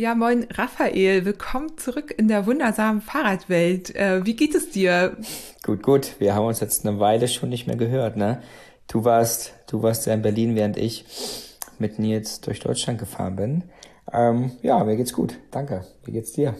Ja, 0.00 0.14
moin 0.14 0.46
Raphael, 0.54 1.26
willkommen 1.26 1.76
zurück 1.76 2.14
in 2.16 2.26
der 2.26 2.46
wundersamen 2.46 3.02
Fahrradwelt. 3.02 3.94
Äh, 3.94 4.24
wie 4.24 4.34
geht 4.34 4.54
es 4.54 4.70
dir? 4.70 5.14
Gut, 5.62 5.82
gut. 5.82 6.14
Wir 6.18 6.34
haben 6.34 6.46
uns 6.46 6.60
jetzt 6.60 6.86
eine 6.86 6.98
Weile 6.98 7.28
schon 7.28 7.50
nicht 7.50 7.66
mehr 7.66 7.76
gehört, 7.76 8.16
ne? 8.16 8.42
Du 8.88 9.04
warst, 9.04 9.52
du 9.70 9.82
warst 9.82 10.06
ja 10.06 10.14
in 10.14 10.22
Berlin, 10.22 10.56
während 10.56 10.78
ich 10.78 11.04
mit 11.78 11.98
Nils 11.98 12.40
durch 12.40 12.60
Deutschland 12.60 12.98
gefahren 12.98 13.36
bin. 13.36 13.64
Ähm, 14.10 14.52
ja, 14.62 14.82
mir 14.84 14.96
geht's 14.96 15.12
gut. 15.12 15.34
Danke. 15.50 15.84
Wie 16.06 16.12
geht's 16.12 16.32
dir? 16.32 16.54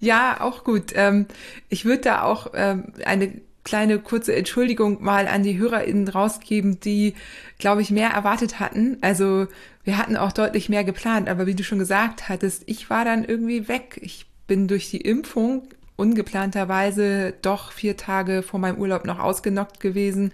Ja, 0.00 0.38
auch 0.40 0.64
gut. 0.64 0.94
Ähm, 0.94 1.26
ich 1.68 1.84
würde 1.84 2.00
da 2.00 2.22
auch 2.22 2.52
ähm, 2.54 2.94
eine 3.04 3.34
kleine 3.64 3.98
kurze 3.98 4.34
Entschuldigung 4.34 5.04
mal 5.04 5.28
an 5.28 5.42
die 5.42 5.58
HörerInnen 5.58 6.08
rausgeben, 6.08 6.80
die, 6.80 7.12
glaube 7.58 7.82
ich, 7.82 7.90
mehr 7.90 8.08
erwartet 8.08 8.60
hatten. 8.60 8.96
Also 9.02 9.46
wir 9.88 9.96
hatten 9.96 10.18
auch 10.18 10.32
deutlich 10.32 10.68
mehr 10.68 10.84
geplant, 10.84 11.30
aber 11.30 11.46
wie 11.46 11.54
du 11.54 11.64
schon 11.64 11.78
gesagt 11.78 12.28
hattest, 12.28 12.64
ich 12.66 12.90
war 12.90 13.06
dann 13.06 13.24
irgendwie 13.24 13.68
weg. 13.68 13.98
Ich 14.02 14.26
bin 14.46 14.68
durch 14.68 14.90
die 14.90 15.00
Impfung 15.00 15.62
ungeplanterweise 15.96 17.32
doch 17.40 17.72
vier 17.72 17.96
Tage 17.96 18.42
vor 18.42 18.60
meinem 18.60 18.76
Urlaub 18.76 19.06
noch 19.06 19.18
ausgenockt 19.18 19.80
gewesen. 19.80 20.32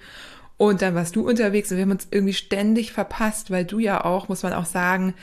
Und 0.57 0.83
dann 0.83 0.97
warst 0.97 1.15
du 1.15 1.25
unterwegs 1.25 1.71
und 1.71 1.77
wir 1.77 1.83
haben 1.85 1.93
uns 1.93 2.09
irgendwie 2.11 2.35
ständig 2.35 2.93
verpasst, 2.93 3.53
weil 3.53 3.65
du 3.65 3.79
ja 3.79 4.05
auch, 4.05 4.29
muss 4.29 4.43
man 4.43 4.55
auch 4.55 4.67
sagen, 4.67 5.15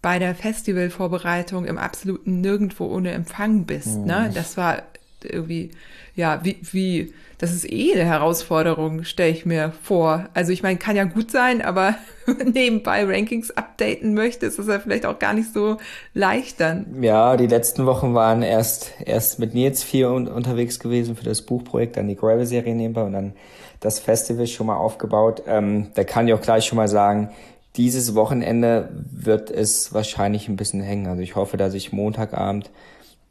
bei 0.00 0.20
der 0.20 0.36
Festivalvorbereitung 0.36 1.64
im 1.64 1.76
absoluten 1.76 2.40
Nirgendwo 2.40 2.86
ohne 2.86 3.10
Empfang 3.10 3.64
bist. 3.64 3.98
Mhm. 3.98 4.04
Ne? 4.04 4.30
Das 4.32 4.56
war 4.56 4.84
irgendwie, 5.24 5.70
ja, 6.14 6.40
wie, 6.44 6.58
wie, 6.72 7.14
das 7.38 7.52
ist 7.52 7.70
eh 7.70 7.94
eine 7.94 8.04
Herausforderung, 8.04 9.04
stelle 9.04 9.30
ich 9.30 9.46
mir 9.46 9.72
vor. 9.82 10.28
Also 10.34 10.52
ich 10.52 10.62
meine, 10.62 10.78
kann 10.78 10.96
ja 10.96 11.04
gut 11.04 11.30
sein, 11.30 11.62
aber 11.62 11.94
nebenbei 12.44 13.04
Rankings 13.04 13.50
updaten 13.50 14.14
möchte, 14.14 14.46
ist 14.46 14.58
das 14.58 14.66
ja 14.66 14.78
vielleicht 14.78 15.06
auch 15.06 15.18
gar 15.18 15.32
nicht 15.32 15.52
so 15.52 15.78
leicht 16.14 16.60
dann. 16.60 17.02
Ja, 17.02 17.36
die 17.36 17.46
letzten 17.46 17.86
Wochen 17.86 18.14
waren 18.14 18.42
erst, 18.42 18.92
erst 19.04 19.38
mit 19.38 19.54
Nils 19.54 19.82
vier 19.82 20.10
un 20.10 20.28
unterwegs 20.28 20.78
gewesen 20.78 21.16
für 21.16 21.24
das 21.24 21.42
Buchprojekt, 21.42 21.96
dann 21.96 22.08
die 22.08 22.16
Gravel-Serie 22.16 22.74
nebenbei 22.74 23.02
und 23.02 23.12
dann 23.12 23.32
das 23.80 23.98
Festival 23.98 24.46
schon 24.46 24.66
mal 24.66 24.76
aufgebaut. 24.76 25.42
Ähm, 25.46 25.88
da 25.94 26.04
kann 26.04 26.28
ich 26.28 26.34
auch 26.34 26.42
gleich 26.42 26.66
schon 26.66 26.76
mal 26.76 26.88
sagen, 26.88 27.30
dieses 27.76 28.14
Wochenende 28.14 28.90
wird 29.10 29.50
es 29.50 29.94
wahrscheinlich 29.94 30.48
ein 30.48 30.56
bisschen 30.56 30.82
hängen. 30.82 31.06
Also 31.06 31.22
ich 31.22 31.36
hoffe, 31.36 31.56
dass 31.56 31.74
ich 31.74 31.92
Montagabend 31.92 32.70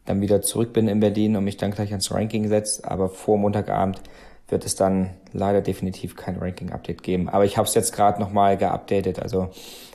dann 0.05 0.21
wieder 0.21 0.41
zurück 0.41 0.73
bin 0.73 0.87
in 0.87 0.99
Berlin 0.99 1.35
und 1.35 1.43
mich 1.43 1.57
dann 1.57 1.71
gleich 1.71 1.91
ans 1.91 2.11
Ranking 2.11 2.47
setze. 2.47 2.89
Aber 2.89 3.09
vor 3.09 3.37
Montagabend 3.37 4.01
wird 4.47 4.65
es 4.65 4.75
dann 4.75 5.11
leider 5.31 5.61
definitiv 5.61 6.15
kein 6.15 6.37
Ranking-Update 6.37 7.03
geben. 7.03 7.29
Aber 7.29 7.45
ich 7.45 7.57
habe 7.57 7.67
es 7.67 7.75
jetzt 7.75 7.93
gerade 7.93 8.19
nochmal 8.19 8.57
geupdatet. 8.57 9.19
Also 9.19 9.49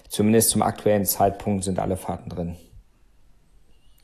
zumindest 0.08 0.50
zum 0.50 0.62
aktuellen 0.62 1.04
Zeitpunkt 1.04 1.64
sind 1.64 1.78
alle 1.78 1.96
Fahrten 1.96 2.30
drin. 2.30 2.56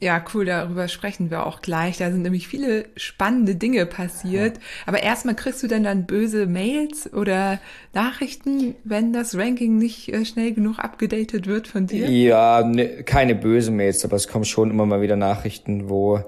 Ja, 0.03 0.25
cool, 0.33 0.47
darüber 0.47 0.89
sprechen 0.89 1.31
wir 1.31 1.47
auch 1.47 1.61
gleich. 1.61 1.99
Da 1.99 2.11
sind 2.11 2.23
nämlich 2.23 2.49
viele 2.49 2.87
spannende 2.97 3.55
Dinge 3.55 3.85
passiert. 3.85 4.57
Ja. 4.57 4.63
Aber 4.87 5.03
erstmal 5.03 5.35
kriegst 5.35 5.63
du 5.63 5.67
denn 5.67 5.85
dann 5.85 6.07
böse 6.07 6.47
Mails 6.47 7.13
oder 7.13 7.61
Nachrichten, 7.93 8.77
wenn 8.83 9.13
das 9.13 9.37
Ranking 9.37 9.77
nicht 9.77 10.11
äh, 10.11 10.25
schnell 10.25 10.55
genug 10.55 10.79
abgedatet 10.79 11.47
wird 11.47 11.69
von 11.69 11.87
dir? 11.87 12.09
Ja, 12.09 12.63
ne, 12.65 13.03
keine 13.05 13.35
böse 13.35 13.71
Mails, 13.71 14.03
aber 14.03 14.17
es 14.17 14.27
kommen 14.27 14.47
schon 14.47 14.71
immer 14.71 14.87
mal 14.87 15.03
wieder 15.03 15.17
Nachrichten, 15.17 15.91
wo 15.91 16.21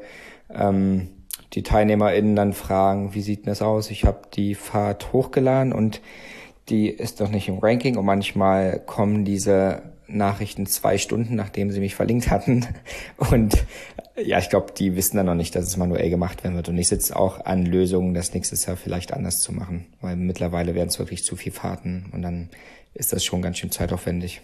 ähm, 0.51 1.09
die 1.55 1.63
TeilnehmerInnen 1.63 2.37
dann 2.37 2.53
fragen, 2.53 3.15
wie 3.15 3.23
sieht 3.23 3.41
denn 3.41 3.53
das 3.53 3.63
aus? 3.63 3.91
Ich 3.91 4.05
habe 4.05 4.21
die 4.35 4.55
Fahrt 4.55 5.15
hochgeladen 5.15 5.73
und 5.73 6.03
die 6.69 6.89
ist 6.89 7.21
noch 7.21 7.31
nicht 7.31 7.49
im 7.49 7.59
Ranking 7.59 7.97
und 7.97 8.05
manchmal 8.05 8.81
kommen 8.81 9.25
diese 9.25 9.92
Nachrichten 10.17 10.67
zwei 10.67 10.99
Stunden, 10.99 11.35
nachdem 11.35 11.71
sie 11.71 11.81
mich 11.81 11.95
verlinkt 11.95 12.31
hatten. 12.31 12.67
Und 13.17 13.65
ja, 14.17 14.39
ich 14.39 14.51
glaube, 14.51 14.73
die 14.77 14.97
wissen 14.97 15.17
dann 15.17 15.27
noch 15.27 15.35
nicht, 15.35 15.55
dass 15.55 15.67
es 15.67 15.77
manuell 15.77 16.11
gemacht 16.11 16.45
werden 16.45 16.57
wird. 16.57 16.69
Und 16.69 16.79
ich 16.79 16.89
sitze 16.89 17.17
auch 17.17 17.45
an 17.45 17.65
Lösungen, 17.65 18.15
das 18.15 18.35
nächstes 18.35 18.67
Jahr 18.67 18.77
vielleicht 18.77 19.13
anders 19.13 19.41
zu 19.41 19.53
machen. 19.53 19.87
Weil 20.01 20.17
mittlerweile 20.17 20.75
werden 20.75 20.89
es 20.89 20.99
wirklich 20.99 21.25
zu 21.25 21.37
viel 21.37 21.53
Fahrten 21.53 22.07
und 22.13 22.23
dann 22.23 22.51
ist 22.95 23.13
das 23.13 23.25
schon 23.25 23.43
ganz 23.43 23.59
schön 23.59 23.71
zeitaufwendig. 23.71 24.43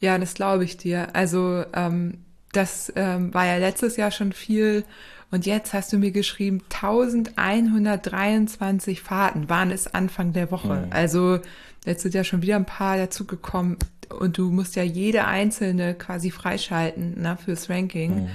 Ja, 0.00 0.18
das 0.18 0.34
glaube 0.34 0.64
ich 0.64 0.76
dir. 0.76 1.14
Also 1.14 1.64
ähm, 1.74 2.24
das 2.52 2.92
ähm, 2.96 3.32
war 3.32 3.46
ja 3.46 3.56
letztes 3.56 3.96
Jahr 3.96 4.10
schon 4.10 4.32
viel. 4.32 4.84
Und 5.30 5.46
jetzt 5.46 5.72
hast 5.72 5.92
du 5.92 5.98
mir 5.98 6.10
geschrieben, 6.10 6.62
1123 6.70 9.00
Fahrten 9.00 9.48
waren 9.48 9.70
es 9.70 9.86
Anfang 9.86 10.32
der 10.32 10.50
Woche. 10.50 10.86
Mhm. 10.86 10.90
Also 10.90 11.38
jetzt 11.84 12.02
sind 12.02 12.14
ja 12.14 12.24
schon 12.24 12.42
wieder 12.42 12.56
ein 12.56 12.66
paar 12.66 12.96
dazugekommen 12.96 13.76
und 14.18 14.38
du 14.38 14.50
musst 14.50 14.76
ja 14.76 14.82
jede 14.82 15.26
einzelne 15.26 15.94
quasi 15.94 16.30
freischalten 16.30 17.20
ne, 17.20 17.36
fürs 17.42 17.70
Ranking. 17.70 18.22
Mhm. 18.22 18.28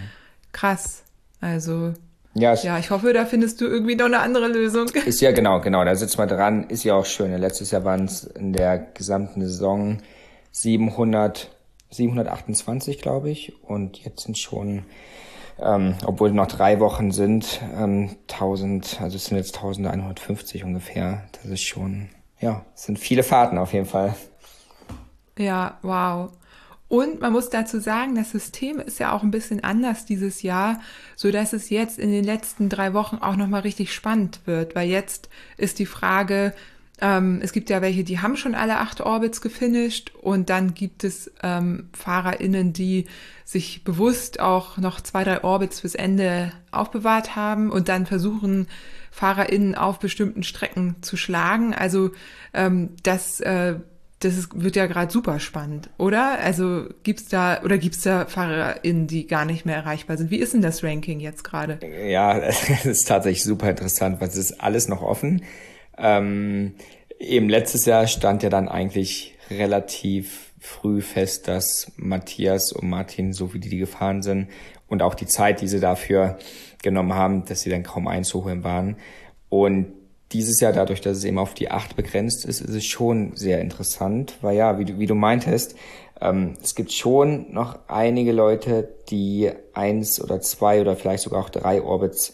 Krass. 0.52 1.03
Also 1.41 1.94
ja, 2.38 2.53
ja, 2.53 2.78
ich 2.78 2.90
hoffe, 2.91 3.13
da 3.13 3.25
findest 3.25 3.62
du 3.62 3.66
irgendwie 3.66 3.96
noch 3.96 4.08
eine 4.08 4.19
andere 4.19 4.50
Lösung. 4.50 4.90
Ist 5.06 5.22
ja 5.22 5.31
genau, 5.31 5.62
genau, 5.62 5.86
da 5.86 5.96
sitzt 5.96 6.18
man 6.18 6.28
dran, 6.28 6.66
ist 6.69 6.84
ja 6.84 6.94
auch 6.94 7.06
schön. 7.06 7.34
Letztes 7.38 7.72
Jahr 7.72 7.86
waren 7.86 8.06
es 8.06 8.25
in 8.25 8.52
der 8.52 8.78
gesamten 8.78 9.41
Saison 9.41 10.00
700, 10.52 11.50
728, 11.92 13.02
glaube 13.02 13.30
ich, 13.30 13.53
und 13.63 14.03
jetzt 14.03 14.24
sind 14.24 14.38
schon, 14.38 14.84
ähm, 15.62 15.96
obwohl 16.06 16.31
noch 16.31 16.47
drei 16.47 16.81
Wochen 16.81 17.12
sind, 17.12 17.62
ähm, 17.74 18.18
1000, 18.28 19.00
also 19.02 19.16
es 19.16 19.25
sind 19.25 19.38
jetzt 19.38 19.56
1150 19.56 20.66
ungefähr. 20.66 21.24
Das 21.31 21.46
ist 21.46 21.63
schon, 21.63 22.09
ja, 22.42 22.66
es 22.75 22.84
sind 22.84 23.00
viele 23.00 23.24
Fahrten 23.24 23.57
auf 23.57 23.72
jeden 23.72 23.86
Fall. 23.86 24.13
Ja, 25.38 25.78
wow. 25.81 26.31
Und 26.88 27.19
man 27.19 27.34
muss 27.34 27.50
dazu 27.50 27.79
sagen, 27.79 28.16
das 28.16 28.31
System 28.31 28.79
ist 28.79 29.00
ja 29.00 29.12
auch 29.12 29.23
ein 29.23 29.31
bisschen 29.31 29.63
anders 29.63 30.06
dieses 30.06 30.44
Jahr, 30.44 30.79
so 31.16 31.31
dass 31.31 31.51
es 31.51 31.69
jetzt 31.69 31.97
in 31.97 32.12
den 32.12 32.23
letzten 32.23 32.69
drei 32.69 32.94
Wochen 32.94 33.18
auch 33.18 33.35
nochmal 33.35 33.62
richtig 33.62 33.94
spannend 33.94 34.41
wird, 34.45 34.75
weil 34.75 34.88
jetzt 34.88 35.29
ist 35.57 35.79
die 35.79 35.88
Frage, 35.88 36.53
ähm, 37.01 37.40
es 37.41 37.51
gibt 37.51 37.69
ja 37.69 37.81
welche, 37.81 38.03
die 38.03 38.19
haben 38.19 38.38
schon 38.38 38.56
alle 38.56 38.78
acht 38.78 39.01
Orbits 39.01 39.41
gefinisht 39.41 40.13
und 40.22 40.50
dann 40.50 40.74
gibt 40.75 41.03
es 41.03 41.31
ähm, 41.44 41.90
FahrerInnen, 41.94 42.72
die 42.72 43.06
sich 43.44 43.84
bewusst 43.84 44.40
auch 44.40 44.78
noch 44.78 45.01
zwei, 45.01 45.24
drei 45.24 45.44
Orbits 45.44 45.81
fürs 45.81 45.95
Ende 45.95 46.51
aufbewahrt 46.72 47.35
haben 47.35 47.72
und 47.72 47.90
dann 47.90 48.06
versuchen, 48.06 48.68
FahrerInnen 49.12 49.75
auf 49.75 50.00
bestimmten 50.00 50.44
Strecken 50.44 50.97
zu 51.01 51.18
schlagen. 51.18 51.74
Also 51.74 52.12
ähm, 52.53 52.91
das 53.03 53.40
äh, 53.41 53.75
das 54.20 54.38
ist, 54.38 54.50
wird 54.53 54.76
ja 54.76 54.86
gerade 54.86 55.12
super 55.12 55.40
spannend, 55.40 55.90
oder? 55.98 56.40
Also 56.40 56.86
gibt's 57.03 57.28
da 57.28 57.62
oder 57.64 57.78
gibt's 57.78 58.02
da 58.02 58.26
FahrerInnen, 58.26 59.08
die 59.08 59.28
gar 59.28 59.46
nicht 59.46 59.66
mehr 59.66 59.76
erreichbar 59.76 60.18
sind? 60.18 60.31
Wie 60.31 60.38
ist 60.38 60.53
denn 60.53 60.62
das 60.62 60.84
Ranking 60.84 61.20
jetzt 61.20 61.44
gerade? 61.44 61.80
Ja, 62.08 62.40
das 62.40 62.86
ist 62.86 63.08
tatsächlich 63.08 63.44
super 63.44 63.70
interessant, 63.70 64.22
weil 64.22 64.30
es 64.30 64.38
ist 64.38 64.62
alles 64.62 64.88
noch 64.88 65.02
offen. 65.02 65.44
Ähm, 65.98 66.75
eben 67.20 67.50
letztes 67.50 67.86
Jahr 67.86 68.08
stand 68.08 68.44
ja 68.44 68.50
dann 68.50 68.70
eigentlich 68.70 69.38
relativ 69.50 70.54
früh 70.59 71.02
fest, 71.02 71.48
dass 71.48 71.92
Matthias 71.98 72.72
und 72.72 72.90
Martin, 72.90 73.34
so 73.34 73.54
wie 73.54 73.59
die, 73.59 73.70
die 73.70 73.78
gefahren 73.78 74.24
sind, 74.24 74.48
und 74.88 75.02
auch 75.02 75.16
die 75.16 75.28
Zeit, 75.28 75.62
die 75.62 75.68
sie 75.68 75.80
dafür 75.80 76.38
genommen 76.84 77.14
haben, 77.14 77.46
dass 77.46 77.62
sie 77.62 77.70
dann 77.70 77.84
kaum 77.84 78.08
einzuholen 78.08 78.64
waren. 78.64 78.98
Und 79.50 79.94
dieses 80.35 80.59
Jahr, 80.59 80.73
dadurch, 80.73 81.00
dass 81.00 81.18
es 81.18 81.23
eben 81.23 81.40
auf 81.40 81.53
die 81.53 81.72
acht 81.72 81.96
begrenzt 81.96 82.44
ist, 82.44 82.59
ist 82.59 82.69
es 82.69 82.84
schon 82.84 83.35
sehr 83.35 83.62
interessant, 83.62 84.38
weil 84.41 84.57
ja, 84.57 84.78
wie 84.78 84.84
du, 84.84 85.00
wie 85.00 85.06
du 85.06 85.16
meintest, 85.16 85.75
ähm, 86.19 86.56
es 86.62 86.75
gibt 86.75 86.91
schon 86.91 87.53
noch 87.53 87.79
einige 87.88 88.34
Leute, 88.34 88.90
die 89.09 89.50
eins 89.74 90.22
oder 90.22 90.41
zwei 90.41 90.81
oder 90.81 90.97
vielleicht 90.97 91.24
sogar 91.24 91.41
auch 91.41 91.50
drei 91.50 91.81
Orbits 91.81 92.34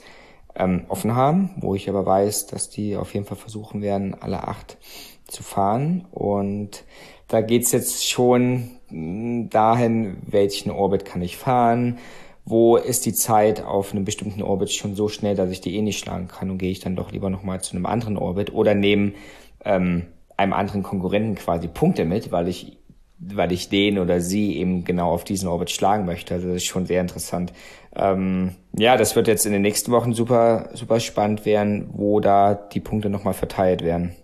ähm, 0.55 0.85
offen 0.87 1.15
haben, 1.15 1.51
wo 1.57 1.75
ich 1.75 1.89
aber 1.89 2.03
weiß, 2.03 2.47
dass 2.47 2.71
die 2.71 2.97
auf 2.97 3.13
jeden 3.13 3.27
Fall 3.27 3.37
versuchen 3.37 3.83
werden, 3.83 4.15
alle 4.19 4.47
acht 4.47 4.77
zu 5.27 5.43
fahren. 5.43 6.07
Und 6.11 6.83
da 7.27 7.41
geht's 7.41 7.71
jetzt 7.71 8.09
schon 8.09 8.71
hm, 8.87 9.51
dahin, 9.51 10.17
welchen 10.25 10.71
Orbit 10.71 11.05
kann 11.05 11.21
ich 11.21 11.37
fahren, 11.37 11.99
wo 12.45 12.77
ist 12.77 13.05
die 13.05 13.13
Zeit 13.13 13.63
auf 13.63 13.93
einem 13.93 14.05
bestimmten 14.05 14.41
Orbit 14.41 14.71
schon 14.71 14.95
so 14.95 15.07
schnell, 15.07 15.35
dass 15.35 15.51
ich 15.51 15.61
die 15.61 15.75
eh 15.75 15.81
nicht 15.81 15.99
schlagen 15.99 16.27
kann 16.27 16.49
und 16.49 16.57
gehe 16.57 16.71
ich 16.71 16.79
dann 16.79 16.95
doch 16.95 17.11
lieber 17.11 17.29
nochmal 17.29 17.61
zu 17.61 17.75
einem 17.75 17.85
anderen 17.85 18.17
Orbit 18.17 18.53
oder 18.53 18.73
nehme 18.73 19.13
ähm, 19.63 20.07
einem 20.37 20.53
anderen 20.53 20.83
Konkurrenten 20.83 21.35
quasi 21.35 21.67
Punkte 21.67 22.05
mit, 22.05 22.31
weil 22.31 22.47
ich 22.47 22.77
weil 23.23 23.51
ich 23.51 23.69
den 23.69 23.99
oder 23.99 24.19
sie 24.19 24.57
eben 24.57 24.83
genau 24.83 25.11
auf 25.11 25.23
diesen 25.23 25.47
Orbit 25.47 25.69
schlagen 25.69 26.05
möchte. 26.05 26.33
Also 26.33 26.47
das 26.47 26.57
ist 26.57 26.65
schon 26.65 26.87
sehr 26.87 27.01
interessant. 27.01 27.53
Ähm, 27.95 28.55
ja, 28.75 28.97
das 28.97 29.15
wird 29.15 29.27
jetzt 29.27 29.45
in 29.45 29.51
den 29.51 29.61
nächsten 29.61 29.91
Wochen 29.91 30.13
super, 30.13 30.69
super 30.73 30.99
spannend 30.99 31.45
werden, 31.45 31.89
wo 31.93 32.19
da 32.19 32.55
die 32.55 32.79
Punkte 32.79 33.09
nochmal 33.09 33.35
verteilt 33.35 33.83
werden. 33.83 34.15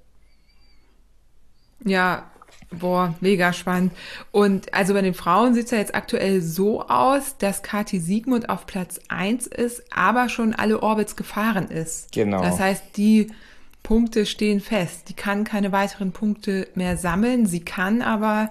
Ja, 1.85 2.31
Boah, 2.71 3.15
mega 3.21 3.53
spannend. 3.53 3.93
Und 4.31 4.73
also 4.73 4.93
bei 4.93 5.01
den 5.01 5.13
Frauen 5.13 5.53
sieht 5.53 5.65
es 5.65 5.71
ja 5.71 5.77
jetzt 5.77 5.95
aktuell 5.95 6.41
so 6.41 6.81
aus, 6.87 7.37
dass 7.37 7.63
Kati 7.63 7.99
Siegmund 7.99 8.49
auf 8.49 8.65
Platz 8.65 8.99
eins 9.07 9.47
ist, 9.47 9.83
aber 9.95 10.27
schon 10.27 10.53
alle 10.53 10.81
Orbits 10.81 11.15
gefahren 11.15 11.69
ist. 11.69 12.11
Genau. 12.11 12.41
Das 12.41 12.59
heißt, 12.59 12.97
die 12.97 13.27
Punkte 13.83 14.25
stehen 14.25 14.59
fest. 14.59 15.07
Die 15.07 15.13
kann 15.13 15.45
keine 15.45 15.71
weiteren 15.71 16.11
Punkte 16.11 16.67
mehr 16.75 16.97
sammeln. 16.97 17.45
Sie 17.45 17.61
kann 17.61 18.01
aber 18.01 18.49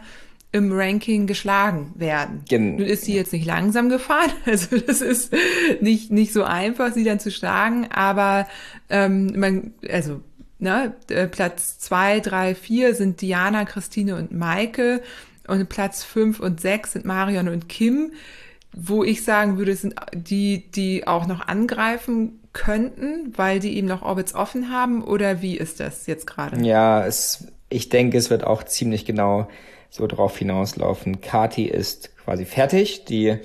im 0.50 0.72
Ranking 0.72 1.26
geschlagen 1.26 1.92
werden. 1.96 2.42
Gen 2.48 2.76
Nun 2.76 2.86
ist 2.86 3.04
sie 3.04 3.14
jetzt 3.14 3.34
nicht 3.34 3.44
langsam 3.44 3.90
gefahren, 3.90 4.32
also 4.46 4.78
das 4.78 5.02
ist 5.02 5.34
nicht, 5.80 6.10
nicht 6.10 6.32
so 6.32 6.44
einfach, 6.44 6.94
sie 6.94 7.04
dann 7.04 7.20
zu 7.20 7.30
schlagen, 7.30 7.88
aber 7.90 8.48
ähm, 8.88 9.38
man, 9.38 9.74
also 9.88 10.22
ne, 10.58 10.94
äh, 11.10 11.26
Platz 11.26 11.78
zwei, 11.78 12.20
drei, 12.20 12.54
vier 12.54 12.94
sind 12.94 13.20
Diana, 13.20 13.64
Christine 13.64 14.16
und 14.16 14.32
Maike 14.32 15.02
und 15.46 15.68
Platz 15.68 16.02
fünf 16.02 16.40
und 16.40 16.60
sechs 16.60 16.92
sind 16.92 17.04
Marion 17.04 17.48
und 17.48 17.68
Kim, 17.68 18.12
wo 18.72 19.04
ich 19.04 19.24
sagen 19.24 19.58
würde, 19.58 19.74
sind 19.74 19.94
die, 20.12 20.70
die 20.70 21.06
auch 21.06 21.26
noch 21.26 21.46
angreifen 21.46 22.40
könnten, 22.52 23.32
weil 23.36 23.60
die 23.60 23.76
eben 23.76 23.86
noch 23.86 24.02
Orbits 24.02 24.34
offen 24.34 24.70
haben 24.70 25.02
oder 25.02 25.42
wie 25.42 25.56
ist 25.56 25.80
das 25.80 26.06
jetzt 26.06 26.26
gerade? 26.26 26.60
Ja, 26.64 27.06
es, 27.06 27.46
ich 27.68 27.88
denke, 27.88 28.18
es 28.18 28.30
wird 28.30 28.44
auch 28.44 28.64
ziemlich 28.64 29.04
genau 29.04 29.48
so 29.90 30.06
drauf 30.06 30.36
hinauslaufen. 30.38 31.20
Kati 31.20 31.66
ist 31.66 32.16
quasi 32.16 32.44
fertig, 32.44 33.04
die 33.04 33.38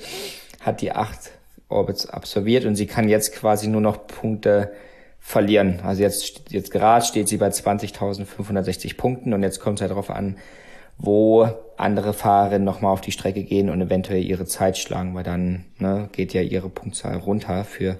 hat 0.59 0.81
die 0.81 0.91
acht 0.91 1.31
Orbits 1.69 2.05
absolviert 2.07 2.65
und 2.65 2.75
sie 2.75 2.87
kann 2.87 3.07
jetzt 3.07 3.33
quasi 3.33 3.67
nur 3.67 3.81
noch 3.81 4.07
Punkte 4.07 4.71
verlieren. 5.31 5.79
Also 5.83 6.03
jetzt, 6.03 6.51
jetzt 6.51 6.71
gerade 6.71 7.05
steht 7.05 7.27
sie 7.27 7.37
bei 7.37 7.47
20.560 7.47 8.97
Punkten 8.97 9.33
und 9.33 9.41
jetzt 9.43 9.59
kommt 9.59 9.79
es 9.79 9.81
halt 9.81 9.91
darauf 9.91 10.09
an, 10.09 10.37
wo 10.97 11.47
andere 11.77 12.13
Fahrerinnen 12.13 12.65
nochmal 12.65 12.93
auf 12.93 13.01
die 13.01 13.11
Strecke 13.11 13.43
gehen 13.43 13.69
und 13.69 13.81
eventuell 13.81 14.23
ihre 14.23 14.45
Zeit 14.45 14.77
schlagen, 14.77 15.15
weil 15.15 15.23
dann 15.23 15.65
ne, 15.79 16.09
geht 16.11 16.33
ja 16.33 16.41
ihre 16.41 16.69
Punktzahl 16.69 17.17
runter 17.17 17.63
für 17.63 17.97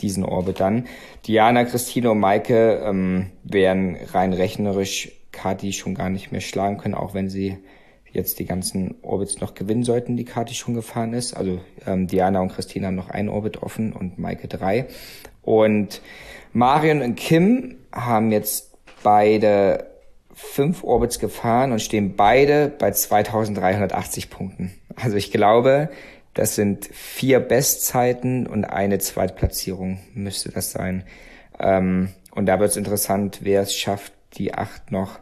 diesen 0.00 0.24
Orbit 0.24 0.60
dann. 0.60 0.86
Diana, 1.26 1.64
Christine 1.64 2.10
und 2.10 2.18
Maike 2.18 2.82
ähm, 2.84 3.30
werden 3.44 3.96
rein 4.12 4.32
rechnerisch 4.32 5.12
Kati 5.30 5.72
schon 5.72 5.94
gar 5.94 6.10
nicht 6.10 6.32
mehr 6.32 6.40
schlagen 6.40 6.76
können, 6.76 6.94
auch 6.94 7.14
wenn 7.14 7.30
sie 7.30 7.58
jetzt 8.10 8.38
die 8.38 8.44
ganzen 8.44 8.96
Orbits 9.02 9.40
noch 9.40 9.54
gewinnen 9.54 9.84
sollten, 9.84 10.16
die 10.16 10.24
Kati 10.24 10.54
schon 10.54 10.74
gefahren 10.74 11.14
ist. 11.14 11.34
Also 11.34 11.60
ähm, 11.86 12.08
Diana 12.08 12.40
und 12.40 12.52
Christine 12.52 12.88
haben 12.88 12.96
noch 12.96 13.08
ein 13.08 13.28
Orbit 13.28 13.62
offen 13.62 13.92
und 13.92 14.18
Maike 14.18 14.48
drei. 14.48 14.86
Und 15.42 16.02
Marion 16.52 17.02
und 17.02 17.16
Kim 17.16 17.76
haben 17.92 18.32
jetzt 18.32 18.76
beide 19.02 19.86
fünf 20.34 20.84
Orbits 20.84 21.18
gefahren 21.18 21.72
und 21.72 21.80
stehen 21.80 22.16
beide 22.16 22.68
bei 22.68 22.90
2380 22.90 24.30
Punkten. 24.30 24.72
Also 24.96 25.16
ich 25.16 25.30
glaube, 25.30 25.90
das 26.34 26.54
sind 26.54 26.86
vier 26.86 27.40
Bestzeiten 27.40 28.46
und 28.46 28.64
eine 28.64 28.98
Zweitplatzierung 28.98 30.00
müsste 30.14 30.50
das 30.50 30.72
sein. 30.72 31.04
Ähm, 31.58 32.08
und 32.34 32.46
da 32.46 32.58
wird 32.60 32.70
es 32.70 32.76
interessant, 32.76 33.40
wer 33.42 33.62
es 33.62 33.74
schafft, 33.74 34.12
die 34.34 34.54
acht 34.54 34.90
noch 34.90 35.18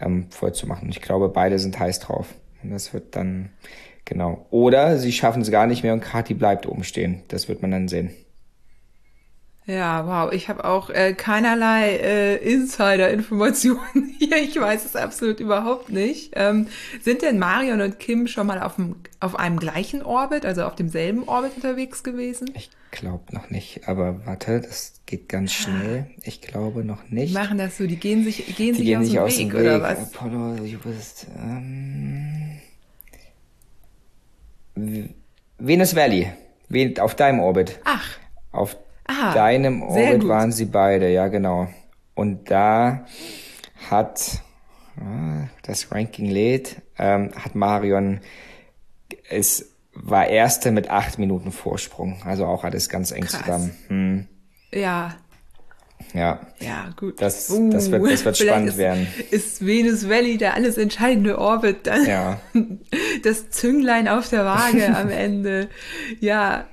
ähm, 0.00 0.26
voll. 0.30 0.52
Ich 0.88 1.00
glaube, 1.00 1.28
beide 1.28 1.58
sind 1.58 1.78
heiß 1.78 2.00
drauf. 2.00 2.34
Und 2.62 2.70
das 2.70 2.92
wird 2.92 3.16
dann, 3.16 3.50
genau. 4.04 4.46
Oder 4.50 4.98
sie 4.98 5.12
schaffen 5.12 5.42
es 5.42 5.50
gar 5.50 5.66
nicht 5.66 5.82
mehr 5.82 5.92
und 5.92 6.00
Kati 6.00 6.34
bleibt 6.34 6.66
oben 6.66 6.84
stehen. 6.84 7.22
Das 7.28 7.48
wird 7.48 7.62
man 7.62 7.70
dann 7.70 7.88
sehen. 7.88 8.10
Ja, 9.66 10.06
wow. 10.06 10.32
Ich 10.32 10.50
habe 10.50 10.64
auch 10.66 10.90
äh, 10.90 11.14
keinerlei 11.14 11.96
äh, 11.96 12.36
Insider-Informationen 12.36 14.14
hier. 14.18 14.36
Ich 14.36 14.60
weiß 14.60 14.84
es 14.84 14.94
absolut 14.94 15.40
überhaupt 15.40 15.88
nicht. 15.88 16.32
Ähm, 16.36 16.68
sind 17.00 17.22
denn 17.22 17.38
Marion 17.38 17.80
und 17.80 17.98
Kim 17.98 18.26
schon 18.26 18.46
mal 18.46 18.60
auf, 18.60 18.76
dem, 18.76 18.96
auf 19.20 19.38
einem 19.38 19.58
gleichen 19.58 20.02
Orbit, 20.02 20.44
also 20.44 20.64
auf 20.64 20.74
demselben 20.74 21.24
Orbit 21.24 21.52
unterwegs 21.56 22.02
gewesen? 22.02 22.50
Ich 22.54 22.68
glaube 22.90 23.34
noch 23.34 23.48
nicht. 23.48 23.88
Aber 23.88 24.26
warte, 24.26 24.60
das 24.60 25.00
geht 25.06 25.30
ganz 25.30 25.52
schnell. 25.52 26.10
Ich 26.22 26.42
glaube 26.42 26.84
noch 26.84 27.08
nicht. 27.08 27.30
Die 27.30 27.38
machen 27.38 27.56
das 27.56 27.78
so, 27.78 27.86
die 27.86 27.96
gehen 27.96 28.22
sich, 28.22 28.44
gehen 28.56 28.74
die 28.74 28.80
sich 28.80 28.84
gehen 28.84 28.98
aus, 28.98 29.04
nicht 29.04 29.14
dem 29.14 29.22
aus 29.22 29.38
Weg, 29.38 29.50
dem 29.50 29.52
Weg, 29.52 29.60
oder 29.60 29.82
was? 29.82 30.14
Apollo, 30.14 30.56
du 30.56 30.78
bist... 30.78 31.26
Ähm, 31.38 32.60
Venus 35.58 35.96
Valley. 35.96 36.32
Auf 36.98 37.14
deinem 37.14 37.40
Orbit. 37.40 37.80
Ach. 37.84 38.18
Auf 38.52 38.76
Aha, 39.06 39.34
deinem 39.34 39.82
Orbit 39.82 40.26
waren 40.26 40.52
sie 40.52 40.66
beide, 40.66 41.10
ja 41.10 41.28
genau. 41.28 41.68
Und 42.14 42.50
da 42.50 43.06
hat 43.90 44.40
ah, 44.98 45.48
das 45.62 45.92
Ranking 45.92 46.26
lädt, 46.26 46.76
ähm, 46.98 47.30
hat 47.36 47.54
Marion 47.54 48.20
es 49.28 49.70
war 49.94 50.26
erste 50.26 50.70
mit 50.70 50.90
acht 50.90 51.18
Minuten 51.18 51.52
Vorsprung. 51.52 52.20
Also 52.24 52.46
auch 52.46 52.64
alles 52.64 52.88
ganz 52.88 53.12
eng 53.12 53.24
Krass. 53.24 53.40
zusammen. 53.40 53.76
Hm. 53.88 54.26
Ja. 54.72 55.14
Ja. 56.12 56.40
Ja, 56.60 56.90
gut. 56.96 57.20
Das, 57.20 57.48
uh, 57.50 57.70
das 57.70 57.90
wird, 57.90 58.04
das 58.10 58.24
wird 58.24 58.36
spannend 58.38 58.70
ist, 58.70 58.78
werden. 58.78 59.06
Ist 59.30 59.64
Venus 59.64 60.08
Valley 60.08 60.36
der 60.36 60.54
alles 60.54 60.76
entscheidende 60.76 61.38
Orbit 61.38 61.86
dann? 61.86 62.04
Ja. 62.06 62.40
Das 63.22 63.48
Zünglein 63.48 64.06
auf 64.06 64.28
der 64.28 64.44
Waage 64.44 64.94
am 64.94 65.08
Ende. 65.08 65.68
Ja, 66.20 66.66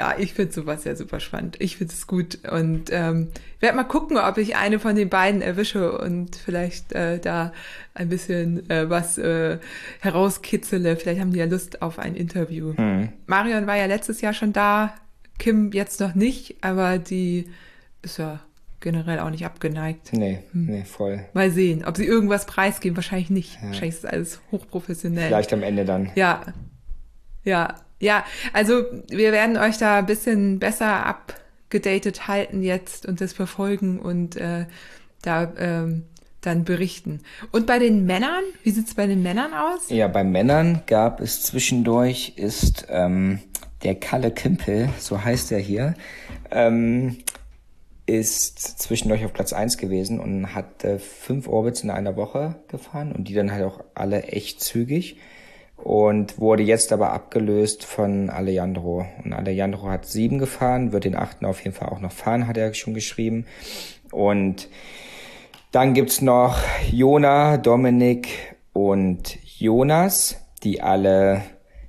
ja, 0.00 0.14
ich 0.16 0.32
finde 0.32 0.54
sowas 0.54 0.84
ja 0.84 0.96
super 0.96 1.20
spannend. 1.20 1.56
Ich 1.58 1.76
finde 1.76 1.92
es 1.92 2.06
gut 2.06 2.38
und 2.50 2.84
ähm, 2.90 3.28
werde 3.60 3.76
mal 3.76 3.84
gucken, 3.84 4.16
ob 4.16 4.38
ich 4.38 4.56
eine 4.56 4.78
von 4.78 4.96
den 4.96 5.10
beiden 5.10 5.42
erwische 5.42 5.98
und 5.98 6.36
vielleicht 6.36 6.94
äh, 6.94 7.18
da 7.18 7.52
ein 7.92 8.08
bisschen 8.08 8.70
äh, 8.70 8.88
was 8.88 9.18
äh, 9.18 9.58
herauskitzele. 10.00 10.96
Vielleicht 10.96 11.20
haben 11.20 11.34
die 11.34 11.38
ja 11.38 11.44
Lust 11.44 11.82
auf 11.82 11.98
ein 11.98 12.14
Interview. 12.14 12.74
Hm. 12.78 13.10
Marion 13.26 13.66
war 13.66 13.76
ja 13.76 13.84
letztes 13.84 14.22
Jahr 14.22 14.32
schon 14.32 14.54
da, 14.54 14.94
Kim 15.38 15.70
jetzt 15.72 16.00
noch 16.00 16.14
nicht, 16.14 16.56
aber 16.62 16.96
die 16.96 17.50
ist 18.00 18.16
ja 18.16 18.40
generell 18.80 19.18
auch 19.18 19.28
nicht 19.28 19.44
abgeneigt. 19.44 20.14
Nee, 20.14 20.38
hm. 20.52 20.64
nee, 20.64 20.84
voll. 20.86 21.26
Mal 21.34 21.50
sehen, 21.50 21.84
ob 21.84 21.98
sie 21.98 22.06
irgendwas 22.06 22.46
preisgeben. 22.46 22.96
Wahrscheinlich 22.96 23.28
nicht. 23.28 23.56
Ja. 23.56 23.66
Wahrscheinlich 23.66 23.96
ist 23.96 24.06
alles 24.06 24.40
hochprofessionell. 24.50 25.26
Vielleicht 25.26 25.52
am 25.52 25.62
Ende 25.62 25.84
dann. 25.84 26.10
Ja. 26.14 26.40
Ja, 27.44 27.74
ja, 28.00 28.24
also 28.52 28.84
wir 29.08 29.30
werden 29.30 29.56
euch 29.56 29.78
da 29.78 29.98
ein 29.98 30.06
bisschen 30.06 30.58
besser 30.58 31.06
abgedatet 31.06 32.26
halten 32.26 32.62
jetzt 32.62 33.06
und 33.06 33.20
das 33.20 33.32
verfolgen 33.32 34.00
und 34.00 34.36
äh, 34.36 34.66
da 35.22 35.52
ähm, 35.58 36.04
dann 36.40 36.64
berichten. 36.64 37.20
Und 37.52 37.66
bei 37.66 37.78
den 37.78 38.06
Männern, 38.06 38.42
wie 38.62 38.70
sieht's 38.70 38.94
bei 38.94 39.06
den 39.06 39.22
Männern 39.22 39.52
aus? 39.52 39.90
Ja, 39.90 40.08
bei 40.08 40.24
Männern 40.24 40.82
gab 40.86 41.20
es 41.20 41.42
zwischendurch 41.42 42.32
ist 42.36 42.86
ähm, 42.88 43.40
der 43.82 43.94
Kalle 43.94 44.30
Kimpel, 44.30 44.88
so 44.98 45.22
heißt 45.22 45.52
er 45.52 45.58
hier, 45.58 45.94
ähm, 46.50 47.18
ist 48.06 48.58
zwischendurch 48.80 49.24
auf 49.24 49.34
Platz 49.34 49.52
eins 49.52 49.76
gewesen 49.76 50.18
und 50.18 50.54
hat 50.54 50.84
äh, 50.84 50.98
fünf 50.98 51.46
Orbits 51.46 51.82
in 51.82 51.90
einer 51.90 52.16
Woche 52.16 52.56
gefahren 52.68 53.12
und 53.12 53.28
die 53.28 53.34
dann 53.34 53.52
halt 53.52 53.64
auch 53.64 53.84
alle 53.94 54.22
echt 54.24 54.62
zügig 54.62 55.18
und 55.82 56.38
wurde 56.38 56.62
jetzt 56.62 56.92
aber 56.92 57.12
abgelöst 57.12 57.84
von 57.84 58.30
Alejandro. 58.30 59.06
Und 59.24 59.32
Alejandro 59.32 59.88
hat 59.88 60.06
sieben 60.06 60.38
gefahren, 60.38 60.92
wird 60.92 61.04
den 61.04 61.16
achten 61.16 61.46
auf 61.46 61.62
jeden 61.64 61.74
Fall 61.74 61.88
auch 61.88 62.00
noch 62.00 62.12
fahren, 62.12 62.46
hat 62.46 62.56
er 62.56 62.74
schon 62.74 62.94
geschrieben. 62.94 63.46
Und 64.10 64.68
dann 65.72 65.94
gibt's 65.94 66.20
noch 66.20 66.58
Jona, 66.90 67.56
Dominik 67.56 68.28
und 68.72 69.38
Jonas, 69.58 70.36
die 70.62 70.82
alle 70.82 71.42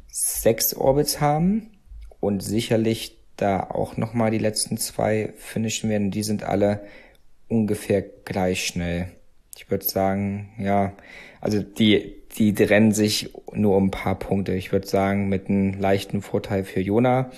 sechs 0.07 0.73
Orbits 0.73 1.19
haben 1.19 1.71
und 2.19 2.41
sicherlich 2.41 3.17
da 3.37 3.61
auch 3.61 3.97
nochmal 3.97 4.31
die 4.31 4.37
letzten 4.37 4.77
zwei 4.77 5.33
finishen 5.35 5.89
werden. 5.89 6.11
Die 6.11 6.23
sind 6.23 6.43
alle 6.43 6.81
ungefähr 7.47 8.01
gleich 8.01 8.65
schnell. 8.65 9.07
Ich 9.57 9.69
würde 9.69 9.85
sagen, 9.85 10.53
ja, 10.57 10.93
also 11.41 11.61
die 11.61 12.20
die 12.37 12.53
trennen 12.53 12.91
sich 12.91 13.33
nur 13.53 13.75
um 13.75 13.85
ein 13.87 13.91
paar 13.91 14.15
Punkte. 14.15 14.53
Ich 14.53 14.71
würde 14.71 14.87
sagen, 14.87 15.29
mit 15.29 15.49
einem 15.49 15.79
leichten 15.79 16.21
Vorteil 16.21 16.63
für 16.63 16.79
Jona. 16.79 17.31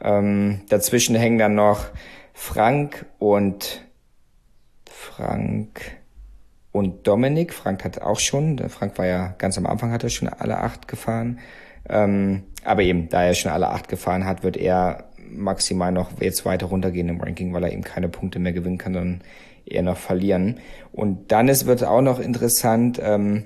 Ähm, 0.00 0.62
dazwischen 0.68 1.14
hängen 1.14 1.38
dann 1.38 1.54
noch 1.54 1.86
Frank 2.32 3.06
und 3.18 3.82
Frank 4.88 5.98
und 6.72 7.06
Dominik. 7.06 7.52
Frank 7.52 7.84
hat 7.84 8.00
auch 8.00 8.18
schon, 8.18 8.58
Frank 8.68 8.98
war 8.98 9.06
ja 9.06 9.34
ganz 9.38 9.58
am 9.58 9.66
Anfang, 9.66 9.92
hat 9.92 10.02
er 10.02 10.10
schon 10.10 10.28
alle 10.28 10.58
acht 10.58 10.88
gefahren. 10.88 11.38
Ähm, 11.88 12.44
aber 12.64 12.82
eben, 12.82 13.08
da 13.08 13.24
er 13.24 13.34
schon 13.34 13.52
alle 13.52 13.68
acht 13.68 13.88
gefahren 13.88 14.24
hat, 14.24 14.42
wird 14.42 14.56
er 14.56 15.10
maximal 15.18 15.92
noch 15.92 16.20
jetzt 16.20 16.44
weiter 16.44 16.66
runtergehen 16.66 17.08
im 17.08 17.20
Ranking, 17.20 17.52
weil 17.52 17.64
er 17.64 17.72
eben 17.72 17.82
keine 17.82 18.08
Punkte 18.08 18.38
mehr 18.38 18.52
gewinnen 18.52 18.78
kann, 18.78 18.94
sondern 18.94 19.20
eher 19.66 19.82
noch 19.82 19.96
verlieren. 19.96 20.58
Und 20.92 21.32
dann 21.32 21.48
ist, 21.48 21.66
wird 21.66 21.84
auch 21.84 22.02
noch 22.02 22.18
interessant, 22.18 23.00
ähm, 23.02 23.44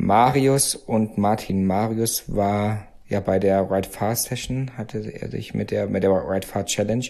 Marius 0.00 0.74
und 0.74 1.18
Martin 1.18 1.66
Marius 1.66 2.24
war 2.34 2.88
ja 3.06 3.20
bei 3.20 3.38
der 3.38 3.70
Ride 3.70 3.88
Fast 3.88 4.28
Session, 4.28 4.70
hatte 4.78 4.98
er 4.98 5.28
sich 5.28 5.52
mit 5.52 5.70
der, 5.70 5.88
mit 5.88 6.02
der 6.02 6.10
Ride 6.10 6.46
Fast 6.46 6.68
Challenge, 6.68 7.04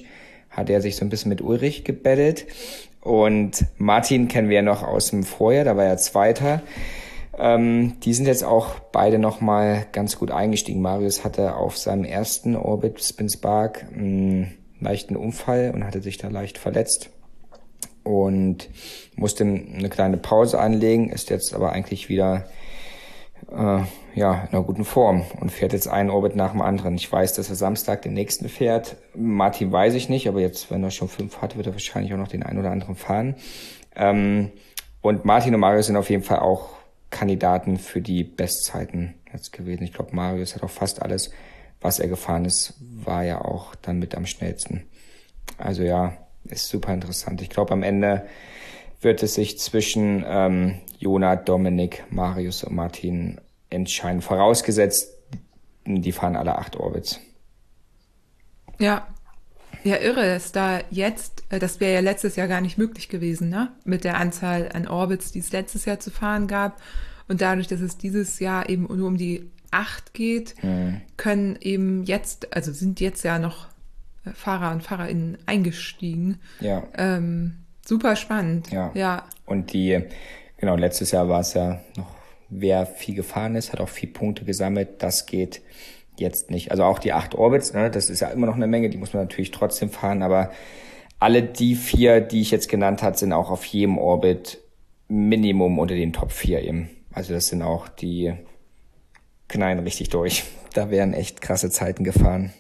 hat 0.50 0.68
er 0.68 0.80
sich 0.80 0.96
so 0.96 1.04
ein 1.04 1.08
bisschen 1.08 1.28
mit 1.28 1.40
Ulrich 1.40 1.84
gebettelt. 1.84 2.46
Und 3.00 3.64
Martin 3.78 4.26
kennen 4.26 4.48
wir 4.48 4.56
ja 4.56 4.62
noch 4.62 4.82
aus 4.82 5.10
dem 5.10 5.22
Vorjahr, 5.22 5.64
da 5.64 5.76
war 5.76 5.84
er 5.84 5.98
Zweiter. 5.98 6.62
Ähm, 7.38 8.00
die 8.00 8.12
sind 8.12 8.26
jetzt 8.26 8.42
auch 8.42 8.80
beide 8.92 9.20
nochmal 9.20 9.86
ganz 9.92 10.18
gut 10.18 10.32
eingestiegen. 10.32 10.82
Marius 10.82 11.22
hatte 11.22 11.54
auf 11.54 11.78
seinem 11.78 12.04
ersten 12.04 12.56
Orbit 12.56 13.02
Spin 13.02 13.30
Spark 13.30 13.86
einen 13.94 14.58
leichten 14.80 15.14
Unfall 15.14 15.70
und 15.72 15.84
hatte 15.84 16.02
sich 16.02 16.18
da 16.18 16.26
leicht 16.26 16.58
verletzt 16.58 17.10
und 18.02 18.68
musste 19.14 19.44
eine 19.44 19.88
kleine 19.88 20.16
Pause 20.16 20.58
anlegen, 20.58 21.10
ist 21.10 21.30
jetzt 21.30 21.54
aber 21.54 21.72
eigentlich 21.72 22.08
wieder 22.08 22.46
äh, 23.50 23.82
ja, 24.14 24.44
in 24.44 24.48
einer 24.52 24.62
guten 24.62 24.84
Form 24.84 25.24
und 25.40 25.50
fährt 25.50 25.72
jetzt 25.72 25.88
einen 25.88 26.10
Orbit 26.10 26.36
nach 26.36 26.52
dem 26.52 26.62
anderen. 26.62 26.94
Ich 26.94 27.10
weiß, 27.10 27.34
dass 27.34 27.48
er 27.48 27.56
Samstag 27.56 28.02
den 28.02 28.14
nächsten 28.14 28.48
fährt. 28.48 28.96
Martin 29.14 29.72
weiß 29.72 29.94
ich 29.94 30.08
nicht, 30.08 30.28
aber 30.28 30.40
jetzt, 30.40 30.70
wenn 30.70 30.82
er 30.82 30.90
schon 30.90 31.08
fünf 31.08 31.40
hat, 31.40 31.56
wird 31.56 31.66
er 31.66 31.72
wahrscheinlich 31.72 32.12
auch 32.12 32.18
noch 32.18 32.28
den 32.28 32.42
einen 32.42 32.58
oder 32.58 32.70
anderen 32.70 32.96
fahren. 32.96 33.36
Ähm, 33.94 34.50
und 35.00 35.24
Martin 35.24 35.54
und 35.54 35.60
Marius 35.60 35.86
sind 35.86 35.96
auf 35.96 36.10
jeden 36.10 36.22
Fall 36.22 36.40
auch 36.40 36.70
Kandidaten 37.10 37.76
für 37.76 38.00
die 38.00 38.24
Bestzeiten 38.24 39.14
jetzt 39.32 39.52
gewesen. 39.52 39.82
Ich 39.82 39.92
glaube, 39.92 40.14
Marius 40.14 40.54
hat 40.54 40.62
auch 40.62 40.70
fast 40.70 41.02
alles, 41.02 41.30
was 41.80 41.98
er 41.98 42.08
gefahren 42.08 42.44
ist, 42.44 42.74
war 42.80 43.24
ja 43.24 43.40
auch 43.40 43.74
dann 43.76 43.98
mit 43.98 44.14
am 44.14 44.26
schnellsten. 44.26 44.84
Also 45.58 45.82
ja, 45.82 46.16
ist 46.44 46.68
super 46.68 46.92
interessant. 46.92 47.42
Ich 47.42 47.50
glaube, 47.50 47.72
am 47.72 47.82
Ende 47.82 48.26
wird 49.00 49.22
es 49.22 49.34
sich 49.34 49.58
zwischen 49.58 50.24
ähm, 50.26 50.80
Jona, 50.98 51.36
Dominik, 51.36 52.04
Marius 52.10 52.64
und 52.64 52.74
Martin 52.74 53.40
entscheiden. 53.70 54.20
Vorausgesetzt, 54.20 55.14
die 55.86 56.12
fahren 56.12 56.36
alle 56.36 56.58
acht 56.58 56.76
Orbits. 56.76 57.20
Ja, 58.78 59.06
ja, 59.82 59.96
irre, 59.96 60.34
ist 60.34 60.56
da 60.56 60.80
jetzt, 60.90 61.44
äh, 61.48 61.58
das 61.58 61.80
wäre 61.80 61.94
ja 61.94 62.00
letztes 62.00 62.36
Jahr 62.36 62.48
gar 62.48 62.60
nicht 62.60 62.76
möglich 62.76 63.08
gewesen, 63.08 63.48
ne? 63.48 63.72
Mit 63.84 64.04
der 64.04 64.18
Anzahl 64.18 64.68
an 64.72 64.86
Orbits, 64.86 65.32
die 65.32 65.38
es 65.38 65.52
letztes 65.52 65.86
Jahr 65.86 66.00
zu 66.00 66.10
fahren 66.10 66.46
gab. 66.46 66.80
Und 67.28 67.40
dadurch, 67.40 67.68
dass 67.68 67.80
es 67.80 67.96
dieses 67.96 68.40
Jahr 68.40 68.68
eben 68.68 68.86
nur 68.94 69.06
um 69.06 69.16
die 69.16 69.50
acht 69.70 70.12
geht, 70.12 70.62
mhm. 70.62 71.00
können 71.16 71.56
eben 71.60 72.02
jetzt, 72.04 72.54
also 72.54 72.72
sind 72.72 73.00
jetzt 73.00 73.22
ja 73.22 73.38
noch 73.38 73.68
äh, 74.24 74.30
Fahrer 74.32 74.72
und 74.72 74.82
Fahrerinnen 74.82 75.38
eingestiegen. 75.46 76.40
Ja. 76.60 76.82
Ähm, 76.98 77.59
super 77.84 78.16
spannend. 78.16 78.70
Ja. 78.70 78.90
ja. 78.94 79.24
Und 79.46 79.72
die, 79.72 80.02
genau, 80.56 80.76
letztes 80.76 81.10
Jahr 81.10 81.28
war 81.28 81.40
es 81.40 81.54
ja 81.54 81.80
noch, 81.96 82.10
wer 82.48 82.86
viel 82.86 83.14
gefahren 83.14 83.56
ist, 83.56 83.72
hat 83.72 83.80
auch 83.80 83.88
viel 83.88 84.08
Punkte 84.08 84.44
gesammelt. 84.44 85.02
Das 85.02 85.26
geht 85.26 85.62
jetzt 86.16 86.50
nicht. 86.50 86.70
Also 86.70 86.84
auch 86.84 86.98
die 86.98 87.12
acht 87.12 87.34
Orbits, 87.34 87.72
ne, 87.72 87.90
das 87.90 88.10
ist 88.10 88.20
ja 88.20 88.28
immer 88.28 88.46
noch 88.46 88.56
eine 88.56 88.66
Menge, 88.66 88.90
die 88.90 88.98
muss 88.98 89.12
man 89.12 89.22
natürlich 89.22 89.50
trotzdem 89.50 89.90
fahren, 89.90 90.22
aber 90.22 90.50
alle 91.18 91.42
die 91.42 91.74
vier, 91.74 92.20
die 92.20 92.40
ich 92.40 92.50
jetzt 92.50 92.68
genannt 92.68 93.02
habe, 93.02 93.16
sind 93.16 93.32
auch 93.32 93.50
auf 93.50 93.64
jedem 93.64 93.98
Orbit 93.98 94.58
Minimum 95.08 95.78
unter 95.78 95.94
den 95.94 96.12
Top 96.12 96.32
4 96.32 96.62
eben. 96.62 96.90
Also 97.12 97.34
das 97.34 97.48
sind 97.48 97.62
auch 97.62 97.88
die 97.88 98.32
knallen 99.48 99.80
richtig 99.80 100.08
durch. 100.10 100.44
Da 100.72 100.88
wären 100.88 101.14
echt 101.14 101.40
krasse 101.40 101.68
Zeiten 101.68 102.04
gefahren. 102.04 102.52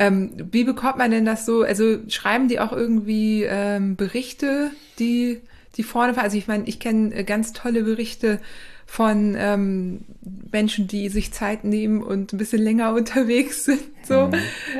Ähm, 0.00 0.32
wie 0.50 0.64
bekommt 0.64 0.96
man 0.96 1.10
denn 1.10 1.26
das 1.26 1.44
so? 1.44 1.62
Also 1.62 1.98
schreiben 2.08 2.48
die 2.48 2.58
auch 2.58 2.72
irgendwie 2.72 3.44
ähm, 3.44 3.96
Berichte, 3.96 4.70
die 4.98 5.42
die 5.76 5.82
vorne 5.82 6.14
fahren? 6.14 6.24
Also 6.24 6.38
ich 6.38 6.48
meine, 6.48 6.64
ich 6.66 6.80
kenne 6.80 7.14
äh, 7.14 7.22
ganz 7.22 7.52
tolle 7.52 7.82
Berichte 7.82 8.40
von 8.86 9.36
ähm, 9.38 10.06
Menschen, 10.50 10.88
die 10.88 11.10
sich 11.10 11.32
Zeit 11.32 11.64
nehmen 11.64 12.02
und 12.02 12.32
ein 12.32 12.38
bisschen 12.38 12.62
länger 12.62 12.94
unterwegs 12.94 13.64
sind. 13.64 13.82
So. 14.02 14.28
Mhm. 14.28 14.34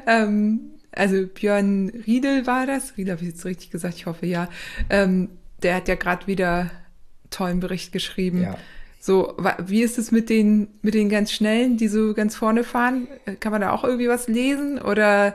Ähm, 0.06 0.60
also 0.90 1.26
Björn 1.26 1.92
Riedel 2.06 2.46
war 2.46 2.66
das. 2.66 2.96
Riedel 2.96 3.12
habe 3.12 3.22
ich 3.22 3.28
jetzt 3.28 3.44
richtig 3.44 3.70
gesagt, 3.70 3.96
ich 3.96 4.06
hoffe 4.06 4.24
ja. 4.24 4.48
Ähm, 4.88 5.28
der 5.62 5.74
hat 5.74 5.86
ja 5.86 5.96
gerade 5.96 6.26
wieder 6.28 6.70
tollen 7.28 7.60
Bericht 7.60 7.92
geschrieben. 7.92 8.40
Ja. 8.40 8.56
So, 9.02 9.34
wie 9.64 9.80
ist 9.80 9.96
es 9.96 10.12
mit 10.12 10.28
den, 10.28 10.68
mit 10.82 10.92
den 10.92 11.08
ganz 11.08 11.32
Schnellen, 11.32 11.78
die 11.78 11.88
so 11.88 12.12
ganz 12.12 12.36
vorne 12.36 12.64
fahren? 12.64 13.08
Kann 13.40 13.50
man 13.50 13.62
da 13.62 13.72
auch 13.72 13.82
irgendwie 13.82 14.08
was 14.08 14.28
lesen 14.28 14.78
oder 14.78 15.34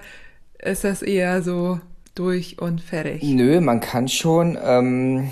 ist 0.59 0.83
das 0.83 1.01
eher 1.01 1.41
so 1.41 1.79
durch 2.13 2.59
und 2.59 2.79
fertig? 2.79 3.23
Nö, 3.23 3.59
man 3.61 3.79
kann 3.79 4.07
schon. 4.07 4.55
Ähm, 4.63 5.31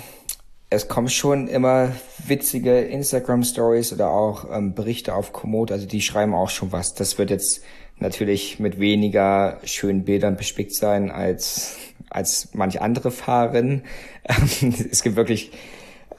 es 0.68 0.88
kommen 0.88 1.08
schon 1.08 1.46
immer 1.46 1.92
witzige 2.26 2.80
Instagram-Stories 2.80 3.92
oder 3.92 4.10
auch 4.10 4.46
ähm, 4.52 4.74
Berichte 4.74 5.14
auf 5.14 5.32
Komoot, 5.32 5.70
also 5.70 5.86
die 5.86 6.00
schreiben 6.00 6.34
auch 6.34 6.50
schon 6.50 6.72
was. 6.72 6.94
Das 6.94 7.16
wird 7.18 7.30
jetzt 7.30 7.62
natürlich 8.00 8.58
mit 8.58 8.80
weniger 8.80 9.60
schönen 9.62 10.04
Bildern 10.04 10.36
bespickt 10.36 10.74
sein 10.74 11.12
als, 11.12 11.76
als 12.10 12.48
manche 12.54 12.82
andere 12.82 13.12
Fahrerin. 13.12 13.82
es 14.90 15.04
gibt 15.04 15.14
wirklich 15.14 15.52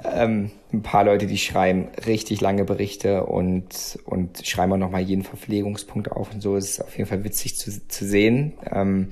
ähm, 0.04 0.52
ein 0.74 0.82
paar 0.82 1.04
Leute, 1.04 1.28
die 1.28 1.38
schreiben 1.38 1.90
richtig 2.06 2.42
lange 2.42 2.66
Berichte 2.66 3.26
und, 3.26 4.00
und 4.06 4.46
schreiben 4.46 4.74
auch 4.74 4.78
nochmal 4.78 5.02
jeden 5.02 5.24
Verpflegungspunkt 5.24 6.12
auf 6.12 6.34
und 6.34 6.42
so. 6.42 6.56
Es 6.56 6.72
ist 6.72 6.84
auf 6.84 6.98
jeden 6.98 7.10
Fall 7.10 7.24
witzig 7.24 7.58
zu, 7.58 7.88
zu 7.88 8.06
sehen. 8.06 8.54
Ähm, 8.72 9.10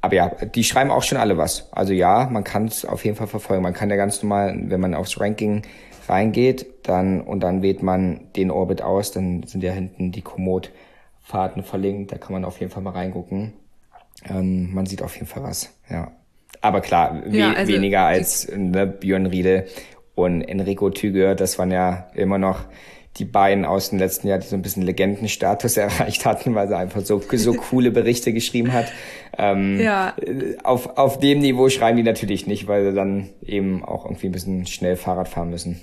aber 0.00 0.14
ja, 0.14 0.28
die 0.28 0.64
schreiben 0.64 0.90
auch 0.90 1.02
schon 1.02 1.18
alle 1.18 1.38
was. 1.38 1.72
Also 1.72 1.92
ja, 1.92 2.28
man 2.30 2.42
kann 2.42 2.66
es 2.66 2.84
auf 2.84 3.04
jeden 3.04 3.16
Fall 3.16 3.28
verfolgen. 3.28 3.62
Man 3.62 3.74
kann 3.74 3.90
ja 3.90 3.96
ganz 3.96 4.22
normal, 4.22 4.56
wenn 4.64 4.80
man 4.80 4.94
aufs 4.94 5.20
Ranking 5.20 5.62
reingeht, 6.08 6.66
dann 6.82 7.20
und 7.20 7.40
dann 7.40 7.62
wählt 7.62 7.82
man 7.82 8.32
den 8.34 8.50
Orbit 8.50 8.82
aus, 8.82 9.12
dann 9.12 9.44
sind 9.44 9.62
ja 9.62 9.70
hinten 9.70 10.10
die 10.10 10.22
Komoot-Fahrten 10.22 11.62
verlinkt. 11.62 12.10
Da 12.10 12.18
kann 12.18 12.32
man 12.32 12.44
auf 12.44 12.58
jeden 12.58 12.72
Fall 12.72 12.82
mal 12.82 12.90
reingucken. 12.90 13.52
Ähm, 14.24 14.74
man 14.74 14.86
sieht 14.86 15.02
auf 15.02 15.14
jeden 15.14 15.26
Fall 15.26 15.44
was, 15.44 15.70
ja. 15.88 16.10
Aber 16.62 16.80
klar, 16.80 17.22
we 17.26 17.38
ja, 17.38 17.52
also 17.52 17.72
weniger 17.72 18.02
als 18.02 18.50
ne, 18.56 18.86
Björn 18.86 19.26
Riedel 19.26 19.66
und 20.14 20.42
Enrico 20.42 20.90
Tüger, 20.90 21.34
das 21.34 21.58
waren 21.58 21.70
ja 21.70 22.08
immer 22.14 22.38
noch 22.38 22.60
die 23.18 23.24
beiden 23.26 23.64
aus 23.64 23.90
dem 23.90 23.98
letzten 23.98 24.28
Jahr, 24.28 24.38
die 24.38 24.46
so 24.46 24.56
ein 24.56 24.62
bisschen 24.62 24.84
Legendenstatus 24.84 25.76
erreicht 25.76 26.24
hatten, 26.24 26.54
weil 26.54 26.68
sie 26.68 26.76
einfach 26.76 27.02
so, 27.02 27.20
so 27.32 27.54
coole 27.54 27.90
Berichte 27.90 28.32
geschrieben 28.32 28.72
hat. 28.72 28.90
Ähm, 29.36 29.80
ja. 29.80 30.14
auf, 30.62 30.96
auf 30.96 31.18
dem 31.18 31.40
Niveau 31.40 31.68
schreiben 31.68 31.96
die 31.96 32.02
natürlich 32.02 32.46
nicht, 32.46 32.68
weil 32.68 32.84
sie 32.84 32.94
dann 32.94 33.28
eben 33.44 33.84
auch 33.84 34.04
irgendwie 34.06 34.28
ein 34.28 34.32
bisschen 34.32 34.66
schnell 34.66 34.96
Fahrrad 34.96 35.28
fahren 35.28 35.50
müssen. 35.50 35.80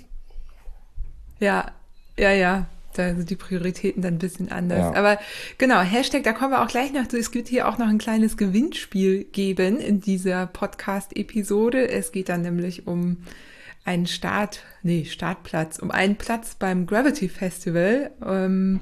Ja, 1.39 1.71
ja, 2.17 2.31
ja. 2.31 2.65
Da 2.93 3.15
sind 3.15 3.29
die 3.29 3.35
Prioritäten 3.35 4.01
dann 4.01 4.15
ein 4.15 4.19
bisschen 4.19 4.51
anders. 4.51 4.79
Ja. 4.79 4.93
Aber 4.93 5.19
genau, 5.57 5.81
Hashtag, 5.81 6.23
da 6.23 6.33
kommen 6.33 6.51
wir 6.51 6.61
auch 6.61 6.67
gleich 6.67 6.91
noch 6.91 7.07
zu. 7.07 7.17
Es 7.17 7.33
wird 7.33 7.47
hier 7.47 7.67
auch 7.67 7.77
noch 7.77 7.87
ein 7.87 7.97
kleines 7.97 8.37
Gewinnspiel 8.37 9.25
geben 9.25 9.79
in 9.79 10.01
dieser 10.01 10.47
Podcast-Episode. 10.47 11.89
Es 11.89 12.11
geht 12.11 12.29
dann 12.29 12.41
nämlich 12.41 12.87
um 12.87 13.17
einen 13.85 14.07
Start, 14.07 14.63
nee, 14.83 15.05
Startplatz, 15.05 15.79
um 15.79 15.91
einen 15.91 16.15
Platz 16.15 16.55
beim 16.55 16.85
Gravity 16.85 17.29
Festival. 17.29 18.11
Ähm, 18.25 18.81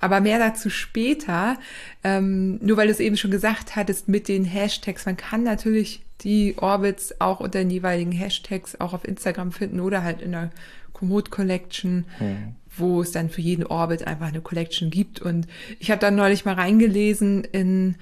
aber 0.00 0.20
mehr 0.20 0.38
dazu 0.38 0.70
später. 0.70 1.58
Ähm, 2.04 2.58
nur 2.62 2.76
weil 2.76 2.86
du 2.86 2.92
es 2.92 3.00
eben 3.00 3.16
schon 3.16 3.30
gesagt 3.30 3.76
hattest 3.76 4.08
mit 4.08 4.28
den 4.28 4.44
Hashtags. 4.44 5.06
Man 5.06 5.16
kann 5.16 5.42
natürlich 5.42 6.02
die 6.22 6.56
Orbits 6.58 7.20
auch 7.20 7.40
unter 7.40 7.60
den 7.60 7.70
jeweiligen 7.70 8.12
Hashtags 8.12 8.80
auch 8.80 8.92
auf 8.92 9.06
Instagram 9.06 9.52
finden 9.52 9.80
oder 9.80 10.02
halt 10.02 10.20
in 10.20 10.32
der 10.32 10.50
Komoot 10.92 11.30
Collection, 11.30 12.06
hm. 12.18 12.54
Wo 12.78 13.02
es 13.02 13.12
dann 13.12 13.30
für 13.30 13.40
jeden 13.40 13.66
Orbit 13.66 14.06
einfach 14.06 14.28
eine 14.28 14.40
Collection 14.40 14.90
gibt. 14.90 15.20
Und 15.20 15.46
ich 15.78 15.90
habe 15.90 16.00
dann 16.00 16.16
neulich 16.16 16.44
mal 16.44 16.54
reingelesen 16.54 17.44
in 17.44 17.96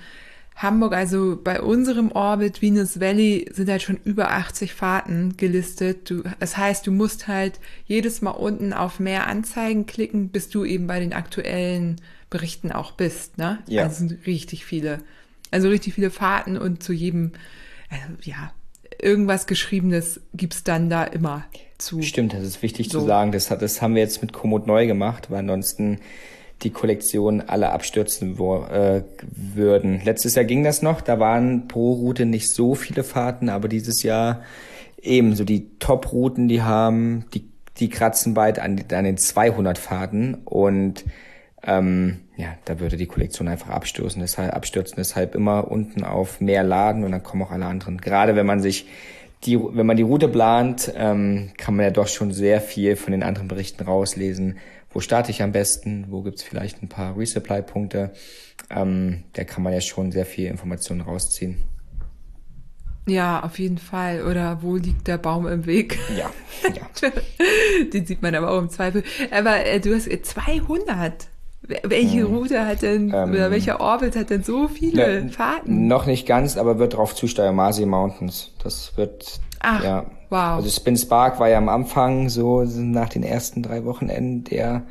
Hamburg, 0.57 0.95
also 0.95 1.39
bei 1.43 1.61
unserem 1.61 2.11
Orbit 2.13 2.63
Venus 2.63 2.99
Valley 2.99 3.47
sind 3.53 3.69
halt 3.69 3.83
schon 3.83 3.99
über 4.05 4.31
80 4.31 4.73
Fahrten 4.73 5.37
gelistet. 5.37 6.09
Du, 6.09 6.23
das 6.41 6.57
heißt, 6.57 6.87
du 6.87 6.93
musst 6.93 7.29
halt 7.29 7.61
jedes 7.85 8.23
Mal 8.23 8.31
unten 8.31 8.73
auf 8.73 8.99
mehr 8.99 9.27
Anzeigen 9.27 9.85
klicken, 9.85 10.31
bis 10.31 10.49
du 10.49 10.65
eben 10.65 10.87
bei 10.87 10.99
den 10.99 11.13
aktuellen 11.13 11.97
Berichten 12.31 12.73
auch 12.73 12.93
bist. 12.93 13.37
Ne? 13.37 13.59
Ja. 13.67 13.83
Also 13.83 13.97
sind 13.99 14.27
richtig 14.27 14.65
viele. 14.65 15.01
Also 15.51 15.69
richtig 15.69 15.93
viele 15.93 16.11
Fahrten 16.11 16.57
und 16.57 16.83
zu 16.83 16.95
jedem, 16.95 17.33
also 17.91 18.15
ja, 18.23 18.53
irgendwas 19.01 19.47
Geschriebenes 19.47 20.21
gibt's 20.35 20.65
dann 20.65 20.91
da 20.91 21.05
immer 21.05 21.45
zu. 21.79 22.03
Stimmt, 22.03 22.33
das 22.33 22.43
ist 22.43 22.63
wichtig 22.63 22.89
so. 22.91 23.01
zu 23.01 23.07
sagen. 23.07 23.33
Das, 23.33 23.51
hat, 23.51 23.63
das 23.63 23.83
haben 23.83 23.95
wir 23.95 24.03
jetzt 24.03 24.23
mit 24.23 24.33
Komoot 24.33 24.67
neu 24.67 24.87
gemacht, 24.87 25.31
weil 25.31 25.41
ansonsten 25.41 25.99
die 26.63 26.71
Kollektion 26.71 27.43
alle 27.43 27.71
abstürzen 27.71 28.39
wo, 28.39 28.65
äh, 28.65 29.03
würden. 29.35 30.01
Letztes 30.05 30.35
Jahr 30.35 30.45
ging 30.45 30.65
das 30.65 30.81
noch, 30.81 31.01
da 31.01 31.19
waren 31.19 31.69
pro 31.69 31.93
Route 31.93 32.25
nicht 32.25 32.51
so 32.51 32.75
viele 32.75 33.05
Fahrten, 33.05 33.51
aber 33.51 33.69
dieses 33.69 34.03
Jahr 34.03 34.43
ebenso 35.03 35.45
die 35.45 35.69
Top-Routen, 35.79 36.49
die 36.49 36.63
haben, 36.63 37.27
die, 37.35 37.47
die 37.77 37.91
kratzen 37.91 38.33
bald 38.33 38.59
an, 38.59 38.83
an 38.91 39.05
den 39.05 39.19
200 39.19 39.77
Fahrten 39.77 40.35
und 40.47 41.05
ähm, 41.63 42.21
ja, 42.37 42.55
da 42.65 42.81
würde 42.81 42.97
die 42.97 43.07
Kollektion 43.07 43.49
einfach 43.49 43.71
abstürzen. 43.71 44.21
Deshalb, 44.21 44.55
abstürzen. 44.55 44.97
Deshalb 44.97 45.35
immer 45.35 45.71
unten 45.71 46.05
auf 46.05 46.41
mehr 46.41 46.63
laden 46.63 47.05
und 47.05 47.13
dann 47.13 47.23
kommen 47.23 47.43
auch 47.43 47.51
alle 47.51 47.67
anderen. 47.67 47.99
Gerade 47.99 48.37
wenn 48.37 48.47
man 48.47 48.61
sich 48.61 48.87
die, 49.45 49.59
wenn 49.59 49.87
man 49.87 49.97
die 49.97 50.03
Route 50.03 50.29
plant, 50.29 50.93
ähm, 50.97 51.51
kann 51.57 51.77
man 51.77 51.85
ja 51.85 51.91
doch 51.91 52.09
schon 52.09 52.33
sehr 52.33 52.61
viel 52.61 52.97
von 52.97 53.13
den 53.13 53.23
anderen 53.23 53.49
Berichten 53.49 53.85
rauslesen 53.85 54.57
wo 54.97 55.01
starte 55.01 55.31
ich 55.31 55.43
am 55.43 55.53
besten, 55.53 56.07
wo 56.09 56.23
gibt's 56.23 56.43
vielleicht 56.43 56.83
ein 56.83 56.89
paar 56.89 57.19
Resupply-Punkte. 57.19 58.15
Ähm, 58.71 59.25
da 59.35 59.45
kann 59.45 59.63
man 59.63 59.75
ja 59.75 59.83
schon 59.83 60.11
sehr 60.11 60.25
viel 60.25 60.47
Informationen 60.47 61.03
rausziehen. 61.03 61.63
Ja, 63.07 63.43
auf 63.43 63.59
jeden 63.59 63.77
Fall. 63.77 64.25
Oder 64.25 64.63
wo 64.63 64.77
liegt 64.77 65.07
der 65.07 65.19
Baum 65.19 65.47
im 65.49 65.67
Weg? 65.67 65.99
Ja, 66.17 66.31
ja. 66.75 67.11
Den 67.93 68.07
sieht 68.07 68.23
man 68.23 68.35
aber 68.35 68.51
auch 68.51 68.59
im 68.59 68.71
Zweifel. 68.71 69.05
Aber 69.31 69.67
äh, 69.67 69.81
du 69.81 69.95
hast 69.95 70.09
200. 70.11 71.29
Welche 71.83 72.21
hm. 72.21 72.35
Route 72.35 72.67
hat 72.67 72.83
denn, 72.83 73.13
ähm, 73.15 73.31
oder 73.31 73.51
welcher 73.51 73.81
Orbit 73.81 74.17
hat 74.17 74.31
denn 74.31 74.43
so 74.43 74.69
viele 74.69 75.25
ne, 75.25 75.31
Fahrten? 75.31 75.87
Noch 75.87 76.07
nicht 76.07 76.27
ganz, 76.27 76.57
aber 76.57 76.79
wird 76.79 76.95
drauf 76.97 77.15
zusteuern, 77.15 77.55
Masi 77.55 77.87
Mountains. 77.87 78.53
Das 78.63 78.97
wird 78.97 79.41
Ach, 79.61 79.83
ja. 79.83 80.07
wow. 80.31 80.57
Also 80.57 80.69
Spin 80.69 80.97
Spark 80.97 81.41
war 81.41 81.49
ja 81.49 81.59
am 81.59 81.69
Anfang 81.69 82.29
so 82.29 82.63
nach 82.65 83.09
den 83.09 83.23
ersten 83.23 83.63
drei 83.63 83.85
Wochenenden 83.85 84.45
der 84.45 84.83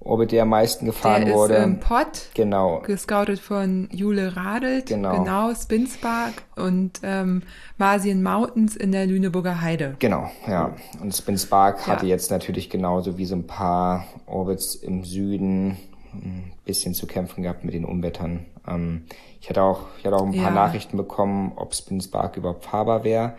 Orbit, 0.00 0.32
der 0.32 0.42
am 0.42 0.50
meisten 0.50 0.86
gefahren 0.86 1.24
der 1.24 1.34
wurde. 1.34 1.54
ist 1.54 1.64
im 1.64 1.80
Pott, 1.80 2.28
genau. 2.34 2.80
gescoutet 2.80 3.38
von 3.40 3.88
Jule 3.90 4.36
Radelt, 4.36 4.86
Genau. 4.86 5.22
genau 5.22 5.54
Spinspark 5.54 6.34
und 6.56 7.00
ähm, 7.02 7.42
Masien 7.78 8.22
Mountains 8.22 8.76
in 8.76 8.92
der 8.92 9.06
Lüneburger 9.06 9.62
Heide. 9.62 9.96
Genau, 10.00 10.30
ja. 10.46 10.74
Und 11.00 11.14
Spin 11.14 11.38
Spark 11.38 11.86
Ja. 11.86 11.94
hatte 11.94 12.06
jetzt 12.06 12.30
natürlich 12.30 12.68
genauso 12.68 13.16
wie 13.16 13.24
so 13.24 13.34
ein 13.34 13.46
paar 13.46 14.04
Orbits 14.26 14.74
im 14.74 15.04
Süden 15.04 15.78
ein 16.22 16.52
bisschen 16.64 16.94
zu 16.94 17.06
kämpfen 17.06 17.42
gehabt 17.42 17.64
mit 17.64 17.74
den 17.74 17.84
Unwettern. 17.84 18.46
Ähm, 18.66 19.04
ich 19.40 19.48
hatte 19.50 19.62
auch, 19.62 19.80
ich 19.98 20.06
hatte 20.06 20.16
auch 20.16 20.24
ein 20.26 20.32
paar 20.32 20.42
Ja. 20.44 20.50
Nachrichten 20.50 20.96
bekommen, 20.96 21.52
ob 21.56 21.74
Spin 21.74 22.00
Spark 22.00 22.36
überhaupt 22.36 22.64
fahrbar 22.64 23.04
wäre. 23.04 23.34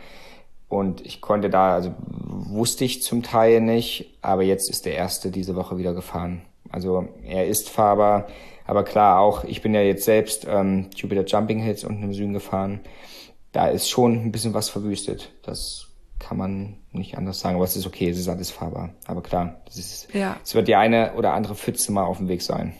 Und 0.67 1.05
ich 1.05 1.21
konnte 1.21 1.49
da, 1.49 1.73
also 1.73 1.93
wusste 1.99 2.85
ich 2.85 3.01
zum 3.03 3.23
Teil 3.23 3.61
nicht, 3.61 4.17
aber 4.21 4.43
jetzt 4.43 4.69
ist 4.69 4.85
der 4.85 4.95
erste 4.95 5.31
diese 5.31 5.55
Woche 5.55 5.77
wieder 5.77 5.93
gefahren. 5.93 6.41
Also 6.69 7.07
er 7.23 7.47
ist 7.47 7.69
fahrbar, 7.69 8.27
aber 8.65 8.83
klar 8.83 9.19
auch, 9.19 9.43
ich 9.43 9.61
bin 9.61 9.73
ja 9.73 9.81
jetzt 9.81 10.05
selbst 10.05 10.45
ähm, 10.49 10.89
Jupiter 10.95 11.23
Jumping 11.23 11.59
Hills 11.59 11.83
unten 11.83 12.03
im 12.03 12.13
Süden 12.13 12.33
gefahren. 12.33 12.79
Da 13.51 13.67
ist 13.67 13.89
schon 13.89 14.15
ein 14.25 14.31
bisschen 14.31 14.53
was 14.53 14.69
verwüstet. 14.69 15.31
Das 15.43 15.87
kann 16.19 16.37
man 16.37 16.77
nicht 16.95 17.17
anders 17.17 17.39
sagen, 17.39 17.55
aber 17.55 17.65
es 17.65 17.75
ist 17.75 17.85
okay, 17.85 18.09
es 18.09 18.17
ist 18.17 18.27
alles 18.27 18.51
fahrbar. 18.51 18.93
Aber 19.05 19.21
klar, 19.21 19.61
es, 19.67 19.77
ist, 19.77 20.13
Ja. 20.13 20.37
es 20.43 20.55
wird 20.55 20.67
die 20.67 20.75
eine 20.75 21.13
oder 21.13 21.33
andere 21.33 21.55
Pfütze 21.55 21.91
mal 21.91 22.03
auf 22.03 22.17
dem 22.17 22.27
Weg 22.27 22.41
sein. 22.41 22.73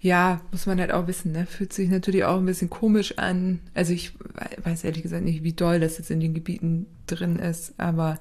Ja, 0.00 0.40
muss 0.52 0.66
man 0.66 0.78
halt 0.78 0.92
auch 0.92 1.06
wissen, 1.06 1.32
ne? 1.32 1.46
Fühlt 1.46 1.72
sich 1.72 1.88
natürlich 1.88 2.24
auch 2.24 2.36
ein 2.36 2.44
bisschen 2.46 2.68
komisch 2.68 3.16
an. 3.18 3.60
Also 3.74 3.92
ich 3.94 4.12
we- 4.20 4.64
weiß 4.64 4.84
ehrlich 4.84 5.02
gesagt 5.02 5.24
nicht, 5.24 5.42
wie 5.42 5.54
doll 5.54 5.80
das 5.80 5.96
jetzt 5.98 6.10
in 6.10 6.20
den 6.20 6.34
Gebieten 6.34 6.86
drin 7.06 7.36
ist, 7.38 7.72
aber 7.78 8.20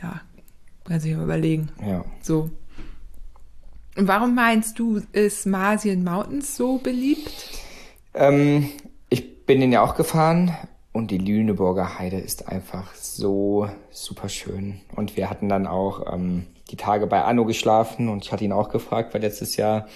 ja, 0.00 0.20
kann 0.84 1.00
sich 1.00 1.14
mal 1.14 1.24
überlegen. 1.24 1.70
Ja. 1.84 2.04
So. 2.22 2.50
Und 3.96 4.08
warum 4.08 4.34
meinst 4.34 4.78
du, 4.78 5.02
ist 5.12 5.44
Marsian 5.46 6.04
Mountains 6.04 6.56
so 6.56 6.78
beliebt? 6.78 7.50
Ähm, 8.14 8.68
ich 9.10 9.44
bin 9.44 9.60
den 9.60 9.72
ja 9.72 9.82
auch 9.82 9.96
gefahren 9.96 10.56
und 10.92 11.10
die 11.10 11.18
Lüneburger 11.18 11.98
Heide 11.98 12.18
ist 12.18 12.48
einfach 12.48 12.94
so 12.94 13.68
super 13.90 14.28
schön. 14.28 14.80
Und 14.94 15.16
wir 15.16 15.30
hatten 15.30 15.48
dann 15.48 15.66
auch 15.66 16.12
ähm, 16.12 16.46
die 16.70 16.76
Tage 16.76 17.06
bei 17.06 17.22
Anno 17.22 17.44
geschlafen 17.44 18.08
und 18.08 18.24
ich 18.24 18.32
hatte 18.32 18.44
ihn 18.44 18.52
auch 18.52 18.68
gefragt, 18.68 19.14
weil 19.14 19.22
letztes 19.22 19.56
Jahr 19.56 19.86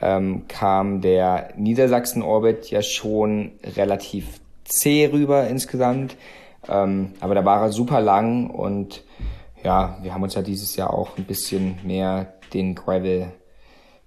ähm, 0.00 0.46
kam 0.48 1.00
der 1.00 1.50
Niedersachsen-Orbit 1.56 2.70
ja 2.70 2.82
schon 2.82 3.52
relativ 3.76 4.40
zäh 4.64 5.06
rüber 5.12 5.48
insgesamt. 5.48 6.16
Ähm, 6.68 7.12
aber 7.20 7.34
da 7.34 7.44
war 7.44 7.62
er 7.62 7.72
super 7.72 8.00
lang 8.00 8.50
und 8.50 9.04
ja, 9.64 9.98
wir 10.02 10.14
haben 10.14 10.22
uns 10.22 10.34
ja 10.34 10.42
dieses 10.42 10.76
Jahr 10.76 10.92
auch 10.92 11.16
ein 11.18 11.24
bisschen 11.24 11.78
mehr 11.84 12.34
den 12.54 12.74
Gravel 12.74 13.32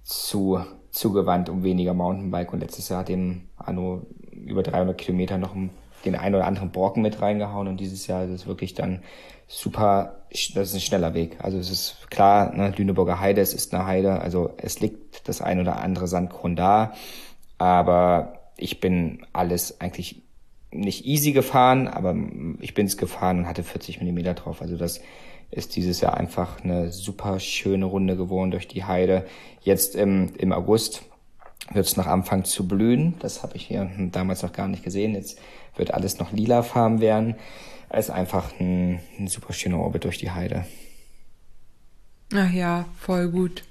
zu, 0.04 0.60
zugewandt, 0.90 1.48
um 1.50 1.62
weniger 1.64 1.92
Mountainbike. 1.92 2.52
Und 2.52 2.60
letztes 2.60 2.88
Jahr 2.88 3.00
hat 3.00 3.08
dem 3.08 3.48
Anno 3.56 4.06
über 4.32 4.62
300 4.62 4.96
Kilometer 4.96 5.36
noch 5.38 5.54
den 6.04 6.16
einen 6.16 6.34
oder 6.34 6.46
anderen 6.46 6.70
Brocken 6.70 7.02
mit 7.02 7.20
reingehauen. 7.20 7.68
Und 7.68 7.78
dieses 7.78 8.06
Jahr 8.06 8.24
ist 8.24 8.30
es 8.30 8.46
wirklich 8.46 8.74
dann 8.74 9.02
super, 9.46 10.22
das 10.30 10.68
ist 10.68 10.74
ein 10.74 10.80
schneller 10.80 11.14
Weg. 11.14 11.38
Also 11.42 11.58
es 11.58 11.70
ist 11.70 12.10
klar, 12.10 12.54
ne, 12.54 12.72
Lüneburger 12.76 13.20
Heide, 13.20 13.40
es 13.40 13.54
ist 13.54 13.74
eine 13.74 13.86
Heide. 13.86 14.20
Also 14.20 14.52
es 14.56 14.80
liegt 14.80 15.28
das 15.28 15.42
ein 15.42 15.60
oder 15.60 15.80
andere 15.80 16.06
Sandkorn 16.06 16.56
da. 16.56 16.94
Aber 17.58 18.40
ich 18.56 18.80
bin 18.80 19.26
alles 19.32 19.80
eigentlich 19.80 20.22
nicht 20.70 21.04
easy 21.04 21.32
gefahren, 21.32 21.88
aber 21.88 22.14
ich 22.60 22.74
bin 22.74 22.86
es 22.86 22.96
gefahren 22.96 23.40
und 23.40 23.46
hatte 23.48 23.64
40 23.64 24.00
Millimeter 24.00 24.34
drauf. 24.34 24.62
Also 24.62 24.76
das 24.76 25.00
ist 25.50 25.74
dieses 25.74 26.00
Jahr 26.00 26.16
einfach 26.16 26.62
eine 26.62 26.92
super 26.92 27.40
schöne 27.40 27.86
Runde 27.86 28.16
geworden 28.16 28.52
durch 28.52 28.68
die 28.68 28.84
Heide. 28.84 29.26
Jetzt 29.62 29.96
im, 29.96 30.32
im 30.38 30.52
August 30.52 31.02
wird 31.72 31.86
es 31.86 31.96
noch 31.96 32.06
anfangen 32.06 32.44
zu 32.44 32.68
blühen. 32.68 33.14
Das 33.18 33.42
habe 33.42 33.56
ich 33.56 33.66
hier 33.66 33.90
damals 34.12 34.42
noch 34.42 34.52
gar 34.52 34.68
nicht 34.68 34.84
gesehen. 34.84 35.14
Jetzt 35.14 35.38
wird 35.80 35.92
alles 35.92 36.18
noch 36.18 36.30
lilafarben 36.32 37.00
werden. 37.00 37.34
Es 37.88 38.04
ist 38.06 38.10
einfach 38.14 38.52
ein, 38.60 39.00
ein 39.18 39.26
super 39.26 39.52
schöner 39.52 39.80
Orbit 39.80 40.04
durch 40.04 40.18
die 40.18 40.30
Heide. 40.30 40.64
Ach 42.32 42.52
ja, 42.52 42.84
voll 42.98 43.28
gut. 43.28 43.64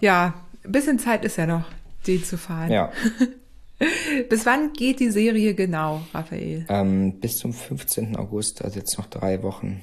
Ja, 0.00 0.34
ein 0.64 0.72
bisschen 0.72 0.98
Zeit 0.98 1.24
ist 1.24 1.36
ja 1.36 1.46
noch, 1.46 1.64
den 2.06 2.24
zu 2.24 2.36
fahren. 2.36 2.72
Ja, 2.72 2.90
Bis 4.28 4.46
wann 4.46 4.72
geht 4.74 5.00
die 5.00 5.10
Serie 5.10 5.54
genau, 5.54 6.02
Raphael? 6.14 6.64
ähm, 6.68 7.18
bis 7.18 7.38
zum 7.38 7.52
15. 7.52 8.14
August, 8.16 8.62
also 8.64 8.78
jetzt 8.78 8.96
noch 8.96 9.06
drei 9.06 9.42
Wochen. 9.42 9.82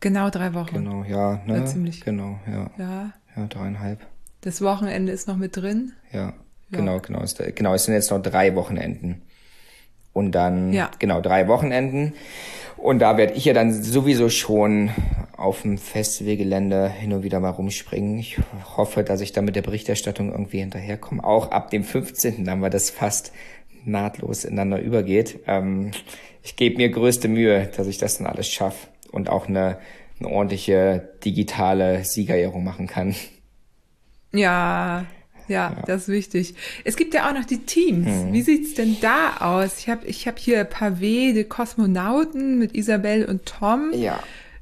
Genau 0.00 0.30
drei 0.30 0.54
Wochen. 0.54 0.74
Genau, 0.76 1.02
ja, 1.02 1.42
ne? 1.46 1.58
Ja, 1.58 1.64
ziemlich. 1.66 2.00
Genau, 2.04 2.38
ja. 2.46 2.70
Ja, 2.78 3.12
Ja, 3.36 3.46
dreieinhalb. 3.48 4.06
das 4.42 4.62
Wochenende 4.62 5.10
ist 5.10 5.26
noch 5.26 5.36
mit 5.36 5.56
drin. 5.56 5.92
Ja, 6.12 6.32
genau, 6.70 7.00
genau. 7.00 7.22
Es, 7.22 7.34
genau, 7.56 7.74
es 7.74 7.84
sind 7.86 7.94
jetzt 7.94 8.12
noch 8.12 8.22
drei 8.22 8.54
Wochenenden. 8.54 9.22
Und 10.12 10.32
dann, 10.32 10.72
Ja. 10.72 10.90
genau, 10.98 11.20
drei 11.20 11.48
Wochenenden. 11.48 12.14
Und 12.76 13.00
da 13.00 13.16
werde 13.16 13.34
ich 13.34 13.44
ja 13.44 13.52
dann 13.54 13.72
sowieso 13.72 14.28
schon 14.28 14.90
auf 15.36 15.62
dem 15.62 15.78
Festivalgelände 15.78 16.88
hin 16.88 17.12
und 17.12 17.22
wieder 17.24 17.40
mal 17.40 17.50
rumspringen. 17.50 18.18
Ich 18.18 18.38
hoffe, 18.76 19.02
dass 19.04 19.20
ich 19.20 19.32
da 19.32 19.42
mit 19.42 19.56
der 19.56 19.62
Berichterstattung 19.62 20.30
irgendwie 20.30 20.60
hinterherkomme. 20.60 21.22
Auch 21.24 21.50
ab 21.50 21.70
dem 21.70 21.82
15., 21.84 22.44
dann, 22.44 22.62
weil 22.62 22.70
das 22.70 22.90
fast 22.90 23.32
nahtlos 23.84 24.44
ineinander 24.44 24.80
übergeht. 24.80 25.40
Ähm, 25.46 25.90
ich 26.42 26.56
gebe 26.56 26.76
mir 26.76 26.88
größte 26.90 27.28
Mühe, 27.28 27.68
dass 27.76 27.86
ich 27.88 27.98
das 27.98 28.18
dann 28.18 28.26
alles 28.26 28.48
schaffe 28.48 28.88
und 29.10 29.28
auch 29.28 29.48
eine, 29.48 29.78
eine 30.20 30.28
ordentliche 30.28 31.08
digitale 31.24 32.04
Siegerehrung 32.04 32.62
machen 32.64 32.86
kann. 32.86 33.14
Ja, 34.32 35.04
ja, 35.48 35.76
das 35.86 36.02
ist 36.02 36.08
wichtig. 36.08 36.54
Es 36.84 36.96
gibt 36.96 37.14
ja 37.14 37.28
auch 37.28 37.34
noch 37.34 37.44
die 37.44 37.58
Teams. 37.58 38.06
Mhm. 38.06 38.32
Wie 38.32 38.42
sieht's 38.42 38.74
denn 38.74 38.96
da 39.00 39.38
aus? 39.40 39.78
Ich 39.78 39.88
habe 39.88 40.06
ich 40.06 40.26
hab 40.26 40.38
hier 40.38 40.68
Pavé, 40.68 41.32
die 41.32 41.44
Kosmonauten 41.44 42.58
mit 42.58 42.74
Isabel 42.74 43.24
und 43.24 43.46
Tom. 43.46 43.92
Ja. 43.94 44.20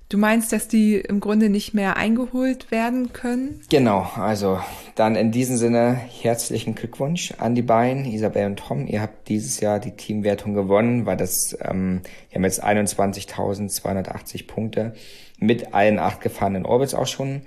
Du 0.08 0.18
meinst, 0.18 0.52
dass 0.52 0.68
die 0.68 0.94
im 1.00 1.18
Grunde 1.18 1.48
nicht 1.48 1.74
mehr 1.74 1.96
eingeholt 1.96 2.70
werden 2.70 3.12
können? 3.12 3.60
Genau, 3.70 4.08
also 4.14 4.60
dann 4.94 5.16
in 5.16 5.32
diesem 5.32 5.56
Sinne 5.56 5.94
herzlichen 5.94 6.76
Glückwunsch 6.76 7.34
an 7.38 7.56
die 7.56 7.62
beiden, 7.62 8.04
Isabel 8.04 8.46
und 8.46 8.60
Tom. 8.60 8.86
Ihr 8.86 9.02
habt 9.02 9.28
dieses 9.28 9.58
Jahr 9.58 9.80
die 9.80 9.96
Teamwertung 9.96 10.54
gewonnen, 10.54 11.06
weil 11.06 11.16
das, 11.16 11.56
ähm, 11.60 12.02
wir 12.30 12.36
haben 12.36 12.44
jetzt 12.44 12.62
21.280 12.62 14.46
Punkte 14.46 14.94
mit 15.40 15.74
allen 15.74 15.98
acht 15.98 16.20
gefahrenen 16.20 16.66
Orbits 16.66 16.94
auch 16.94 17.08
schon. 17.08 17.42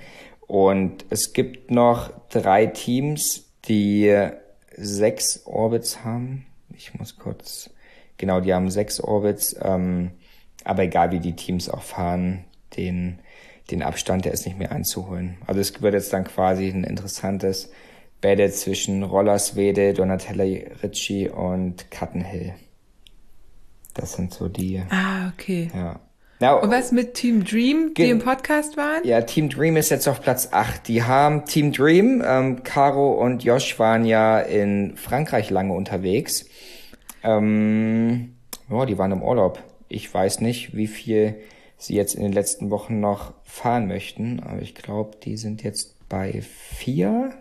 Und 0.45 1.05
es 1.09 1.31
gibt 1.31 1.71
noch 1.71 2.11
drei 2.29 2.65
Teams, 2.67 3.45
die 3.67 4.15
sechs 4.75 5.45
Orbits 5.45 6.03
haben. 6.03 6.45
Ich 6.75 6.93
muss 6.93 7.17
kurz, 7.17 7.69
genau, 8.17 8.39
die 8.41 8.53
haben 8.53 8.69
sechs 8.71 8.99
Orbits. 8.99 9.55
Ähm, 9.61 10.11
aber 10.63 10.83
egal 10.83 11.11
wie 11.11 11.19
die 11.19 11.35
Teams 11.35 11.69
auch 11.69 11.81
fahren, 11.83 12.45
den, 12.77 13.19
den 13.71 13.81
Abstand, 13.81 14.25
der 14.25 14.33
ist 14.33 14.45
nicht 14.45 14.57
mehr 14.57 14.71
einzuholen. 14.71 15.37
Also 15.47 15.59
es 15.61 15.81
wird 15.81 15.93
jetzt 15.93 16.13
dann 16.13 16.23
quasi 16.25 16.69
ein 16.69 16.83
interessantes 16.83 17.71
Battle 18.21 18.51
zwischen 18.51 19.03
Rollerswede, 19.03 19.93
Donatella 19.93 20.43
Ricci 20.83 21.29
und 21.29 21.89
Cuttenhill. 21.91 22.53
Das 23.93 24.13
sind 24.13 24.33
so 24.33 24.49
die, 24.49 24.81
Ah, 24.89 25.29
okay. 25.29 25.69
ja. 25.73 25.99
Na, 26.41 26.53
Und 26.53 26.71
was 26.71 26.91
mit 26.93 27.15
Team 27.15 27.43
Dream, 27.43 27.93
die 27.97 28.09
im 28.09 28.19
Podcast 28.19 28.77
waren? 28.77 29.03
ja, 29.05 29.21
Team 29.21 29.49
Dream 29.49 29.75
ist 29.75 29.89
jetzt 29.89 30.07
auf 30.07 30.21
Platz 30.21 30.49
8. 30.51 30.87
Die 30.87 31.03
haben 31.03 31.45
Team 31.45 31.73
Dream, 31.73 32.23
ähm, 32.25 32.63
Caro 32.63 33.11
und 33.13 33.43
Josh 33.43 33.77
waren 33.77 34.05
ja 34.05 34.39
in 34.39 34.95
Frankreich 34.95 35.49
lange 35.49 35.73
unterwegs. 35.73 36.45
Ähm, 37.23 38.35
ja, 38.69 38.85
die 38.85 38.97
waren 38.97 39.11
im 39.11 39.21
Urlaub. 39.21 39.61
Ich 39.89 40.13
weiß 40.13 40.39
nicht, 40.39 40.75
wie 40.77 40.87
viel 40.87 41.35
sie 41.77 41.95
jetzt 41.95 42.15
in 42.15 42.23
den 42.23 42.31
letzten 42.33 42.69
Wochen 42.69 42.99
noch 43.01 43.33
fahren 43.43 43.87
möchten, 43.87 44.39
aber 44.41 44.61
ich 44.61 44.75
glaube, 44.75 45.17
die 45.23 45.35
sind 45.35 45.63
jetzt 45.63 45.95
bei 46.07 46.41
vier. 46.41 47.33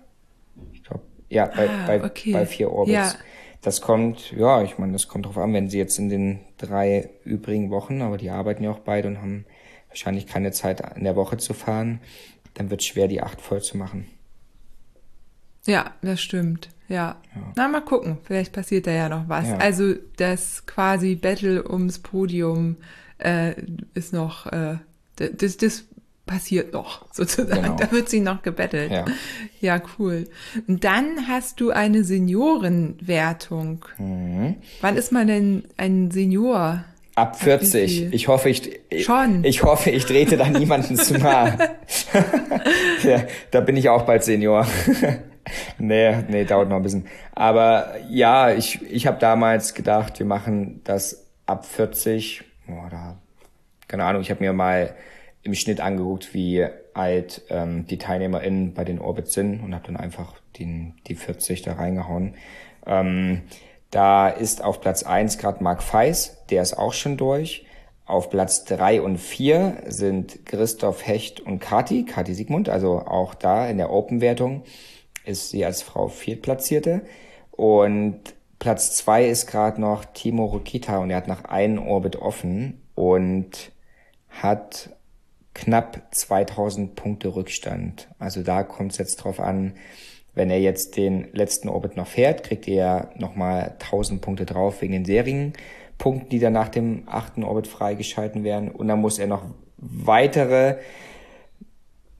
Ich 0.72 0.82
glaube, 0.82 1.04
ja, 1.28 1.46
bei, 1.46 1.68
Ah, 1.68 1.86
bei, 1.86 2.02
okay. 2.04 2.32
bei 2.32 2.46
vier 2.46 2.72
Orbits. 2.72 2.94
Ja. 2.96 3.14
Das 3.68 3.82
kommt, 3.82 4.32
ja, 4.32 4.62
ich 4.62 4.78
meine, 4.78 4.94
das 4.94 5.08
kommt 5.08 5.26
drauf 5.26 5.36
an, 5.36 5.52
wenn 5.52 5.68
sie 5.68 5.76
jetzt 5.76 5.98
in 5.98 6.08
den 6.08 6.40
drei 6.56 7.10
übrigen 7.24 7.68
Wochen, 7.68 8.00
aber 8.00 8.16
die 8.16 8.30
arbeiten 8.30 8.64
ja 8.64 8.70
auch 8.70 8.78
beide 8.78 9.08
und 9.08 9.18
haben 9.18 9.44
wahrscheinlich 9.88 10.26
keine 10.26 10.52
Zeit 10.52 10.80
in 10.96 11.04
der 11.04 11.16
Woche 11.16 11.36
zu 11.36 11.52
fahren, 11.52 12.00
dann 12.54 12.70
wird 12.70 12.82
schwer, 12.82 13.08
die 13.08 13.20
acht 13.20 13.42
voll 13.42 13.60
zu 13.60 13.76
machen. 13.76 14.06
Ja, 15.66 15.92
das 16.00 16.22
stimmt. 16.22 16.70
Ja. 16.88 17.16
Na, 17.56 17.68
mal 17.68 17.82
gucken. 17.82 18.16
Vielleicht 18.22 18.54
passiert 18.54 18.86
da 18.86 18.90
ja 18.90 19.10
noch 19.10 19.28
was. 19.28 19.46
Ja. 19.46 19.58
Also 19.58 19.96
das 20.16 20.64
quasi 20.64 21.14
Battle 21.14 21.70
ums 21.70 21.98
Podium 21.98 22.76
äh, 23.18 23.52
ist 23.92 24.14
noch, 24.14 24.46
äh, 24.46 24.78
das, 25.16 25.58
das 25.58 25.84
passiert 26.28 26.72
noch, 26.72 27.04
sozusagen. 27.12 27.62
Genau. 27.62 27.76
Da 27.76 27.90
wird 27.90 28.08
sie 28.08 28.20
noch 28.20 28.42
gebettelt. 28.42 28.92
Ja. 28.92 29.04
ja, 29.60 29.82
cool. 29.98 30.28
Und 30.68 30.84
dann 30.84 31.26
hast 31.26 31.60
du 31.60 31.70
eine 31.70 32.04
Seniorenwertung. 32.04 33.84
Mhm. 33.98 34.54
Wann 34.80 34.96
ist 34.96 35.10
man 35.10 35.26
denn 35.26 35.64
ein 35.76 36.12
Senior? 36.12 36.84
Ab 37.16 37.34
40. 37.40 38.12
Ich 38.14 38.28
hoffe, 38.28 38.48
ich, 38.48 38.78
Schon. 39.00 39.42
ich 39.42 39.64
hoffe, 39.64 39.90
ich 39.90 40.06
trete 40.06 40.36
da 40.36 40.48
niemanden 40.48 40.94
zu 40.94 41.18
nahe. 41.18 41.58
ja, 43.02 43.24
da 43.50 43.60
bin 43.60 43.76
ich 43.76 43.88
auch 43.88 44.02
bald 44.02 44.22
Senior. 44.22 44.64
nee, 45.78 46.16
nee, 46.28 46.44
dauert 46.44 46.68
noch 46.68 46.76
ein 46.76 46.82
bisschen. 46.84 47.08
Aber 47.34 47.96
ja, 48.08 48.52
ich, 48.52 48.80
ich 48.88 49.08
habe 49.08 49.18
damals 49.18 49.74
gedacht, 49.74 50.20
wir 50.20 50.26
machen 50.26 50.80
das 50.84 51.26
ab 51.44 51.66
40. 51.66 52.44
Oder, 52.68 53.16
keine 53.88 54.04
Ahnung, 54.04 54.22
ich 54.22 54.30
habe 54.30 54.44
mir 54.44 54.52
mal 54.52 54.94
im 55.48 55.54
Schnitt 55.54 55.80
angeguckt, 55.80 56.34
wie 56.34 56.66
alt 56.94 57.42
ähm, 57.48 57.86
die 57.86 57.98
TeilnehmerInnen 57.98 58.74
bei 58.74 58.84
den 58.84 59.00
Orbits 59.00 59.32
sind 59.32 59.62
und 59.62 59.74
habe 59.74 59.86
dann 59.86 59.96
einfach 59.96 60.34
den, 60.58 60.94
die 61.06 61.14
40 61.14 61.62
da 61.62 61.74
reingehauen. 61.74 62.34
Ähm, 62.86 63.42
da 63.90 64.28
ist 64.28 64.62
auf 64.62 64.80
Platz 64.80 65.02
eins 65.02 65.38
gerade 65.38 65.64
Mark 65.64 65.82
Feis, 65.82 66.44
der 66.50 66.62
ist 66.62 66.74
auch 66.74 66.92
schon 66.92 67.16
durch. 67.16 67.64
Auf 68.04 68.30
Platz 68.30 68.64
drei 68.64 69.02
und 69.02 69.18
vier 69.18 69.82
sind 69.86 70.46
Christoph 70.46 71.06
Hecht 71.06 71.40
und 71.40 71.60
Kati, 71.60 72.04
Kati 72.04 72.34
Siegmund, 72.34 72.68
also 72.68 73.00
auch 73.00 73.34
da 73.34 73.68
in 73.68 73.78
der 73.78 73.90
Open-Wertung 73.90 74.62
ist 75.24 75.50
sie 75.50 75.64
als 75.64 75.82
Frau 75.82 76.08
Viertplatzierte. 76.08 77.02
Und 77.50 78.20
Platz 78.58 78.96
zwei 78.96 79.26
ist 79.26 79.46
gerade 79.46 79.80
noch 79.80 80.04
Timo 80.04 80.46
Rokita 80.46 80.98
und 80.98 81.10
er 81.10 81.18
hat 81.18 81.28
noch 81.28 81.44
einen 81.44 81.78
Orbit 81.78 82.16
offen 82.16 82.80
und 82.94 83.72
hat 84.28 84.90
knapp 85.58 86.02
2000 86.10 86.94
Punkte 86.94 87.34
Rückstand. 87.34 88.08
Also 88.18 88.42
da 88.42 88.62
kommt 88.62 88.92
es 88.92 88.98
jetzt 88.98 89.16
drauf 89.16 89.40
an, 89.40 89.74
wenn 90.34 90.50
er 90.50 90.60
jetzt 90.60 90.96
den 90.96 91.28
letzten 91.32 91.68
Orbit 91.68 91.96
noch 91.96 92.06
fährt, 92.06 92.44
kriegt 92.44 92.68
er 92.68 93.10
nochmal 93.16 93.74
1000 93.80 94.20
Punkte 94.20 94.46
drauf 94.46 94.80
wegen 94.82 94.92
den 94.92 95.04
Serienpunkten, 95.04 96.28
die 96.28 96.38
dann 96.38 96.52
nach 96.52 96.68
dem 96.68 97.02
achten 97.06 97.42
Orbit 97.42 97.66
freigeschalten 97.66 98.44
werden. 98.44 98.70
Und 98.70 98.88
dann 98.88 99.00
muss 99.00 99.18
er 99.18 99.26
noch 99.26 99.42
weitere 99.78 100.76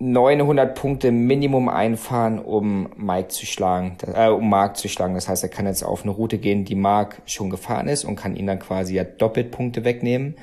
900 0.01 0.75
Punkte 0.77 1.13
Minimum 1.13 1.69
einfahren, 1.69 2.39
um 2.39 2.89
Mike 2.97 3.29
zu 3.29 3.47
schlagen, 3.47 3.97
äh, 4.15 4.29
um 4.29 4.49
Mark 4.49 4.77
zu 4.77 4.89
schlagen. 4.89 5.15
Das 5.15 5.29
heißt, 5.29 5.43
er 5.43 5.49
kann 5.49 5.67
jetzt 5.67 5.85
auf 5.85 6.03
eine 6.03 6.13
Route 6.13 6.39
gehen, 6.39 6.65
die 6.65 6.77
Mark 6.77 7.23
schon 7.27 7.51
gefahren 7.51 7.89
ist 7.89 8.05
und 8.05 8.17
kann 8.17 8.37
ihn 8.37 8.47
dann 8.47 8.59
quasi 8.59 8.95
ja 8.95 9.05
doppelt 9.05 9.51
Punkte 9.51 9.85
wegnehmen. 9.85 10.37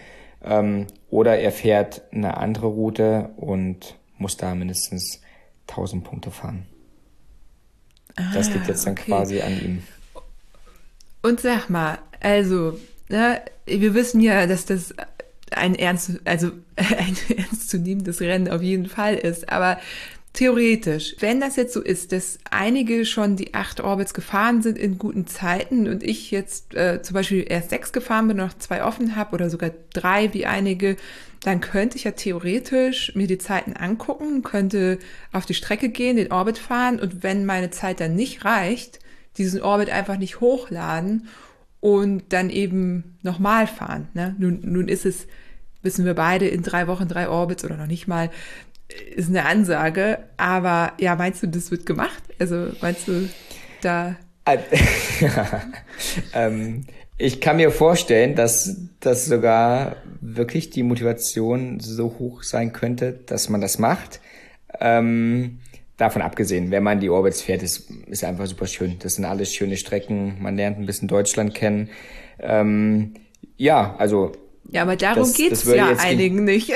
Ähm, 0.45 0.87
oder 1.09 1.37
er 1.39 1.51
fährt 1.51 2.03
eine 2.11 2.37
andere 2.37 2.67
Route 2.67 3.29
und 3.37 3.97
muss 4.17 4.37
da 4.37 4.53
mindestens 4.55 5.21
1000 5.67 6.03
Punkte 6.03 6.31
fahren. 6.31 6.65
Ah, 8.15 8.31
das 8.33 8.53
liegt 8.53 8.67
jetzt 8.67 8.85
dann 8.85 8.93
okay. 8.93 9.11
quasi 9.11 9.41
an 9.41 9.61
ihm. 9.61 9.83
Und 11.21 11.41
sag 11.41 11.69
mal, 11.69 11.97
also, 12.21 12.79
ne, 13.09 13.41
wir 13.65 13.93
wissen 13.93 14.21
ja, 14.21 14.45
dass 14.45 14.65
das 14.65 14.93
ein 15.51 15.75
ernst, 15.75 16.21
also 16.25 16.51
ein 16.75 17.17
ernstzunehmendes 17.35 18.21
Rennen 18.21 18.49
auf 18.49 18.61
jeden 18.61 18.87
Fall 18.87 19.15
ist, 19.15 19.49
aber 19.49 19.79
Theoretisch, 20.35 21.15
wenn 21.19 21.39
das 21.39 21.55
jetzt 21.55 21.71
so 21.71 21.81
ist, 21.81 22.11
dass 22.11 22.39
einige 22.51 23.05
schon 23.05 23.37
die 23.37 23.53
acht 23.53 23.79
Orbits 23.79 24.13
gefahren 24.13 24.61
sind 24.61 24.77
in 24.77 24.97
guten 24.97 25.27
Zeiten 25.27 25.87
und 25.87 26.03
ich 26.03 26.29
jetzt 26.29 26.75
äh, 26.75 27.01
zum 27.01 27.13
Beispiel 27.13 27.45
erst 27.47 27.69
sechs 27.69 27.93
gefahren 27.93 28.27
bin, 28.27 28.35
noch 28.35 28.53
zwei 28.57 28.83
offen 28.83 29.15
habe 29.15 29.33
oder 29.33 29.49
sogar 29.49 29.71
drei 29.93 30.33
wie 30.33 30.45
einige, 30.45 30.97
dann 31.43 31.61
könnte 31.61 31.95
ich 31.95 32.03
ja 32.03 32.11
theoretisch 32.11 33.15
mir 33.15 33.27
die 33.27 33.37
Zeiten 33.37 33.77
angucken, 33.77 34.43
könnte 34.43 34.99
auf 35.31 35.45
die 35.45 35.53
Strecke 35.53 35.87
gehen, 35.87 36.17
den 36.17 36.33
Orbit 36.33 36.57
fahren 36.57 36.99
und 36.99 37.23
wenn 37.23 37.45
meine 37.45 37.71
Zeit 37.71 38.01
dann 38.01 38.15
nicht 38.15 38.43
reicht, 38.43 38.99
diesen 39.37 39.61
Orbit 39.61 39.89
einfach 39.89 40.17
nicht 40.17 40.41
hochladen 40.41 41.29
und 41.79 42.33
dann 42.33 42.49
eben 42.49 43.15
nochmal 43.21 43.67
fahren. 43.67 44.09
Ne? 44.13 44.35
Nun, 44.37 44.59
nun 44.63 44.89
ist 44.89 45.05
es, 45.05 45.27
wissen 45.81 46.03
wir 46.03 46.13
beide, 46.13 46.45
in 46.45 46.61
drei 46.61 46.87
Wochen 46.87 47.07
drei 47.07 47.29
Orbits 47.29 47.63
oder 47.63 47.77
noch 47.77 47.87
nicht 47.87 48.05
mal, 48.05 48.31
ist 49.15 49.29
eine 49.29 49.45
Ansage, 49.45 50.19
aber 50.37 50.93
ja, 50.99 51.15
meinst 51.15 51.43
du, 51.43 51.47
das 51.47 51.71
wird 51.71 51.85
gemacht? 51.85 52.23
Also 52.39 52.67
meinst 52.81 53.07
du, 53.07 53.29
da. 53.81 54.15
ähm, 56.33 56.85
ich 57.17 57.41
kann 57.41 57.55
mir 57.57 57.71
vorstellen, 57.71 58.35
dass 58.35 58.77
das 58.99 59.25
sogar 59.25 59.95
wirklich 60.21 60.69
die 60.69 60.83
Motivation 60.83 61.79
so 61.79 62.15
hoch 62.19 62.43
sein 62.43 62.73
könnte, 62.73 63.13
dass 63.13 63.49
man 63.49 63.61
das 63.61 63.79
macht. 63.79 64.19
Ähm, 64.79 65.59
davon 65.97 66.21
abgesehen, 66.21 66.71
wenn 66.71 66.83
man 66.83 66.99
die 66.99 67.09
Orbits 67.09 67.41
fährt, 67.41 67.63
ist, 67.63 67.89
ist 68.07 68.23
einfach 68.23 68.45
super 68.45 68.67
schön. 68.67 68.97
Das 68.99 69.15
sind 69.15 69.25
alles 69.25 69.53
schöne 69.53 69.77
Strecken. 69.77 70.41
Man 70.41 70.57
lernt 70.57 70.77
ein 70.77 70.85
bisschen 70.85 71.07
Deutschland 71.07 71.55
kennen. 71.55 71.89
Ähm, 72.39 73.13
ja, 73.57 73.95
also. 73.97 74.33
Ja, 74.69 74.81
aber 74.81 74.95
darum 74.95 75.23
das, 75.23 75.33
geht's 75.33 75.63
das 75.63 75.73
ja 75.73 75.87
einigen 75.97 76.43
nicht. 76.43 76.73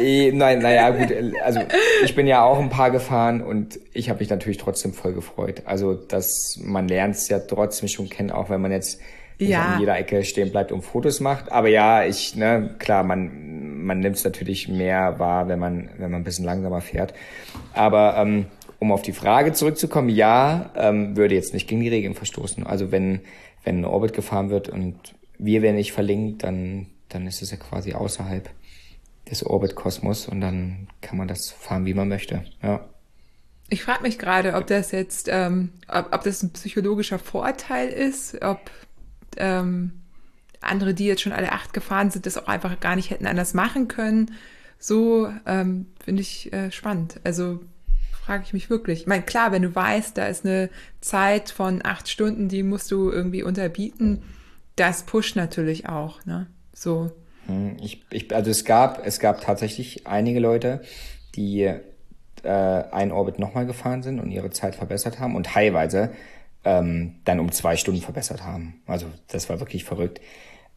Eh, 0.00 0.32
nein, 0.32 0.60
naja, 0.60 0.90
gut. 0.90 1.14
Also 1.42 1.60
ich 2.04 2.14
bin 2.14 2.26
ja 2.26 2.44
auch 2.44 2.58
ein 2.58 2.70
paar 2.70 2.90
gefahren 2.90 3.42
und 3.42 3.78
ich 3.92 4.08
habe 4.08 4.20
mich 4.20 4.30
natürlich 4.30 4.58
trotzdem 4.58 4.92
voll 4.92 5.12
gefreut. 5.12 5.62
Also 5.66 5.94
dass 5.94 6.58
man 6.62 6.88
lernt 6.88 7.16
es 7.16 7.28
ja 7.28 7.38
trotzdem 7.38 7.88
schon 7.88 8.08
kennen, 8.08 8.30
auch 8.30 8.50
wenn 8.50 8.60
man 8.60 8.72
jetzt 8.72 9.00
ja. 9.38 9.74
an 9.74 9.80
jeder 9.80 9.98
Ecke 9.98 10.24
stehen 10.24 10.50
bleibt 10.50 10.72
und 10.72 10.82
Fotos 10.82 11.20
macht. 11.20 11.50
Aber 11.52 11.68
ja, 11.68 12.04
ich, 12.04 12.36
ne, 12.36 12.74
klar, 12.78 13.02
man, 13.02 13.84
man 13.84 14.00
nimmt 14.00 14.16
es 14.16 14.24
natürlich 14.24 14.68
mehr 14.68 15.18
wahr, 15.18 15.48
wenn 15.48 15.58
man, 15.58 15.90
wenn 15.98 16.10
man 16.10 16.20
ein 16.22 16.24
bisschen 16.24 16.44
langsamer 16.44 16.80
fährt. 16.80 17.14
Aber 17.74 18.16
ähm, 18.16 18.46
um 18.78 18.92
auf 18.92 19.02
die 19.02 19.12
Frage 19.12 19.52
zurückzukommen, 19.52 20.08
ja, 20.08 20.70
ähm, 20.76 21.16
würde 21.16 21.34
jetzt 21.34 21.54
nicht 21.54 21.68
gegen 21.68 21.82
die 21.82 21.88
Regeln 21.88 22.14
verstoßen. 22.14 22.66
Also 22.66 22.90
wenn, 22.90 23.20
wenn 23.64 23.80
ein 23.80 23.84
Orbit 23.84 24.12
gefahren 24.12 24.50
wird 24.50 24.68
und 24.68 24.96
wir 25.38 25.62
werden 25.62 25.76
nicht 25.76 25.92
verlinkt, 25.92 26.44
dann, 26.44 26.86
dann 27.08 27.26
ist 27.26 27.42
es 27.42 27.50
ja 27.50 27.56
quasi 27.56 27.92
außerhalb 27.92 28.48
des 29.32 29.44
Orbit-Kosmos 29.44 30.28
und 30.28 30.40
dann 30.40 30.86
kann 31.00 31.18
man 31.18 31.26
das 31.26 31.50
fahren, 31.50 31.86
wie 31.86 31.94
man 31.94 32.08
möchte. 32.08 32.44
Ja. 32.62 32.88
Ich 33.68 33.82
frage 33.82 34.02
mich 34.02 34.18
gerade, 34.18 34.54
ob 34.54 34.66
das 34.66 34.92
jetzt, 34.92 35.28
ähm, 35.30 35.72
ob, 35.88 36.12
ob 36.12 36.22
das 36.22 36.42
ein 36.42 36.52
psychologischer 36.52 37.18
Vorteil 37.18 37.88
ist, 37.88 38.40
ob 38.42 38.70
ähm, 39.38 40.02
andere, 40.60 40.92
die 40.92 41.06
jetzt 41.06 41.22
schon 41.22 41.32
alle 41.32 41.50
acht 41.50 41.72
gefahren 41.72 42.10
sind, 42.10 42.26
das 42.26 42.36
auch 42.36 42.46
einfach 42.46 42.78
gar 42.78 42.94
nicht 42.94 43.10
hätten 43.10 43.26
anders 43.26 43.54
machen 43.54 43.88
können. 43.88 44.34
So 44.78 45.32
ähm, 45.46 45.86
finde 46.04 46.20
ich 46.20 46.52
äh, 46.52 46.70
spannend. 46.70 47.18
Also 47.24 47.60
frage 48.12 48.44
ich 48.44 48.52
mich 48.52 48.68
wirklich. 48.68 49.00
Ich 49.00 49.06
meine, 49.06 49.22
klar, 49.22 49.50
wenn 49.50 49.62
du 49.62 49.74
weißt, 49.74 50.16
da 50.16 50.26
ist 50.26 50.44
eine 50.44 50.68
Zeit 51.00 51.50
von 51.50 51.80
acht 51.82 52.08
Stunden, 52.08 52.48
die 52.48 52.62
musst 52.62 52.90
du 52.90 53.10
irgendwie 53.10 53.42
unterbieten, 53.42 54.22
das 54.76 55.04
pusht 55.04 55.36
natürlich 55.36 55.88
auch, 55.88 56.24
ne? 56.26 56.46
So. 56.74 57.10
Hm, 57.46 57.76
ich, 57.82 58.04
ich, 58.10 58.34
also 58.34 58.50
es 58.50 58.64
gab, 58.64 59.06
es 59.06 59.18
gab 59.18 59.40
tatsächlich 59.40 60.06
einige 60.06 60.40
Leute, 60.40 60.82
die 61.34 61.62
äh, 62.42 62.48
einen 62.48 63.12
Orbit 63.12 63.38
nochmal 63.38 63.66
gefahren 63.66 64.02
sind 64.02 64.20
und 64.20 64.30
ihre 64.30 64.50
Zeit 64.50 64.74
verbessert 64.74 65.20
haben 65.20 65.36
und 65.36 65.46
teilweise 65.46 66.10
ähm, 66.64 67.16
dann 67.24 67.40
um 67.40 67.52
zwei 67.52 67.76
Stunden 67.76 68.00
verbessert 68.00 68.44
haben. 68.44 68.80
Also 68.86 69.06
das 69.28 69.48
war 69.48 69.60
wirklich 69.60 69.84
verrückt. 69.84 70.20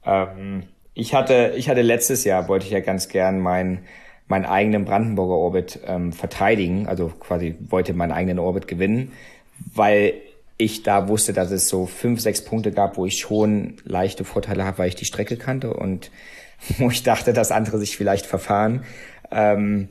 Ähm, 0.05 0.63
ich 0.93 1.13
hatte, 1.13 1.53
ich 1.57 1.69
hatte 1.69 1.81
letztes 1.81 2.23
Jahr 2.23 2.47
wollte 2.47 2.65
ich 2.65 2.71
ja 2.71 2.79
ganz 2.79 3.09
gern 3.09 3.39
meinen 3.39 3.85
meinen 4.27 4.45
eigenen 4.45 4.85
Brandenburger 4.85 5.35
Orbit 5.35 5.79
ähm, 5.85 6.11
verteidigen, 6.11 6.87
also 6.87 7.09
quasi 7.19 7.55
wollte 7.59 7.93
meinen 7.93 8.11
eigenen 8.11 8.39
Orbit 8.39 8.67
gewinnen, 8.67 9.11
weil 9.73 10.13
ich 10.57 10.83
da 10.83 11.07
wusste, 11.07 11.33
dass 11.33 11.51
es 11.51 11.69
so 11.69 11.85
fünf, 11.85 12.21
sechs 12.21 12.43
Punkte 12.43 12.71
gab, 12.71 12.97
wo 12.97 13.05
ich 13.05 13.19
schon 13.19 13.75
leichte 13.83 14.23
Vorteile 14.23 14.63
habe, 14.63 14.79
weil 14.79 14.87
ich 14.87 14.95
die 14.95 15.05
Strecke 15.05 15.37
kannte 15.37 15.73
und 15.73 16.11
wo 16.77 16.89
ich 16.89 17.03
dachte, 17.03 17.33
dass 17.33 17.51
andere 17.51 17.77
sich 17.77 17.97
vielleicht 17.97 18.25
verfahren. 18.25 18.83
Ähm, 19.31 19.89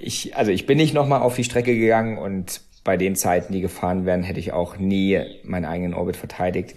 ich, 0.00 0.36
also 0.36 0.50
ich 0.50 0.66
bin 0.66 0.78
nicht 0.78 0.94
nochmal 0.94 1.20
auf 1.20 1.36
die 1.36 1.44
Strecke 1.44 1.76
gegangen 1.76 2.18
und 2.18 2.62
bei 2.84 2.96
den 2.96 3.16
Zeiten, 3.16 3.52
die 3.52 3.60
gefahren 3.60 4.06
werden, 4.06 4.22
hätte 4.22 4.40
ich 4.40 4.52
auch 4.52 4.78
nie 4.78 5.20
meinen 5.44 5.66
eigenen 5.66 5.94
Orbit 5.94 6.16
verteidigt. 6.16 6.74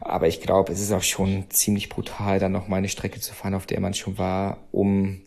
Aber 0.00 0.26
ich 0.26 0.40
glaube, 0.40 0.72
es 0.72 0.80
ist 0.80 0.92
auch 0.92 1.02
schon 1.02 1.48
ziemlich 1.50 1.88
brutal, 1.88 2.38
dann 2.38 2.52
nochmal 2.52 2.78
eine 2.78 2.88
Strecke 2.88 3.20
zu 3.20 3.32
fahren, 3.34 3.54
auf 3.54 3.66
der 3.66 3.80
man 3.80 3.94
schon 3.94 4.18
war, 4.18 4.58
um 4.72 5.20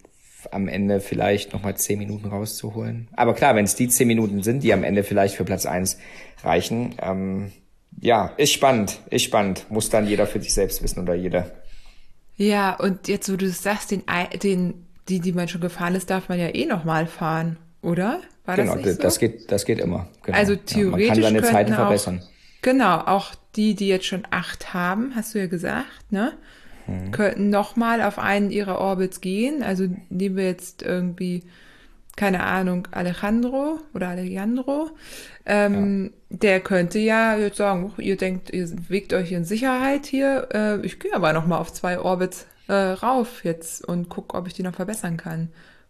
am 0.52 0.68
Ende 0.68 1.00
vielleicht 1.00 1.54
nochmal 1.54 1.76
zehn 1.76 1.98
Minuten 1.98 2.28
rauszuholen. 2.28 3.08
Aber 3.16 3.34
klar, 3.34 3.56
wenn 3.56 3.66
es 3.66 3.76
die 3.76 3.88
zehn 3.88 4.08
Minuten 4.08 4.44
sind, 4.44 4.64
die 4.64 4.74
am 4.74 4.84
Ende 4.84 5.04
vielleicht 5.04 5.36
für 5.36 5.46
Platz 5.46 5.66
eins 5.66 5.98
reichen, 6.44 6.96
ähm, 7.02 7.52
ja, 8.00 8.34
ist 8.38 8.54
spannend, 8.54 9.00
ist 9.10 9.24
spannend. 9.24 9.66
Muss 9.70 9.90
dann 9.90 10.08
jeder 10.08 10.28
für 10.28 10.40
sich 10.40 10.54
selbst 10.54 10.84
wissen 10.84 11.00
oder 11.02 11.16
jeder. 11.16 11.52
Ja, 12.38 12.76
und 12.76 13.08
jetzt, 13.08 13.32
wo 13.32 13.36
du 13.36 13.50
sagst, 13.50 13.92
den, 13.92 14.04
den, 14.42 14.86
die, 15.10 15.20
die 15.20 15.34
man 15.34 15.48
schon 15.48 15.62
gefahren 15.62 15.96
ist, 15.96 16.10
darf 16.10 16.30
man 16.30 16.40
ja 16.40 16.54
eh 16.54 16.66
nochmal 16.66 17.08
fahren, 17.08 17.58
oder? 17.82 18.22
War 18.46 18.56
genau, 18.56 18.76
das, 18.76 18.96
so? 18.96 19.02
das 19.02 19.20
geht, 19.20 19.52
das 19.52 19.66
geht 19.66 19.80
immer. 19.80 20.08
Genau. 20.24 20.38
Also 20.38 20.56
theoretisch. 20.56 21.08
Ja, 21.08 21.14
man 21.14 21.24
kann 21.24 21.24
seine 21.24 21.42
Zeiten 21.42 21.74
auch, 21.74 21.78
verbessern. 21.78 22.22
Genau, 22.62 23.00
auch 23.00 23.36
die, 23.56 23.76
die 23.76 23.88
jetzt 23.88 24.06
schon 24.06 24.24
acht 24.30 24.74
haben, 24.74 25.14
hast 25.16 25.34
du 25.34 25.40
ja 25.40 25.48
gesagt, 25.48 26.12
ne? 26.12 26.34
Hm. 26.86 27.12
Könnten 27.12 27.50
nochmal 27.50 28.02
auf 28.02 28.20
einen 28.20 28.52
ihrer 28.52 28.80
Orbits 28.80 29.20
gehen. 29.20 29.64
Also 29.64 29.88
nehmen 30.10 30.38
wir 30.38 30.46
jetzt 30.46 30.84
irgendwie 30.84 31.44
keine 32.18 32.44
Ahnung, 32.44 32.88
Alejandro 32.92 33.80
oder 33.94 34.10
Alejandro, 34.10 34.90
ähm, 35.46 36.12
ja. 36.30 36.38
der 36.38 36.60
könnte 36.60 37.00
ja 37.00 37.38
jetzt 37.38 37.58
sagen, 37.58 37.94
oh, 37.96 38.02
ihr 38.02 38.18
denkt, 38.18 38.50
ihr 38.50 38.68
wegt 38.90 39.14
euch 39.14 39.32
in 39.32 39.46
Sicherheit 39.46 40.08
hier, 40.08 40.50
äh, 40.52 40.86
ich 40.86 41.00
gehe 41.00 41.14
aber 41.14 41.32
noch 41.32 41.46
mal 41.46 41.60
auf 41.60 41.72
zwei 41.72 42.00
Orbits 42.00 42.48
äh, 42.68 42.74
rauf 42.74 43.46
jetzt 43.46 43.88
und 43.88 44.10
guck, 44.10 44.34
ob 44.34 44.48
ich 44.48 44.54
die 44.54 44.64
noch 44.64 44.74
verbessern 44.74 45.16
kann. 45.16 45.50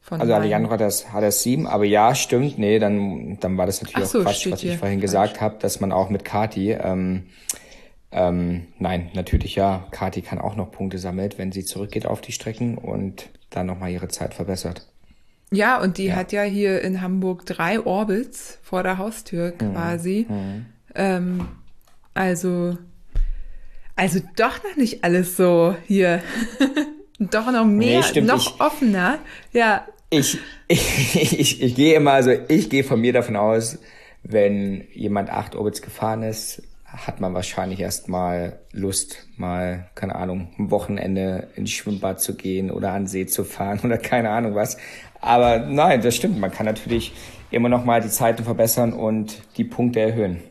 also 0.09 0.25
meinen. 0.25 0.41
Alejandro 0.41 0.71
hat 0.73 0.81
das, 0.81 1.11
hat 1.13 1.23
das 1.23 1.41
sieben, 1.41 1.65
aber 1.65 1.85
ja, 1.85 2.13
stimmt, 2.13 2.59
nee, 2.59 2.77
dann, 2.77 3.39
dann 3.39 3.57
war 3.57 3.65
das 3.65 3.81
natürlich 3.81 4.09
so, 4.09 4.19
auch 4.19 4.25
Quatsch, 4.25 4.51
was 4.51 4.63
ich 4.63 4.77
vorhin 4.77 4.99
gesagt 4.99 5.39
habe, 5.39 5.55
dass 5.59 5.79
man 5.79 5.93
auch 5.93 6.09
mit 6.09 6.25
Kati, 6.25 6.73
ähm, 6.73 7.27
ähm, 8.11 8.67
nein, 8.79 9.11
natürlich 9.13 9.55
ja, 9.55 9.87
Kati 9.91 10.21
kann 10.21 10.39
auch 10.39 10.57
noch 10.57 10.71
Punkte 10.71 10.97
sammeln, 10.97 11.31
wenn 11.37 11.53
sie 11.53 11.63
zurückgeht 11.63 12.05
auf 12.05 12.19
die 12.19 12.33
Strecken 12.33 12.77
und 12.77 13.29
dann 13.49 13.65
nochmal 13.65 13.91
ihre 13.91 14.09
Zeit 14.09 14.33
verbessert. 14.33 14.87
Ja, 15.51 15.81
und 15.81 15.97
die 15.97 16.05
ja. 16.05 16.15
hat 16.15 16.31
ja 16.31 16.43
hier 16.43 16.81
in 16.81 17.01
Hamburg 17.01 17.45
drei 17.45 17.79
Orbits 17.79 18.59
vor 18.63 18.83
der 18.83 18.97
Haustür 18.97 19.53
mhm. 19.53 19.73
quasi. 19.73 20.25
Mhm. 20.27 20.65
Ähm, 20.95 21.47
also, 22.13 22.77
also 23.95 24.19
doch 24.35 24.63
noch 24.63 24.75
nicht 24.75 25.03
alles 25.03 25.37
so 25.37 25.75
hier. 25.85 26.21
doch 27.19 27.51
noch 27.51 27.65
mehr, 27.65 28.03
nee, 28.13 28.21
noch 28.21 28.55
ich, 28.55 28.61
offener. 28.61 29.19
Ja. 29.53 29.87
Ich, 30.09 30.37
ich, 30.67 31.15
ich, 31.39 31.61
ich 31.61 31.75
gehe 31.75 31.95
immer, 31.95 32.11
also 32.11 32.31
ich 32.47 32.69
gehe 32.69 32.83
von 32.83 32.99
mir 32.99 33.13
davon 33.13 33.35
aus, 33.35 33.79
wenn 34.23 34.85
jemand 34.93 35.29
acht 35.29 35.55
Orbits 35.55 35.81
gefahren 35.81 36.23
ist, 36.23 36.61
hat 37.05 37.21
man 37.21 37.33
wahrscheinlich 37.33 37.79
erst 37.79 38.09
mal 38.09 38.59
Lust, 38.71 39.27
mal, 39.37 39.89
keine 39.95 40.15
Ahnung, 40.15 40.49
ein 40.57 40.71
Wochenende 40.71 41.47
ins 41.55 41.71
Schwimmbad 41.71 42.21
zu 42.21 42.35
gehen 42.35 42.71
oder 42.71 42.91
an 42.91 43.07
See 43.07 43.25
zu 43.25 43.43
fahren 43.43 43.79
oder 43.83 43.97
keine 43.97 44.29
Ahnung 44.29 44.55
was. 44.55 44.77
Aber 45.21 45.59
nein, 45.59 46.01
das 46.01 46.15
stimmt. 46.15 46.39
Man 46.39 46.51
kann 46.51 46.65
natürlich 46.65 47.13
immer 47.51 47.69
noch 47.69 47.85
mal 47.85 48.01
die 48.01 48.09
Zeiten 48.09 48.43
verbessern 48.43 48.93
und 48.93 49.41
die 49.57 49.63
Punkte 49.63 49.99
erhöhen. 49.99 50.41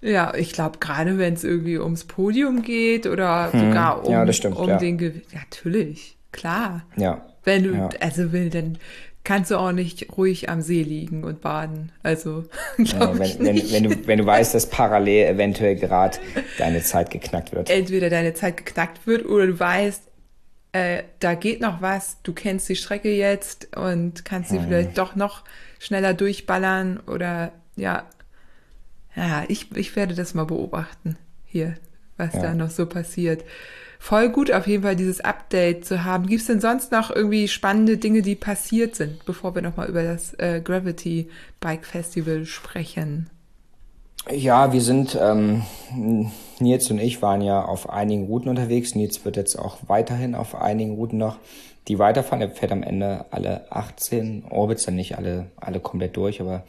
Ja, 0.00 0.34
ich 0.34 0.52
glaube, 0.52 0.78
gerade 0.78 1.18
wenn 1.18 1.34
es 1.34 1.42
irgendwie 1.42 1.78
ums 1.78 2.04
Podium 2.04 2.62
geht 2.62 3.06
oder 3.06 3.52
hm. 3.52 3.60
sogar 3.60 4.06
um, 4.06 4.12
ja, 4.12 4.32
stimmt, 4.32 4.56
um 4.56 4.68
ja. 4.68 4.76
den 4.76 4.98
Gewinn. 4.98 5.22
Ja, 5.32 5.40
natürlich, 5.40 6.16
klar. 6.32 6.82
Ja. 6.96 7.26
Wenn 7.44 7.62
du, 7.62 7.88
also 8.00 8.32
will, 8.32 8.50
dann 8.50 8.78
kannst 9.26 9.50
du 9.50 9.58
auch 9.58 9.72
nicht 9.72 10.16
ruhig 10.16 10.48
am 10.48 10.62
See 10.62 10.82
liegen 10.82 11.24
und 11.24 11.40
baden. 11.40 11.90
Also, 12.04 12.44
ja, 12.78 13.18
wenn, 13.18 13.38
wenn, 13.40 13.72
wenn, 13.72 13.82
du, 13.82 14.06
wenn 14.06 14.18
du 14.18 14.24
weißt, 14.24 14.54
dass 14.54 14.70
parallel 14.70 15.34
eventuell 15.34 15.74
gerade 15.74 16.16
deine 16.58 16.82
Zeit 16.82 17.10
geknackt 17.10 17.52
wird. 17.52 17.68
Entweder 17.68 18.08
deine 18.08 18.34
Zeit 18.34 18.56
geknackt 18.56 19.06
wird 19.06 19.26
oder 19.26 19.48
du 19.48 19.58
weißt, 19.58 20.02
äh, 20.72 21.02
da 21.18 21.34
geht 21.34 21.60
noch 21.60 21.82
was, 21.82 22.18
du 22.22 22.32
kennst 22.32 22.68
die 22.68 22.76
Strecke 22.76 23.10
jetzt 23.10 23.76
und 23.76 24.24
kannst 24.24 24.50
sie 24.50 24.58
hm. 24.58 24.68
vielleicht 24.68 24.96
doch 24.96 25.16
noch 25.16 25.42
schneller 25.80 26.14
durchballern 26.14 27.00
oder 27.00 27.52
ja. 27.74 28.04
Ja, 29.16 29.44
ich, 29.48 29.74
ich 29.74 29.96
werde 29.96 30.14
das 30.14 30.34
mal 30.34 30.44
beobachten 30.44 31.16
hier, 31.46 31.76
was 32.16 32.34
ja. 32.34 32.42
da 32.42 32.54
noch 32.54 32.70
so 32.70 32.86
passiert 32.86 33.42
voll 33.98 34.30
gut 34.30 34.52
auf 34.52 34.66
jeden 34.66 34.82
Fall 34.82 34.96
dieses 34.96 35.20
Update 35.20 35.84
zu 35.84 36.04
haben. 36.04 36.26
Gibt 36.26 36.40
es 36.40 36.46
denn 36.46 36.60
sonst 36.60 36.92
noch 36.92 37.10
irgendwie 37.10 37.48
spannende 37.48 37.96
Dinge, 37.96 38.22
die 38.22 38.34
passiert 38.34 38.94
sind, 38.94 39.24
bevor 39.24 39.54
wir 39.54 39.62
nochmal 39.62 39.88
über 39.88 40.02
das 40.02 40.34
äh, 40.34 40.60
Gravity 40.62 41.28
Bike 41.60 41.86
Festival 41.86 42.44
sprechen? 42.46 43.30
Ja, 44.30 44.72
wir 44.72 44.80
sind, 44.80 45.16
ähm, 45.20 45.62
Nils 46.58 46.90
und 46.90 46.98
ich 46.98 47.22
waren 47.22 47.42
ja 47.42 47.64
auf 47.64 47.88
einigen 47.90 48.26
Routen 48.26 48.48
unterwegs. 48.48 48.96
Nils 48.96 49.24
wird 49.24 49.36
jetzt 49.36 49.56
auch 49.56 49.78
weiterhin 49.86 50.34
auf 50.34 50.56
einigen 50.56 50.94
Routen 50.96 51.18
noch 51.18 51.38
die 51.86 52.00
weiterfahren. 52.00 52.40
Er 52.40 52.50
fährt 52.50 52.72
am 52.72 52.82
Ende 52.82 53.26
alle 53.30 53.70
18 53.70 54.46
Orbits, 54.50 54.84
dann 54.84 54.96
nicht 54.96 55.16
alle, 55.16 55.46
alle 55.56 55.78
komplett 55.78 56.16
durch, 56.16 56.40
aber 56.40 56.64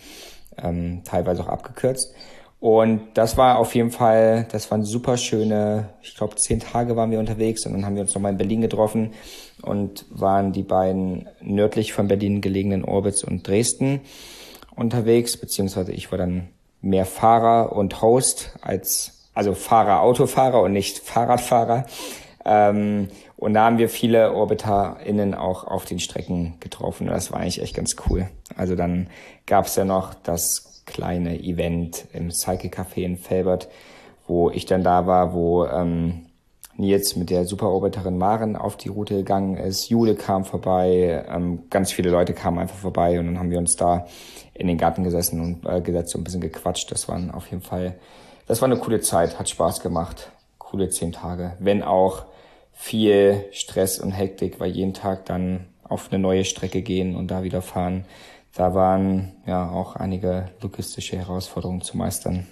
ähm, 0.61 1.01
teilweise 1.03 1.41
auch 1.41 1.47
abgekürzt. 1.47 2.13
Und 2.59 3.01
das 3.13 3.37
war 3.37 3.59
auf 3.59 3.75
jeden 3.75 3.91
Fall, 3.91 4.47
das 4.51 4.71
waren 4.71 4.83
super 4.83 5.17
schöne, 5.17 5.89
ich 6.01 6.15
glaube 6.15 6.35
zehn 6.35 6.59
Tage 6.59 6.95
waren 6.95 7.11
wir 7.11 7.19
unterwegs 7.19 7.65
und 7.65 7.73
dann 7.73 7.85
haben 7.85 7.95
wir 7.95 8.01
uns 8.01 8.15
nochmal 8.15 8.31
in 8.31 8.39
Berlin 8.39 8.61
getroffen 8.61 9.13
und 9.61 10.05
waren 10.09 10.53
die 10.53 10.63
beiden 10.63 11.29
nördlich 11.39 11.93
von 11.93 12.07
Berlin 12.07 12.41
gelegenen 12.41 12.83
Orbits 12.83 13.23
und 13.23 13.47
Dresden 13.47 14.01
unterwegs, 14.75 15.37
beziehungsweise 15.37 15.91
ich 15.91 16.11
war 16.11 16.17
dann 16.17 16.47
mehr 16.81 17.05
Fahrer 17.05 17.75
und 17.75 18.01
Host 18.01 18.57
als, 18.61 19.29
also 19.35 19.53
Fahrer, 19.53 20.01
Autofahrer 20.01 20.61
und 20.61 20.73
nicht 20.73 20.97
Fahrradfahrer. 20.97 21.85
Ähm, 22.47 23.09
und 23.35 23.53
da 23.53 23.65
haben 23.65 23.77
wir 23.77 23.89
viele 23.89 24.33
OrbiterInnen 24.33 25.35
auch 25.35 25.65
auf 25.65 25.83
den 25.83 25.99
Strecken 25.99 26.55
getroffen. 26.61 27.07
Das 27.07 27.31
war 27.31 27.41
eigentlich 27.41 27.61
echt 27.61 27.75
ganz 27.75 27.97
cool. 28.09 28.29
Also 28.55 28.75
dann 28.75 29.07
gab 29.45 29.65
es 29.65 29.75
ja 29.75 29.83
noch 29.83 30.13
das 30.13 30.83
kleine 30.85 31.37
Event 31.39 32.05
im 32.13 32.31
Cycle 32.31 32.69
Café 32.69 33.03
in 33.03 33.17
Felbert, 33.17 33.67
wo 34.27 34.49
ich 34.49 34.65
dann 34.65 34.83
da 34.83 35.05
war, 35.05 35.33
wo 35.33 35.65
ähm, 35.65 36.27
Nils 36.77 37.17
mit 37.17 37.29
der 37.29 37.45
Superorbiterin 37.45 38.17
Maren 38.17 38.55
auf 38.55 38.77
die 38.77 38.89
Route 38.89 39.15
gegangen 39.15 39.57
ist. 39.57 39.89
Jule 39.89 40.15
kam 40.15 40.45
vorbei, 40.45 41.25
ähm, 41.27 41.63
ganz 41.69 41.91
viele 41.91 42.11
Leute 42.11 42.33
kamen 42.33 42.59
einfach 42.59 42.77
vorbei 42.77 43.19
und 43.19 43.25
dann 43.25 43.39
haben 43.39 43.51
wir 43.51 43.57
uns 43.57 43.75
da 43.75 44.07
in 44.53 44.67
den 44.67 44.77
Garten 44.77 45.03
gesessen 45.03 45.41
und 45.41 45.65
äh, 45.69 45.81
gesetzt 45.81 46.15
und 46.15 46.21
ein 46.21 46.23
bisschen 46.23 46.41
gequatscht. 46.41 46.91
Das 46.91 47.09
waren 47.09 47.31
auf 47.31 47.49
jeden 47.51 47.63
Fall, 47.63 47.95
das 48.47 48.61
war 48.61 48.69
eine 48.69 48.79
coole 48.79 49.01
Zeit, 49.01 49.37
hat 49.37 49.49
Spaß 49.49 49.81
gemacht. 49.81 50.31
Coole 50.59 50.89
zehn 50.89 51.11
Tage. 51.11 51.53
Wenn 51.59 51.83
auch 51.83 52.25
viel 52.77 53.45
Stress 53.51 53.99
und 53.99 54.11
Hektik, 54.11 54.59
weil 54.59 54.71
jeden 54.71 54.93
Tag 54.93 55.25
dann 55.25 55.65
auf 55.83 56.11
eine 56.11 56.19
neue 56.19 56.45
Strecke 56.45 56.81
gehen 56.81 57.15
und 57.15 57.29
da 57.29 57.43
wieder 57.43 57.61
fahren 57.61 58.05
da 58.57 58.73
waren 58.73 59.33
ja 59.45 59.69
auch 59.69 59.95
einige 59.95 60.49
logistische 60.61 61.17
Herausforderungen 61.17 61.81
zu 61.81 61.95
meistern. 61.95 62.47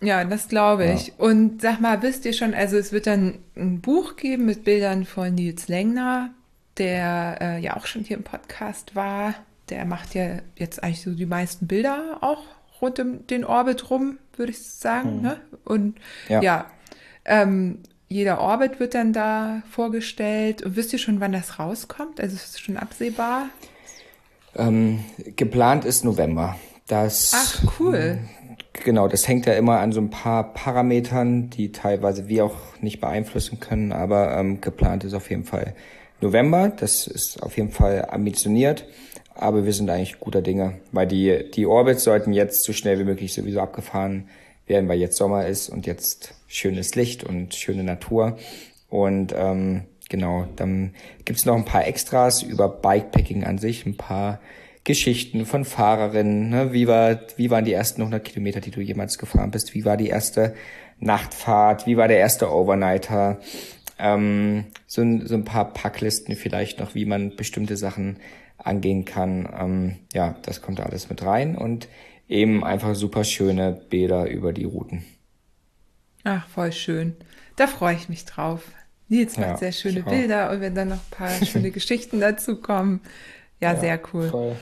Ja, 0.00 0.24
das 0.24 0.48
glaube 0.48 0.86
ich. 0.86 1.08
Ja. 1.08 1.14
Und 1.18 1.62
sag 1.62 1.80
mal, 1.80 2.02
wisst 2.02 2.24
ihr 2.24 2.32
schon, 2.32 2.52
also 2.54 2.76
es 2.76 2.92
wird 2.92 3.06
dann 3.06 3.38
ein 3.56 3.80
Buch 3.80 4.16
geben 4.16 4.44
mit 4.44 4.64
Bildern 4.64 5.04
von 5.04 5.34
Nils 5.34 5.68
Lengner, 5.68 6.30
der 6.76 7.38
äh, 7.40 7.60
ja 7.60 7.76
auch 7.76 7.86
schon 7.86 8.02
hier 8.02 8.16
im 8.16 8.24
Podcast 8.24 8.96
war. 8.96 9.34
Der 9.70 9.84
macht 9.84 10.14
ja 10.14 10.40
jetzt 10.56 10.82
eigentlich 10.82 11.02
so 11.02 11.12
die 11.12 11.24
meisten 11.24 11.66
Bilder 11.66 12.18
auch 12.20 12.42
rund 12.82 12.98
um 12.98 13.26
den 13.28 13.44
Orbit 13.44 13.90
rum, 13.90 14.18
würde 14.36 14.52
ich 14.52 14.62
sagen. 14.62 15.18
Mhm. 15.18 15.22
Ne? 15.22 15.40
Und 15.64 15.98
ja, 16.28 16.42
ja 16.42 16.66
ähm, 17.24 17.78
jeder 18.08 18.40
Orbit 18.40 18.78
wird 18.78 18.94
dann 18.94 19.12
da 19.12 19.62
vorgestellt. 19.70 20.62
Und 20.62 20.76
wisst 20.76 20.92
ihr 20.92 20.98
schon, 20.98 21.20
wann 21.20 21.32
das 21.32 21.58
rauskommt? 21.58 22.20
Also 22.20 22.36
ist 22.36 22.54
es 22.54 22.60
schon 22.60 22.76
absehbar? 22.76 23.48
Ähm, 24.54 25.04
geplant 25.36 25.84
ist 25.84 26.04
November. 26.04 26.56
Das, 26.86 27.32
Ach, 27.34 27.80
cool. 27.80 28.18
Genau, 28.72 29.08
das 29.08 29.26
hängt 29.26 29.46
ja 29.46 29.54
immer 29.54 29.80
an 29.80 29.90
so 29.90 30.00
ein 30.00 30.10
paar 30.10 30.52
Parametern, 30.54 31.50
die 31.50 31.72
teilweise 31.72 32.28
wir 32.28 32.44
auch 32.44 32.56
nicht 32.80 33.00
beeinflussen 33.00 33.58
können, 33.58 33.90
aber 33.92 34.36
ähm, 34.36 34.60
geplant 34.60 35.02
ist 35.02 35.14
auf 35.14 35.28
jeden 35.30 35.44
Fall 35.44 35.74
November. 36.20 36.68
Das 36.68 37.06
ist 37.06 37.42
auf 37.42 37.56
jeden 37.56 37.70
Fall 37.72 38.06
ambitioniert, 38.08 38.86
aber 39.34 39.64
wir 39.64 39.72
sind 39.72 39.90
eigentlich 39.90 40.20
guter 40.20 40.42
Dinge, 40.42 40.74
weil 40.92 41.08
die, 41.08 41.50
die 41.52 41.66
Orbits 41.66 42.04
sollten 42.04 42.32
jetzt 42.32 42.64
so 42.64 42.72
schnell 42.72 42.98
wie 43.00 43.04
möglich 43.04 43.34
sowieso 43.34 43.60
abgefahren 43.60 44.12
werden, 44.12 44.45
weil 44.68 44.98
jetzt 44.98 45.16
Sommer 45.16 45.46
ist 45.46 45.68
und 45.68 45.86
jetzt 45.86 46.34
schönes 46.46 46.94
Licht 46.94 47.24
und 47.24 47.54
schöne 47.54 47.84
Natur. 47.84 48.38
Und 48.88 49.34
ähm, 49.36 49.84
Genau, 50.08 50.46
dann 50.56 50.94
gibt's 51.24 51.46
noch 51.46 51.56
ein 51.56 51.64
paar 51.64 51.86
Extras 51.86 52.42
über 52.42 52.68
Bikepacking 52.68 53.44
an 53.44 53.58
sich, 53.58 53.86
ein 53.86 53.96
paar 53.96 54.40
Geschichten 54.84 55.46
von 55.46 55.64
Fahrerinnen. 55.64 56.48
Ne? 56.48 56.72
Wie, 56.72 56.86
war, 56.86 57.18
wie 57.36 57.50
waren 57.50 57.64
die 57.64 57.72
ersten 57.72 58.02
100 58.02 58.24
Kilometer, 58.24 58.60
die 58.60 58.70
du 58.70 58.80
jemals 58.80 59.18
gefahren 59.18 59.50
bist? 59.50 59.74
Wie 59.74 59.84
war 59.84 59.96
die 59.96 60.08
erste 60.08 60.54
Nachtfahrt? 61.00 61.86
Wie 61.86 61.96
war 61.96 62.06
der 62.06 62.18
erste 62.18 62.52
Overnighter? 62.52 63.40
Ähm, 63.98 64.66
so, 64.86 65.02
ein, 65.02 65.26
so 65.26 65.34
ein 65.34 65.44
paar 65.44 65.72
Packlisten 65.72 66.36
vielleicht 66.36 66.78
noch, 66.78 66.94
wie 66.94 67.04
man 67.04 67.34
bestimmte 67.34 67.76
Sachen 67.76 68.18
angehen 68.58 69.04
kann. 69.04 69.48
Ähm, 69.58 69.96
ja, 70.12 70.36
das 70.42 70.62
kommt 70.62 70.78
alles 70.78 71.10
mit 71.10 71.24
rein 71.24 71.56
und 71.56 71.88
eben 72.28 72.64
einfach 72.64 72.94
super 72.94 73.24
schöne 73.24 73.80
Bilder 73.88 74.28
über 74.28 74.52
die 74.52 74.64
Routen. 74.64 75.04
Ach, 76.24 76.46
voll 76.48 76.72
schön. 76.72 77.14
Da 77.56 77.66
freue 77.66 77.94
ich 77.94 78.08
mich 78.08 78.24
drauf. 78.24 78.62
Nils 79.08 79.36
macht 79.36 79.48
ja, 79.48 79.56
sehr 79.56 79.72
schöne 79.72 80.02
Bilder 80.02 80.50
und 80.50 80.60
wenn 80.60 80.74
dann 80.74 80.88
noch 80.88 80.96
ein 80.96 81.10
paar 81.10 81.30
schöne 81.44 81.70
Geschichten 81.72 82.20
dazu 82.20 82.56
kommen. 82.60 83.00
Ja, 83.60 83.74
ja 83.74 83.80
sehr 83.80 84.00
cool. 84.12 84.28
Voll. 84.28 84.56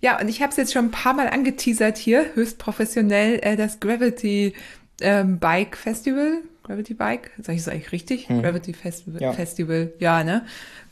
Ja, 0.00 0.20
und 0.20 0.28
ich 0.28 0.40
habe 0.40 0.50
es 0.50 0.56
jetzt 0.56 0.72
schon 0.72 0.86
ein 0.86 0.90
paar 0.92 1.14
Mal 1.14 1.28
angeteasert 1.28 1.98
hier, 1.98 2.26
höchst 2.34 2.58
professionell, 2.58 3.40
äh, 3.42 3.56
das 3.56 3.80
Gravity 3.80 4.54
ähm, 5.00 5.38
Bike 5.40 5.76
Festival. 5.76 6.42
Gravity 6.62 6.94
Bike, 6.94 7.32
sag 7.42 7.54
ich 7.54 7.62
es 7.62 7.68
eigentlich 7.68 7.92
richtig? 7.92 8.28
Hm. 8.28 8.42
Gravity 8.42 8.74
Festival, 8.74 9.20
ja. 9.20 9.32
Festival, 9.32 9.92
ja, 9.98 10.22
ne? 10.22 10.46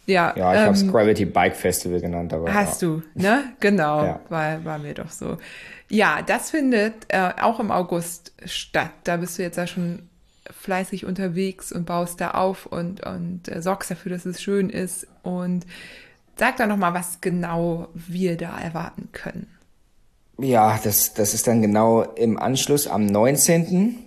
Ja, 0.07 0.33
ja 0.37 0.53
ich 0.53 0.59
ähm, 0.61 0.67
habe 0.67 0.75
es 0.75 0.89
Gravity 0.89 1.25
Bike 1.25 1.57
Festival 1.57 2.01
genannt, 2.01 2.33
aber. 2.33 2.53
Hast 2.53 2.83
ja. 2.83 2.89
du, 2.89 3.03
ne? 3.15 3.45
Genau, 3.61 4.05
ja. 4.05 4.21
war, 4.29 4.65
war 4.65 4.79
mir 4.79 4.95
doch 4.95 5.11
so. 5.11 5.39
Ja, 5.89 6.23
das 6.23 6.51
findet 6.51 6.95
äh, 7.09 7.31
auch 7.41 7.61
im 7.61 7.71
August 7.71 8.33
statt. 8.45 8.91
Da 9.05 9.19
bist 9.19 9.39
du 9.39 9.43
jetzt 9.43 9.57
ja 9.57 9.67
schon 9.67 10.09
fleißig 10.51 11.07
unterwegs 11.07 11.73
und 11.73 11.87
baust 11.87 12.21
da 12.21 12.33
auf 12.33 12.67
und, 12.67 13.05
und 13.05 13.49
äh, 13.49 13.63
sorgst 13.63 13.91
dafür, 13.91 14.13
dass 14.13 14.27
es 14.27 14.43
schön 14.43 14.71
ist. 14.71 15.07
Und 15.23 15.67
sag 16.37 16.57
da 16.57 16.67
nochmal, 16.67 16.95
was 16.95 17.21
genau 17.21 17.89
wir 17.95 18.37
da 18.37 18.59
erwarten 18.59 19.09
können. 19.13 19.49
Ja, 20.39 20.79
das, 20.83 21.15
das 21.15 21.35
ist 21.35 21.47
dann 21.47 21.63
genau 21.63 22.03
im 22.03 22.39
Anschluss 22.39 22.87
am 22.87 23.07
19. 23.07 24.06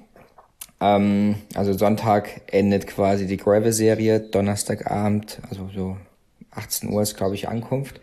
Ähm, 0.82 1.36
also 1.56 1.74
Sonntag 1.74 2.42
endet 2.52 2.88
quasi 2.88 3.28
die 3.28 3.38
Gravel-Serie, 3.38 4.20
Donnerstagabend, 4.20 5.40
also 5.50 5.70
so 5.74 5.98
18 6.52 6.90
Uhr 6.90 7.02
ist, 7.02 7.18
glaube 7.18 7.36
ich, 7.36 7.48
Ankunft. 7.50 8.00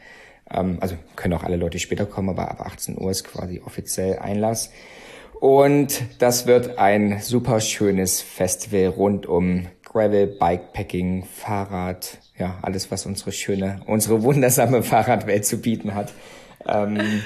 Ähm, 0.51 0.79
also 0.81 0.97
können 1.17 1.35
auch 1.35 1.45
alle 1.45 1.57
Leute 1.57 1.79
später 1.79 2.07
kommen, 2.07 2.29
aber 2.29 2.51
ab 2.51 2.61
18 2.61 2.99
Uhr 2.99 3.11
ist 3.11 3.25
quasi 3.25 3.63
offiziell 3.65 4.19
Einlass. 4.19 4.71
Und 5.41 6.03
das 6.19 6.47
wird 6.47 6.79
ein 6.79 7.21
super 7.21 7.61
schönes 7.61 8.23
Festival 8.23 8.87
rund 8.87 9.27
um 9.27 9.67
Gravel, 9.85 10.27
Bikepacking, 10.27 11.25
Fahrrad, 11.25 12.19
ja, 12.39 12.59
alles, 12.63 12.91
was 12.91 13.07
unsere 13.07 13.33
schöne, 13.33 13.81
unsere 13.87 14.23
wundersame 14.23 14.83
Fahrradwelt 14.83 15.45
zu 15.45 15.59
bieten 15.61 15.95
hat. 15.95 16.13
Ähm, 16.67 17.23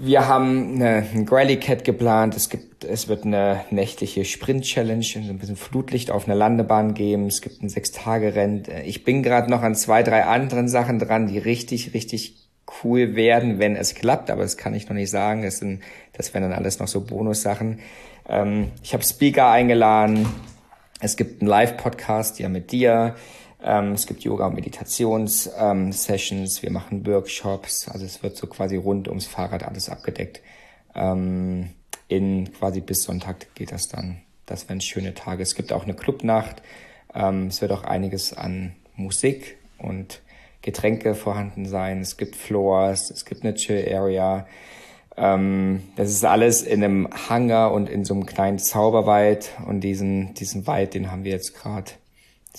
wir 0.00 0.28
haben 0.28 0.74
eine, 0.74 1.06
ein 1.14 1.26
Grally 1.26 1.58
Cat 1.58 1.84
geplant. 1.84 2.36
Es 2.36 2.48
gibt, 2.48 2.84
es 2.84 3.08
wird 3.08 3.24
eine 3.24 3.64
nächtliche 3.70 4.24
Sprint 4.24 4.64
Challenge, 4.64 5.04
ein 5.16 5.38
bisschen 5.38 5.56
Flutlicht 5.56 6.10
auf 6.10 6.26
einer 6.26 6.34
Landebahn 6.34 6.94
geben. 6.94 7.26
Es 7.26 7.40
gibt 7.40 7.62
ein 7.62 7.68
Sechs-Tage-Rennen. 7.68 8.64
Ich 8.84 9.04
bin 9.04 9.22
gerade 9.22 9.50
noch 9.50 9.62
an 9.62 9.74
zwei, 9.74 10.02
drei 10.02 10.24
anderen 10.24 10.68
Sachen 10.68 10.98
dran, 10.98 11.26
die 11.26 11.38
richtig, 11.38 11.94
richtig 11.94 12.48
cool 12.82 13.14
werden, 13.14 13.58
wenn 13.58 13.76
es 13.76 13.94
klappt. 13.94 14.30
Aber 14.30 14.42
das 14.42 14.56
kann 14.56 14.74
ich 14.74 14.88
noch 14.88 14.96
nicht 14.96 15.10
sagen. 15.10 15.42
Das 15.42 15.58
sind, 15.58 15.82
das 16.12 16.34
wären 16.34 16.42
dann 16.42 16.52
alles 16.52 16.78
noch 16.78 16.88
so 16.88 17.02
Bonussachen. 17.02 17.80
Ähm, 18.28 18.72
ich 18.82 18.92
habe 18.92 19.04
Speaker 19.04 19.50
eingeladen. 19.50 20.26
Es 21.00 21.16
gibt 21.16 21.42
einen 21.42 21.48
Live-Podcast 21.48 22.38
ja 22.38 22.48
mit 22.48 22.72
dir. 22.72 23.14
Ähm, 23.62 23.92
es 23.92 24.06
gibt 24.06 24.22
Yoga- 24.22 24.46
und 24.46 24.54
Meditations-Sessions, 24.54 26.56
ähm, 26.56 26.62
wir 26.62 26.70
machen 26.70 27.06
Workshops, 27.06 27.88
also 27.88 28.04
es 28.04 28.22
wird 28.22 28.36
so 28.36 28.46
quasi 28.46 28.76
rund 28.76 29.08
ums 29.08 29.26
Fahrrad 29.26 29.62
alles 29.62 29.88
abgedeckt. 29.88 30.42
Ähm, 30.94 31.70
in 32.08 32.52
quasi 32.52 32.80
bis 32.80 33.02
Sonntag 33.02 33.54
geht 33.54 33.72
das 33.72 33.88
dann. 33.88 34.18
Das 34.46 34.68
wären 34.68 34.80
schöne 34.80 35.14
Tage. 35.14 35.42
Es 35.42 35.56
gibt 35.56 35.72
auch 35.72 35.84
eine 35.84 35.94
Clubnacht. 35.94 36.62
Ähm, 37.14 37.48
es 37.48 37.60
wird 37.60 37.72
auch 37.72 37.82
einiges 37.82 38.32
an 38.32 38.74
Musik 38.94 39.56
und 39.78 40.20
Getränke 40.62 41.14
vorhanden 41.14 41.66
sein. 41.66 42.00
Es 42.00 42.16
gibt 42.16 42.36
Floors, 42.36 43.10
es 43.10 43.24
gibt 43.24 43.42
eine 43.42 43.54
Chill-Area. 43.54 44.46
Ähm, 45.16 45.82
das 45.96 46.10
ist 46.10 46.24
alles 46.24 46.62
in 46.62 46.84
einem 46.84 47.08
Hangar 47.28 47.72
und 47.72 47.88
in 47.88 48.04
so 48.04 48.14
einem 48.14 48.26
kleinen 48.26 48.58
Zauberwald. 48.58 49.50
Und 49.66 49.80
diesen, 49.80 50.34
diesen 50.34 50.66
Wald, 50.66 50.94
den 50.94 51.10
haben 51.10 51.24
wir 51.24 51.32
jetzt 51.32 51.54
gerade 51.54 51.92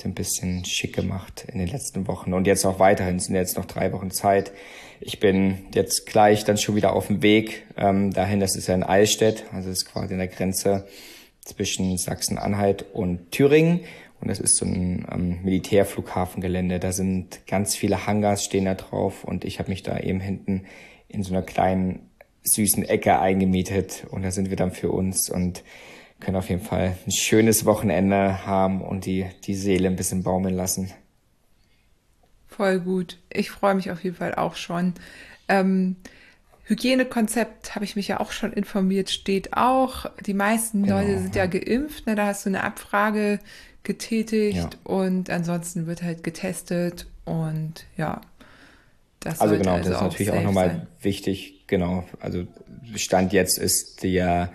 ein 0.05 0.13
bisschen 0.13 0.65
schick 0.65 0.95
gemacht 0.95 1.45
in 1.51 1.59
den 1.59 1.67
letzten 1.67 2.07
Wochen 2.07 2.33
und 2.33 2.47
jetzt 2.47 2.65
auch 2.65 2.79
weiterhin. 2.79 3.19
Sind 3.19 3.35
jetzt 3.35 3.57
noch 3.57 3.65
drei 3.65 3.91
Wochen 3.93 4.11
Zeit. 4.11 4.51
Ich 4.99 5.19
bin 5.19 5.65
jetzt 5.73 6.05
gleich 6.05 6.43
dann 6.43 6.57
schon 6.57 6.75
wieder 6.75 6.93
auf 6.93 7.07
dem 7.07 7.21
Weg 7.21 7.65
ähm, 7.77 8.11
dahin. 8.11 8.39
Das 8.39 8.55
ist 8.55 8.67
ja 8.67 8.75
in 8.75 8.83
Eilstedt, 8.83 9.45
also 9.53 9.69
das 9.69 9.79
ist 9.79 9.85
quasi 9.85 10.13
in 10.13 10.19
der 10.19 10.27
Grenze 10.27 10.87
zwischen 11.41 11.97
Sachsen-Anhalt 11.97 12.85
und 12.93 13.31
Thüringen. 13.31 13.81
Und 14.19 14.29
das 14.29 14.39
ist 14.39 14.57
so 14.57 14.65
ein 14.65 15.05
ähm, 15.11 15.39
Militärflughafengelände. 15.43 16.79
Da 16.79 16.91
sind 16.91 17.45
ganz 17.47 17.75
viele 17.75 18.07
Hangars 18.07 18.43
stehen 18.43 18.65
da 18.65 18.73
drauf 18.73 19.23
und 19.23 19.45
ich 19.45 19.59
habe 19.59 19.69
mich 19.69 19.83
da 19.83 19.99
eben 19.99 20.19
hinten 20.19 20.65
in 21.07 21.23
so 21.23 21.33
einer 21.33 21.43
kleinen 21.43 22.09
süßen 22.43 22.83
Ecke 22.83 23.19
eingemietet 23.19 24.05
und 24.09 24.23
da 24.23 24.31
sind 24.31 24.49
wir 24.49 24.57
dann 24.57 24.71
für 24.71 24.89
uns 24.89 25.29
und 25.29 25.63
können 26.19 26.37
auf 26.37 26.49
jeden 26.49 26.63
Fall 26.63 26.97
ein 27.05 27.11
schönes 27.11 27.65
Wochenende 27.65 28.45
haben 28.45 28.81
und 28.81 29.05
die, 29.05 29.25
die 29.45 29.55
Seele 29.55 29.87
ein 29.87 29.95
bisschen 29.95 30.23
baumeln 30.23 30.55
lassen. 30.55 30.91
Voll 32.47 32.79
gut. 32.79 33.19
Ich 33.29 33.51
freue 33.51 33.75
mich 33.75 33.91
auf 33.91 34.03
jeden 34.03 34.15
Fall 34.15 34.33
auch 34.35 34.55
schon. 34.55 34.93
Ähm, 35.47 35.95
Hygienekonzept 36.65 37.75
habe 37.75 37.85
ich 37.85 37.95
mich 37.95 38.07
ja 38.07 38.19
auch 38.19 38.31
schon 38.31 38.51
informiert, 38.51 39.09
steht 39.09 39.53
auch. 39.53 40.07
Die 40.25 40.33
meisten 40.33 40.83
genau, 40.83 40.99
Leute 40.99 41.19
sind 41.19 41.35
ja, 41.35 41.45
ja 41.45 41.49
geimpft, 41.49 42.07
ne? 42.07 42.15
da 42.15 42.25
hast 42.25 42.45
du 42.45 42.49
eine 42.49 42.63
Abfrage 42.63 43.39
getätigt 43.83 44.57
ja. 44.57 44.69
und 44.83 45.29
ansonsten 45.29 45.87
wird 45.87 46.03
halt 46.03 46.23
getestet 46.23 47.07
und 47.23 47.85
ja. 47.95 48.21
Das 49.21 49.39
also 49.39 49.57
genau, 49.57 49.75
also 49.75 49.89
das 49.89 49.97
ist 49.97 50.03
natürlich 50.03 50.31
auch 50.31 50.43
nochmal 50.43 50.87
wichtig, 51.01 51.63
genau. 51.67 52.03
Also 52.19 52.45
Stand 52.95 53.33
jetzt 53.33 53.57
ist 53.57 54.03
der 54.03 54.51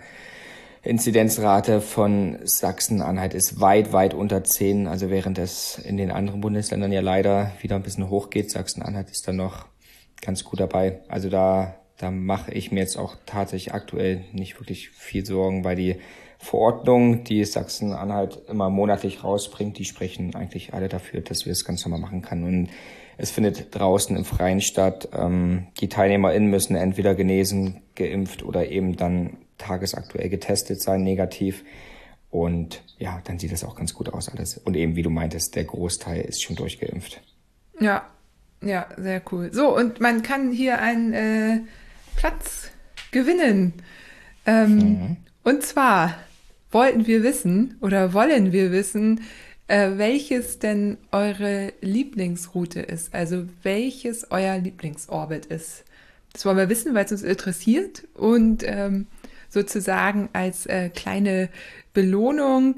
Inzidenzrate 0.85 1.79
von 1.79 2.39
Sachsen-Anhalt 2.43 3.33
ist 3.33 3.61
weit, 3.61 3.93
weit 3.93 4.13
unter 4.13 4.43
10. 4.43 4.87
Also 4.87 5.09
während 5.09 5.37
es 5.37 5.77
in 5.77 5.95
den 5.95 6.11
anderen 6.11 6.41
Bundesländern 6.41 6.91
ja 6.91 6.99
leider 6.99 7.53
wieder 7.61 7.77
ein 7.77 7.83
bisschen 7.83 8.09
hochgeht, 8.09 8.51
Sachsen-Anhalt 8.51 9.09
ist 9.09 9.25
dann 9.25 9.37
noch 9.37 9.67
ganz 10.21 10.43
gut 10.43 10.59
dabei. 10.59 10.99
Also 11.07 11.29
da, 11.29 11.75
da 11.97 12.11
mache 12.11 12.51
ich 12.51 12.73
mir 12.73 12.81
jetzt 12.81 12.97
auch 12.97 13.15
tatsächlich 13.25 13.73
aktuell 13.73 14.25
nicht 14.33 14.59
wirklich 14.59 14.89
viel 14.89 15.25
Sorgen, 15.25 15.63
weil 15.63 15.77
die 15.77 16.01
Verordnungen, 16.37 17.23
die 17.23 17.45
Sachsen-Anhalt 17.45 18.41
immer 18.49 18.69
monatlich 18.69 19.23
rausbringt, 19.23 19.77
die 19.77 19.85
sprechen 19.85 20.35
eigentlich 20.35 20.73
alle 20.73 20.89
dafür, 20.89 21.21
dass 21.21 21.45
wir 21.45 21.53
es 21.53 21.63
ganz 21.63 21.85
normal 21.85 22.01
machen 22.01 22.21
können. 22.21 22.43
Und 22.43 22.69
es 23.17 23.31
findet 23.31 23.73
draußen 23.73 24.17
im 24.17 24.25
Freien 24.25 24.59
statt. 24.59 25.07
Ähm, 25.13 25.67
die 25.79 25.87
TeilnehmerInnen 25.87 26.49
müssen 26.49 26.75
entweder 26.75 27.15
genesen, 27.15 27.83
geimpft 27.95 28.43
oder 28.43 28.67
eben 28.67 28.97
dann 28.97 29.37
tagesaktuell 29.57 30.29
getestet 30.29 30.81
sein, 30.81 31.03
negativ. 31.03 31.63
Und 32.29 32.81
ja, 32.97 33.21
dann 33.25 33.37
sieht 33.37 33.51
das 33.51 33.63
auch 33.63 33.75
ganz 33.75 33.93
gut 33.93 34.09
aus 34.09 34.29
alles. 34.29 34.57
Und 34.57 34.75
eben, 34.75 34.95
wie 34.95 35.03
du 35.03 35.09
meintest, 35.09 35.55
der 35.55 35.65
Großteil 35.65 36.21
ist 36.21 36.41
schon 36.41 36.55
durchgeimpft. 36.55 37.21
Ja, 37.79 38.09
ja, 38.61 38.87
sehr 38.97 39.21
cool. 39.31 39.53
So, 39.53 39.75
und 39.75 39.99
man 39.99 40.23
kann 40.23 40.51
hier 40.51 40.79
einen 40.79 41.13
äh, 41.13 41.59
Platz 42.15 42.69
gewinnen. 43.11 43.73
Ähm, 44.45 44.75
mhm. 44.77 45.17
Und 45.43 45.63
zwar 45.63 46.17
wollten 46.71 47.05
wir 47.05 47.23
wissen 47.23 47.77
oder 47.81 48.13
wollen 48.13 48.51
wir 48.51 48.71
wissen, 48.71 49.21
äh, 49.67 49.91
welches 49.97 50.59
denn 50.59 50.97
eure 51.11 51.73
Lieblingsroute 51.81 52.81
ist. 52.81 53.13
Also 53.13 53.45
welches 53.61 54.31
euer 54.31 54.57
Lieblingsorbit 54.57 55.45
ist. 55.45 55.83
Das 56.33 56.45
wollen 56.45 56.57
wir 56.57 56.69
wissen, 56.69 56.95
weil 56.95 57.05
es 57.05 57.11
uns 57.11 57.21
interessiert. 57.21 58.03
Und 58.15 58.63
ähm, 58.65 59.07
sozusagen 59.53 60.29
als 60.33 60.65
äh, 60.65 60.89
kleine 60.89 61.49
Belohnung 61.93 62.75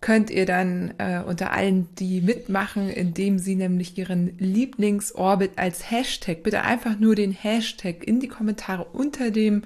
könnt 0.00 0.30
ihr 0.30 0.46
dann 0.46 0.94
äh, 0.98 1.20
unter 1.26 1.52
allen, 1.52 1.88
die 1.96 2.20
mitmachen, 2.20 2.88
indem 2.90 3.38
sie 3.38 3.56
nämlich 3.56 3.98
ihren 3.98 4.38
Lieblingsorbit 4.38 5.52
als 5.56 5.90
Hashtag, 5.90 6.42
bitte 6.42 6.62
einfach 6.62 6.98
nur 6.98 7.14
den 7.14 7.32
Hashtag 7.32 8.06
in 8.06 8.20
die 8.20 8.28
Kommentare 8.28 8.84
unter 8.84 9.30
dem 9.30 9.62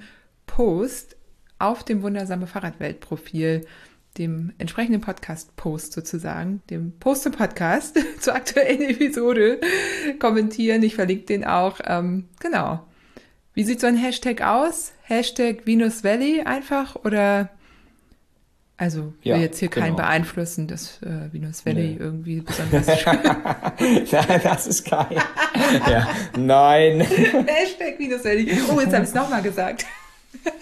Post 0.46 1.16
auf 1.59 1.85
dem 1.85 2.03
Wundersame 2.03 2.46
Fahrradwelt-Profil, 2.46 3.66
dem 4.18 4.53
entsprechenden 4.59 5.03
Podcast-Post 5.03 5.92
sozusagen, 5.92 6.62
dem 6.70 6.92
Post-Podcast 6.98 7.98
zur 8.20 8.35
aktuellen 8.35 8.83
Episode 8.83 9.61
kommentieren. 10.18 10.83
Ich 10.83 10.94
verlinke 10.94 11.26
den 11.26 11.44
auch. 11.44 11.81
Ähm, 11.85 12.29
genau. 12.40 12.87
Wie 13.60 13.64
sieht 13.64 13.82
so 13.82 13.86
ein 13.86 13.98
Hashtag 13.98 14.40
aus? 14.40 14.92
Hashtag 15.02 15.66
Venus 15.66 16.02
Valley 16.02 16.40
einfach 16.46 16.96
oder 17.04 17.50
also 18.78 19.12
ja, 19.22 19.34
will 19.34 19.42
jetzt 19.42 19.58
hier 19.58 19.68
genau. 19.68 19.84
keinen 19.84 19.96
beeinflussen, 19.96 20.66
dass 20.66 20.98
äh, 21.02 21.30
Venus 21.30 21.66
Valley 21.66 21.88
nee. 21.88 21.96
irgendwie 21.98 22.40
besonders 22.40 22.86
Nein, 23.04 24.40
das 24.42 24.66
ist 24.66 24.90
geil. 24.90 25.14
ja. 25.90 26.08
Nein. 26.38 27.00
Hashtag 27.46 27.98
Venus 27.98 28.24
Valley. 28.24 28.50
Oh, 28.70 28.80
jetzt 28.80 28.94
habe 28.94 29.02
ich 29.02 29.10
es 29.10 29.14
nochmal 29.14 29.42
gesagt. 29.42 29.84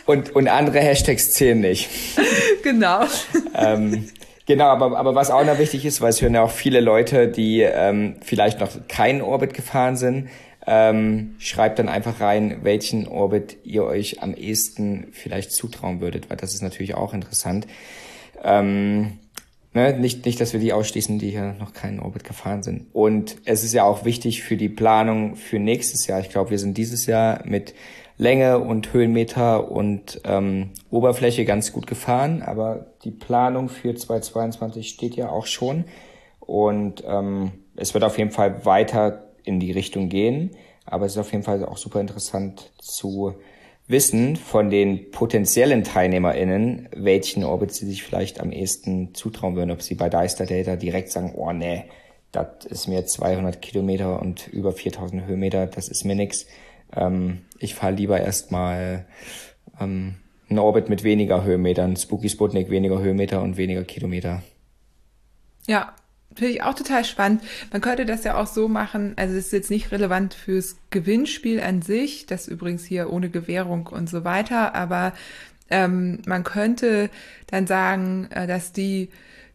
und, 0.07 0.35
und 0.35 0.49
andere 0.49 0.81
Hashtags 0.81 1.31
zählen 1.31 1.61
nicht. 1.61 1.89
Genau. 2.65 3.05
ähm, 3.55 4.09
genau, 4.45 4.67
aber, 4.67 4.99
aber 4.99 5.15
was 5.15 5.31
auch 5.31 5.45
noch 5.45 5.61
wichtig 5.61 5.87
ist, 5.87 6.01
weil 6.01 6.11
es 6.11 6.21
hören 6.21 6.35
ja 6.35 6.43
auch 6.43 6.51
viele 6.51 6.81
Leute, 6.81 7.29
die 7.29 7.61
ähm, 7.61 8.17
vielleicht 8.23 8.59
noch 8.59 8.71
keinen 8.89 9.23
Orbit 9.23 9.55
gefahren 9.55 9.97
sind, 9.97 10.31
ähm, 10.71 11.35
schreibt 11.39 11.79
dann 11.79 11.89
einfach 11.89 12.21
rein, 12.21 12.59
welchen 12.63 13.09
Orbit 13.09 13.57
ihr 13.65 13.85
euch 13.85 14.23
am 14.23 14.35
ehesten 14.35 15.09
vielleicht 15.13 15.53
zutrauen 15.53 16.03
würdet, 16.03 16.29
weil 16.29 16.37
das 16.37 16.53
ist 16.53 16.61
natürlich 16.61 16.95
auch 16.95 17.15
interessant. 17.15 17.67
Ähm, 18.45 19.19
ne, 19.73 19.99
nicht, 19.99 20.27
nicht, 20.27 20.39
dass 20.43 20.53
wir 20.53 20.61
die 20.61 20.75
ausschließen, 20.75 21.19
die 21.19 21.31
hier 21.31 21.55
noch 21.59 21.73
keinen 21.73 22.01
Orbit 22.01 22.25
gefahren 22.25 22.63
sind. 22.63 22.87
Und 22.93 23.37
es 23.47 23.65
ist 23.65 23.73
ja 23.73 23.85
auch 23.85 24.05
wichtig 24.05 24.43
für 24.43 24.59
die 24.59 24.69
Planung 24.69 25.37
für 25.37 25.59
nächstes 25.59 26.07
Jahr. 26.07 26.21
Ich 26.21 26.29
glaube, 26.29 26.51
wir 26.51 26.59
sind 26.59 26.77
dieses 26.77 27.07
Jahr 27.07 27.41
mit 27.47 27.75
Länge 28.19 28.59
und 28.59 28.93
Höhenmeter 28.93 29.71
und 29.71 30.21
ähm, 30.25 30.73
Oberfläche 30.91 31.47
ganz 31.47 31.73
gut 31.73 31.87
gefahren, 31.87 32.43
aber 32.43 32.93
die 33.05 33.11
Planung 33.11 33.71
für 33.71 33.95
2022 33.95 34.89
steht 34.89 35.17
ja 35.17 35.31
auch 35.31 35.47
schon. 35.47 35.85
Und 36.41 37.05
ähm, 37.07 37.53
es 37.77 37.95
wird 37.95 38.05
auf 38.05 38.19
jeden 38.19 38.33
Fall 38.33 38.67
weiter 38.67 39.28
in 39.49 39.59
die 39.59 39.73
Richtung 39.73 40.09
gehen. 40.09 40.53
Aber 40.85 41.07
es 41.07 41.13
ist 41.13 41.19
auf 41.19 41.33
jeden 41.33 41.45
Fall 41.45 41.65
auch 41.65 41.77
super 41.77 42.01
interessant 42.01 42.71
zu 42.79 43.35
wissen 43.89 44.37
von 44.37 44.71
den 44.71 45.11
potenziellen 45.11 45.83
TeilnehmerInnen, 45.83 46.91
welchen 46.95 47.43
Orbit 47.43 47.73
sie 47.73 47.87
sich 47.87 48.03
vielleicht 48.03 48.41
am 48.41 48.53
ehesten 48.53 49.15
zutrauen 49.15 49.57
würden. 49.57 49.71
Ob 49.71 49.83
sie 49.83 49.95
bei 49.95 50.09
Deister 50.09 50.47
Data 50.47 50.77
direkt 50.77 51.11
sagen, 51.11 51.33
oh 51.35 51.53
nee, 51.53 51.85
das 52.31 52.67
ist 52.67 52.87
mir 52.87 53.07
200 53.07 53.61
Kilometer 53.63 54.21
und 54.21 54.49
über 54.49 54.73
4000 54.73 55.27
Höhenmeter, 55.27 55.67
das 55.67 55.89
ist 55.89 56.05
mir 56.05 56.15
nix. 56.15 56.47
Ähm, 56.95 57.43
ich 57.59 57.75
fahre 57.75 57.95
lieber 57.95 58.21
erstmal 58.21 59.07
ähm, 59.81 60.17
einen 60.49 60.59
Orbit 60.59 60.91
mit 60.91 61.03
weniger 61.03 61.43
Höhenmetern, 61.45 61.97
Spooky 61.97 62.29
Sputnik 62.29 62.71
weniger 62.71 63.01
Höhenmeter 63.01 63.43
und 63.43 63.57
weniger 63.57 63.85
Kilometer. 63.85 64.43
Ja, 65.67 65.95
finde 66.35 66.53
ich 66.53 66.63
auch 66.63 66.75
total 66.75 67.05
spannend. 67.05 67.43
Man 67.73 67.81
könnte 67.81 68.07
das 68.07 68.25
ja 68.25 68.37
auch 68.37 68.47
so 68.47 68.69
machen, 68.69 69.15
also 69.17 69.35
es 69.37 69.47
ist 69.47 69.53
jetzt 69.53 69.71
nicht 69.71 69.93
relevant 69.93 70.35
fürs 70.35 70.77
Gewinnspiel 70.91 71.61
an 71.61 71.83
sich, 71.83 72.27
das 72.27 72.49
übrigens 72.49 72.85
hier 72.85 73.13
ohne 73.13 73.31
Gewährung 73.31 73.87
und 73.87 74.09
so 74.09 74.25
weiter, 74.25 74.75
aber 74.75 75.13
ähm, 75.71 76.23
man 76.27 76.45
könnte 76.45 77.11
dann 77.47 77.67
sagen, 77.67 78.29
äh, 78.31 78.47
dass 78.47 78.73
die 78.73 79.11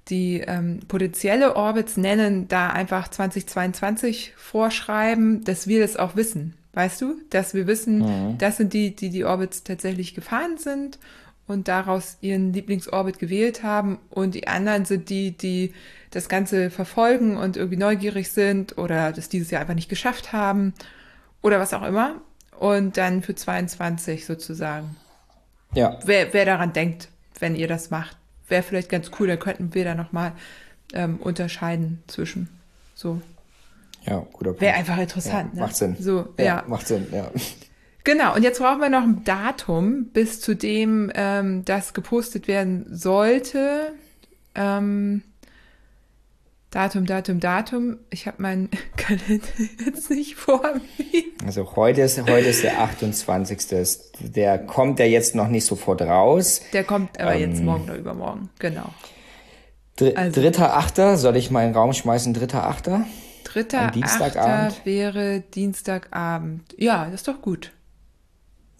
die 0.09 0.41
ähm, 0.41 0.81
potenzielle 0.87 1.55
Orbits 1.55 1.97
nennen, 1.97 2.47
da 2.49 2.69
einfach 2.69 3.07
2022 3.07 4.33
vorschreiben, 4.35 5.43
dass 5.45 5.67
wir 5.67 5.79
das 5.79 5.95
auch 5.95 6.15
wissen. 6.15 6.55
Weißt 6.73 7.01
du, 7.01 7.15
dass 7.29 7.53
wir 7.53 7.67
wissen, 7.67 7.99
mhm. 7.99 8.37
das 8.37 8.57
sind 8.57 8.73
die, 8.73 8.95
die 8.95 9.09
die 9.09 9.23
Orbits 9.25 9.63
tatsächlich 9.63 10.15
gefahren 10.15 10.57
sind 10.57 10.99
und 11.47 11.67
daraus 11.67 12.17
ihren 12.21 12.51
Lieblingsorbit 12.51 13.19
gewählt 13.19 13.63
haben 13.63 13.99
und 14.09 14.35
die 14.35 14.47
anderen 14.47 14.85
sind 14.85 15.09
die, 15.09 15.31
die 15.31 15.73
das 16.13 16.29
Ganze 16.29 16.69
verfolgen 16.69 17.37
und 17.37 17.57
irgendwie 17.57 17.77
neugierig 17.77 18.31
sind 18.31 18.77
oder 18.77 19.11
das 19.11 19.29
dieses 19.29 19.49
Jahr 19.49 19.61
einfach 19.61 19.73
nicht 19.73 19.89
geschafft 19.89 20.31
haben 20.31 20.73
oder 21.41 21.59
was 21.59 21.73
auch 21.73 21.83
immer 21.83 22.21
und 22.59 22.97
dann 22.97 23.23
für 23.23 23.35
22 23.35 24.25
sozusagen. 24.25 24.95
Ja. 25.73 25.99
Wer, 26.05 26.33
wer 26.33 26.45
daran 26.45 26.71
denkt, 26.71 27.09
wenn 27.39 27.55
ihr 27.55 27.67
das 27.67 27.89
macht, 27.89 28.15
wäre 28.47 28.61
vielleicht 28.61 28.89
ganz 28.89 29.09
cool, 29.19 29.27
dann 29.27 29.39
könnten 29.39 29.73
wir 29.73 29.83
da 29.83 29.95
nochmal 29.95 30.33
ähm, 30.93 31.17
unterscheiden 31.17 32.03
zwischen 32.07 32.47
so. 32.93 33.19
Ja, 34.05 34.19
guter 34.33 34.51
Punkt. 34.51 34.61
Wäre 34.61 34.75
einfach 34.75 34.97
interessant. 34.97 35.51
Ja, 35.53 35.55
ne? 35.55 35.61
Macht 35.61 35.75
Sinn. 35.75 35.95
So, 35.99 36.29
ja, 36.37 36.43
ja. 36.45 36.63
Macht 36.67 36.87
Sinn, 36.87 37.07
ja. 37.11 37.31
Genau, 38.03 38.35
und 38.35 38.43
jetzt 38.43 38.59
brauchen 38.59 38.81
wir 38.81 38.89
noch 38.89 39.03
ein 39.03 39.23
Datum, 39.23 40.07
bis 40.07 40.41
zu 40.41 40.55
dem 40.55 41.09
ähm, 41.15 41.63
das 41.63 41.93
gepostet 41.93 42.49
werden 42.49 42.85
sollte. 42.89 43.93
Ähm, 44.55 45.23
Datum, 46.73 47.05
Datum, 47.05 47.39
Datum. 47.39 47.99
Ich 48.09 48.25
habe 48.25 48.41
meinen 48.41 48.71
Kalender 48.97 49.45
jetzt 49.85 50.09
nicht 50.09 50.33
vor 50.33 50.59
mir. 50.73 51.23
Also 51.45 51.75
heute 51.75 52.01
ist, 52.01 52.19
heute 52.19 52.47
ist 52.47 52.63
der 52.63 52.81
28. 52.81 53.59
Der 54.21 54.57
kommt 54.57 54.97
ja 54.97 55.05
jetzt 55.05 55.35
noch 55.35 55.49
nicht 55.49 55.65
sofort 55.65 56.01
raus. 56.01 56.61
Der 56.73 56.83
kommt 56.83 57.19
aber 57.19 57.35
ähm, 57.35 57.51
jetzt 57.51 57.61
morgen 57.61 57.83
oder 57.83 57.95
übermorgen, 57.95 58.49
genau. 58.57 58.89
Dr 59.97 60.17
also, 60.17 60.41
dritter 60.41 60.75
Achter, 60.75 61.17
soll 61.17 61.35
ich 61.35 61.51
mal 61.51 61.61
in 61.61 61.69
den 61.69 61.75
Raum 61.75 61.93
schmeißen, 61.93 62.33
dritter 62.33 62.65
Achter? 62.65 63.05
Dritter 63.43 63.91
Dienstagabend 63.91 64.83
wäre 64.83 65.41
Dienstagabend. 65.41 66.73
Ja, 66.75 67.05
das 67.05 67.21
ist 67.21 67.27
doch 67.27 67.39
gut. 67.43 67.71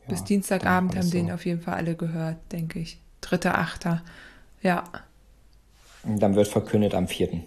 Ja, 0.01 0.09
Bis 0.09 0.23
Dienstagabend 0.23 0.95
haben 0.95 1.03
so. 1.03 1.11
den 1.11 1.31
auf 1.31 1.45
jeden 1.45 1.61
Fall 1.61 1.75
alle 1.75 1.93
gehört, 1.93 2.37
denke 2.51 2.79
ich. 2.79 2.97
Dritter 3.21 3.55
Achter. 3.59 4.01
Ja. 4.63 4.83
Und 6.01 6.17
dann 6.23 6.33
wird 6.33 6.47
verkündet 6.47 6.95
am 6.95 7.07
vierten. 7.07 7.43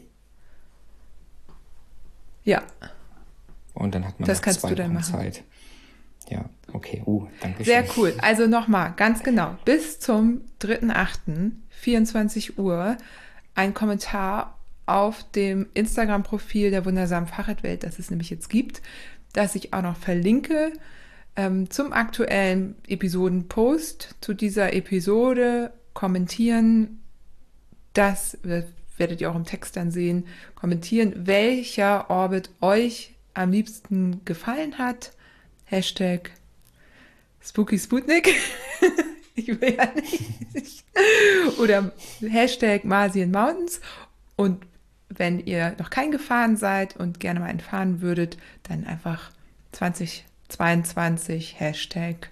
Ja. 2.46 2.62
Und 3.74 3.94
dann 3.94 4.06
hat 4.06 4.18
man 4.18 4.26
das 4.26 4.38
noch 4.38 4.44
kannst 4.44 4.60
zwei 4.60 4.70
du 4.70 4.74
dann 4.76 4.94
machen. 4.94 5.12
Zeit. 5.12 5.44
Ja, 6.30 6.48
okay. 6.72 7.02
Uh, 7.04 7.28
danke 7.40 7.62
Sehr 7.62 7.84
cool. 7.96 8.14
Also 8.22 8.46
nochmal, 8.46 8.94
ganz 8.96 9.22
genau. 9.22 9.56
Bis 9.66 10.00
zum 10.00 10.40
3.8., 10.62 11.52
24 11.68 12.58
Uhr, 12.58 12.96
ein 13.54 13.74
Kommentar 13.74 14.58
auf 14.86 15.24
dem 15.32 15.66
Instagram-Profil 15.74 16.70
der 16.70 16.84
wundersamen 16.86 17.28
Fahrradwelt, 17.28 17.82
das 17.82 17.98
es 17.98 18.10
nämlich 18.10 18.30
jetzt 18.30 18.48
gibt, 18.48 18.80
das 19.34 19.54
ich 19.54 19.74
auch 19.74 19.82
noch 19.82 19.96
verlinke 19.96 20.72
ähm, 21.36 21.70
zum 21.70 21.92
aktuellen 21.92 22.76
Episodenpost 22.88 24.16
zu 24.20 24.34
dieser 24.34 24.72
Episode 24.72 25.72
kommentieren. 25.92 27.02
Das 27.92 28.38
werdet 28.96 29.20
ihr 29.20 29.30
auch 29.30 29.36
im 29.36 29.44
Text 29.44 29.76
dann 29.76 29.90
sehen, 29.90 30.26
kommentieren, 30.54 31.12
welcher 31.26 32.10
Orbit 32.10 32.50
euch 32.60 33.14
am 33.34 33.52
liebsten 33.52 34.24
gefallen 34.24 34.78
hat. 34.78 35.12
Hashtag 35.64 36.30
Spooky 37.42 37.78
Sputnik. 37.78 38.34
ich 39.34 39.48
will 39.48 39.76
ja 39.76 39.88
nicht. 40.52 40.84
Oder 41.58 41.92
Hashtag 42.20 42.84
Marsian 42.84 43.30
Mountains. 43.30 43.80
Und 44.36 44.66
wenn 45.08 45.40
ihr 45.40 45.76
noch 45.78 45.90
kein 45.90 46.10
gefahren 46.10 46.56
seid 46.56 46.96
und 46.96 47.20
gerne 47.20 47.40
mal 47.40 47.46
einen 47.46 47.60
fahren 47.60 48.00
würdet, 48.00 48.36
dann 48.64 48.84
einfach 48.84 49.30
2022 49.72 51.60
Hashtag, 51.60 52.30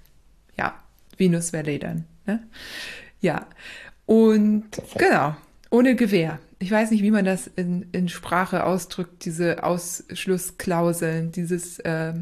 ja, 0.57 0.75
Venus 1.17 1.53
Valley 1.53 1.79
dann. 1.79 2.05
Ne? 2.27 2.43
Ja. 3.21 3.47
Und 4.07 4.71
Perfekt. 4.71 4.99
genau, 4.99 5.37
ohne 5.71 5.95
Gewehr 5.95 6.39
ich 6.65 6.71
weiß 6.71 6.93
nicht, 6.93 7.03
wie 7.03 7.11
man 7.11 7.27
das 7.27 7.47
in, 7.57 7.91
in 7.93 8.09
Sprache 8.09 8.65
ausdrückt, 8.65 9.27
diese 9.27 9.65
Ausschlussklauseln, 9.65 11.31
dieses, 11.31 11.79
äh, 11.81 12.15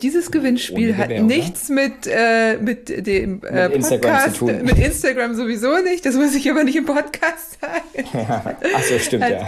dieses 0.00 0.30
Gewinnspiel 0.30 0.96
hat 0.96 1.10
nichts 1.10 1.68
mit, 1.68 2.06
äh, 2.06 2.56
mit 2.56 3.06
dem 3.06 3.42
äh, 3.42 3.68
mit 3.68 3.82
Podcast, 3.82 4.40
Instagram 4.40 4.64
mit 4.64 4.78
Instagram 4.78 5.34
sowieso 5.34 5.82
nicht, 5.82 6.06
das 6.06 6.14
muss 6.14 6.34
ich 6.34 6.50
aber 6.50 6.64
nicht 6.64 6.76
im 6.76 6.86
Podcast 6.86 7.60
sagen. 7.60 8.08
Ja. 8.14 8.56
Ach 8.74 8.82
so, 8.82 8.98
stimmt, 8.98 9.28
ja. 9.28 9.44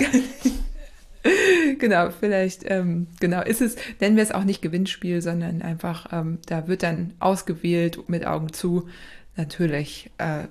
genau, 1.79 2.11
vielleicht, 2.11 2.71
ähm, 2.71 3.07
genau, 3.21 3.41
ist 3.41 3.63
es, 3.63 3.77
nennen 4.01 4.17
wir 4.17 4.23
es 4.23 4.33
auch 4.33 4.45
nicht 4.45 4.61
Gewinnspiel, 4.61 5.23
sondern 5.23 5.63
einfach, 5.63 6.13
ähm, 6.13 6.41
da 6.45 6.69
wird 6.69 6.83
dann 6.83 7.15
ausgewählt 7.21 8.07
mit 8.11 8.27
Augen 8.27 8.53
zu. 8.53 8.87
Natürlich 9.35 10.11
äh, 10.19 10.45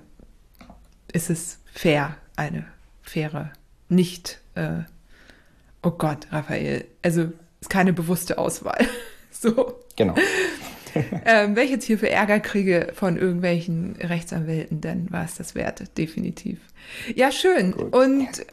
ist 1.12 1.30
es 1.30 1.60
fair, 1.72 2.16
eine 2.34 2.66
faire, 3.08 3.52
nicht, 3.88 4.40
äh, 4.54 4.80
oh 5.82 5.92
Gott, 5.92 6.26
Raphael, 6.30 6.84
also 7.02 7.32
ist 7.60 7.70
keine 7.70 7.92
bewusste 7.92 8.38
Auswahl. 8.38 8.86
so. 9.30 9.80
Genau. 9.96 10.14
ähm, 11.24 11.56
wenn 11.56 11.64
ich 11.64 11.70
jetzt 11.70 11.84
hier 11.84 11.98
für 11.98 12.10
Ärger 12.10 12.40
kriege 12.40 12.92
von 12.94 13.16
irgendwelchen 13.16 13.96
Rechtsanwälten, 13.96 14.80
dann 14.80 15.10
war 15.10 15.24
es 15.24 15.36
das 15.36 15.54
wert, 15.54 15.96
definitiv. 15.98 16.58
Ja, 17.14 17.30
schön. 17.30 17.72
Gut. 17.72 17.94
Und 17.94 18.46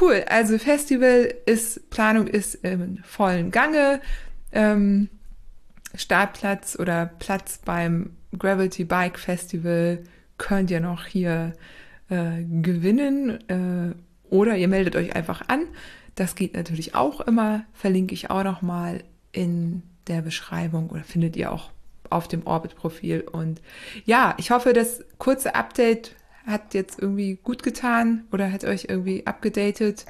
cool. 0.00 0.24
Also 0.28 0.58
Festival 0.58 1.34
ist, 1.46 1.90
Planung 1.90 2.26
ist 2.26 2.54
im 2.56 2.98
vollen 3.04 3.50
Gange. 3.50 4.00
Ähm, 4.52 5.08
Startplatz 5.94 6.76
oder 6.78 7.06
Platz 7.18 7.60
beim 7.64 8.16
Gravity 8.38 8.84
Bike 8.84 9.18
Festival 9.18 10.04
könnt 10.36 10.70
ihr 10.70 10.80
noch 10.80 11.06
hier 11.06 11.54
äh, 12.08 12.44
gewinnen 12.44 13.48
äh, 13.48 13.94
oder 14.30 14.56
ihr 14.56 14.68
meldet 14.68 14.96
euch 14.96 15.14
einfach 15.14 15.48
an. 15.48 15.62
Das 16.14 16.34
geht 16.34 16.54
natürlich 16.54 16.94
auch 16.94 17.20
immer, 17.20 17.64
verlinke 17.72 18.14
ich 18.14 18.30
auch 18.30 18.44
noch 18.44 18.62
mal 18.62 19.04
in 19.32 19.82
der 20.08 20.22
Beschreibung 20.22 20.90
oder 20.90 21.04
findet 21.04 21.36
ihr 21.36 21.52
auch 21.52 21.70
auf 22.10 22.28
dem 22.28 22.46
Orbit-Profil. 22.46 23.20
Und 23.20 23.60
ja, 24.04 24.34
ich 24.38 24.50
hoffe, 24.50 24.72
das 24.72 25.04
kurze 25.18 25.54
Update 25.54 26.16
hat 26.46 26.74
jetzt 26.74 26.98
irgendwie 26.98 27.36
gut 27.36 27.62
getan 27.62 28.24
oder 28.32 28.50
hat 28.50 28.64
euch 28.64 28.86
irgendwie 28.88 29.26
abgedatet. 29.26 30.06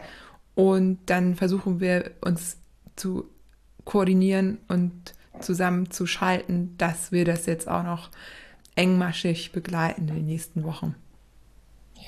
Und 0.54 0.98
dann 1.06 1.34
versuchen 1.34 1.80
wir 1.80 2.12
uns 2.20 2.58
zu 2.96 3.28
koordinieren 3.84 4.58
und 4.68 5.14
zusammenzuschalten, 5.40 6.76
dass 6.78 7.12
wir 7.12 7.24
das 7.24 7.46
jetzt 7.46 7.68
auch 7.68 7.82
noch 7.82 8.10
engmaschig 8.74 9.52
begleiten 9.52 10.08
in 10.08 10.14
den 10.14 10.26
nächsten 10.26 10.64
Wochen. 10.64 10.94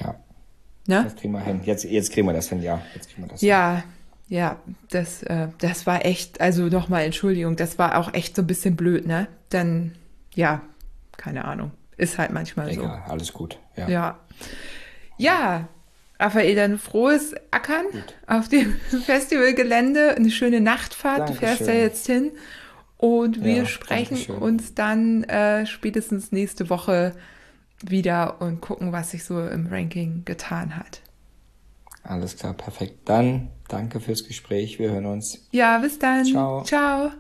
Ja. 0.01 0.15
Ne? 0.87 1.05
Das 1.05 1.17
kriegen 1.17 1.33
wir 1.33 1.41
hin. 1.41 1.61
Jetzt, 1.65 1.85
jetzt 1.85 2.13
kriegen 2.13 2.27
wir 2.27 2.33
das 2.33 2.49
hin, 2.49 2.63
ja. 2.63 2.83
Jetzt 2.95 3.11
kriegen 3.11 3.23
wir 3.23 3.29
das 3.29 3.43
ja, 3.43 3.77
hin. 3.77 3.85
ja, 4.29 4.57
das, 4.91 5.23
äh, 5.23 5.49
das 5.59 5.87
war 5.87 6.05
echt, 6.05 6.41
also 6.41 6.65
nochmal 6.65 7.05
Entschuldigung, 7.05 7.57
das 7.57 7.79
war 7.79 7.99
auch 7.99 8.13
echt 8.15 8.37
so 8.37 8.43
ein 8.43 8.47
bisschen 8.47 8.77
blöd, 8.77 9.07
ne? 9.07 9.29
Dann, 9.51 9.93
ja, 10.35 10.63
keine 11.17 11.45
Ahnung. 11.45 11.73
Ist 11.97 12.19
halt 12.19 12.33
manchmal 12.33 12.71
Egal, 12.71 13.03
so. 13.07 13.13
alles 13.13 13.33
gut. 13.33 13.59
Ja. 13.77 13.89
Ja, 13.89 14.19
ja 15.19 15.69
Raphael, 16.19 16.55
dann 16.55 16.79
frohes 16.79 17.35
Ackern 17.51 17.87
gut. 17.93 18.15
auf 18.27 18.49
dem 18.49 18.75
Festivalgelände. 19.05 20.17
Eine 20.17 20.31
schöne 20.31 20.61
Nachtfahrt. 20.61 21.21
Dankeschön. 21.21 21.41
Du 21.41 21.47
fährst 21.47 21.67
ja 21.67 21.75
jetzt 21.75 22.07
hin. 22.07 22.33
Und 22.99 23.43
wir 23.43 23.59
ja, 23.59 23.67
sprechen 23.67 24.17
Dankeschön. 24.17 24.37
uns 24.37 24.75
dann 24.75 25.25
äh, 25.25 25.65
spätestens 25.65 26.33
nächste 26.33 26.69
Woche 26.69 27.15
wieder 27.87 28.41
und 28.41 28.61
gucken, 28.61 28.93
was 28.93 29.11
sich 29.13 29.25
so 29.25 29.41
im 29.47 29.67
Ranking 29.67 30.25
getan 30.25 30.77
hat. 30.77 31.03
Alles 32.03 32.37
klar, 32.37 32.55
perfekt. 32.55 33.09
Dann 33.09 33.49
danke 33.69 34.01
fürs 34.01 34.27
Gespräch. 34.27 34.79
Wir 34.79 34.91
hören 34.91 35.07
uns. 35.07 35.47
Ja, 35.51 35.79
bis 35.79 35.99
dann. 35.99 36.25
Ciao. 36.25 36.63
Ciao. 36.65 37.11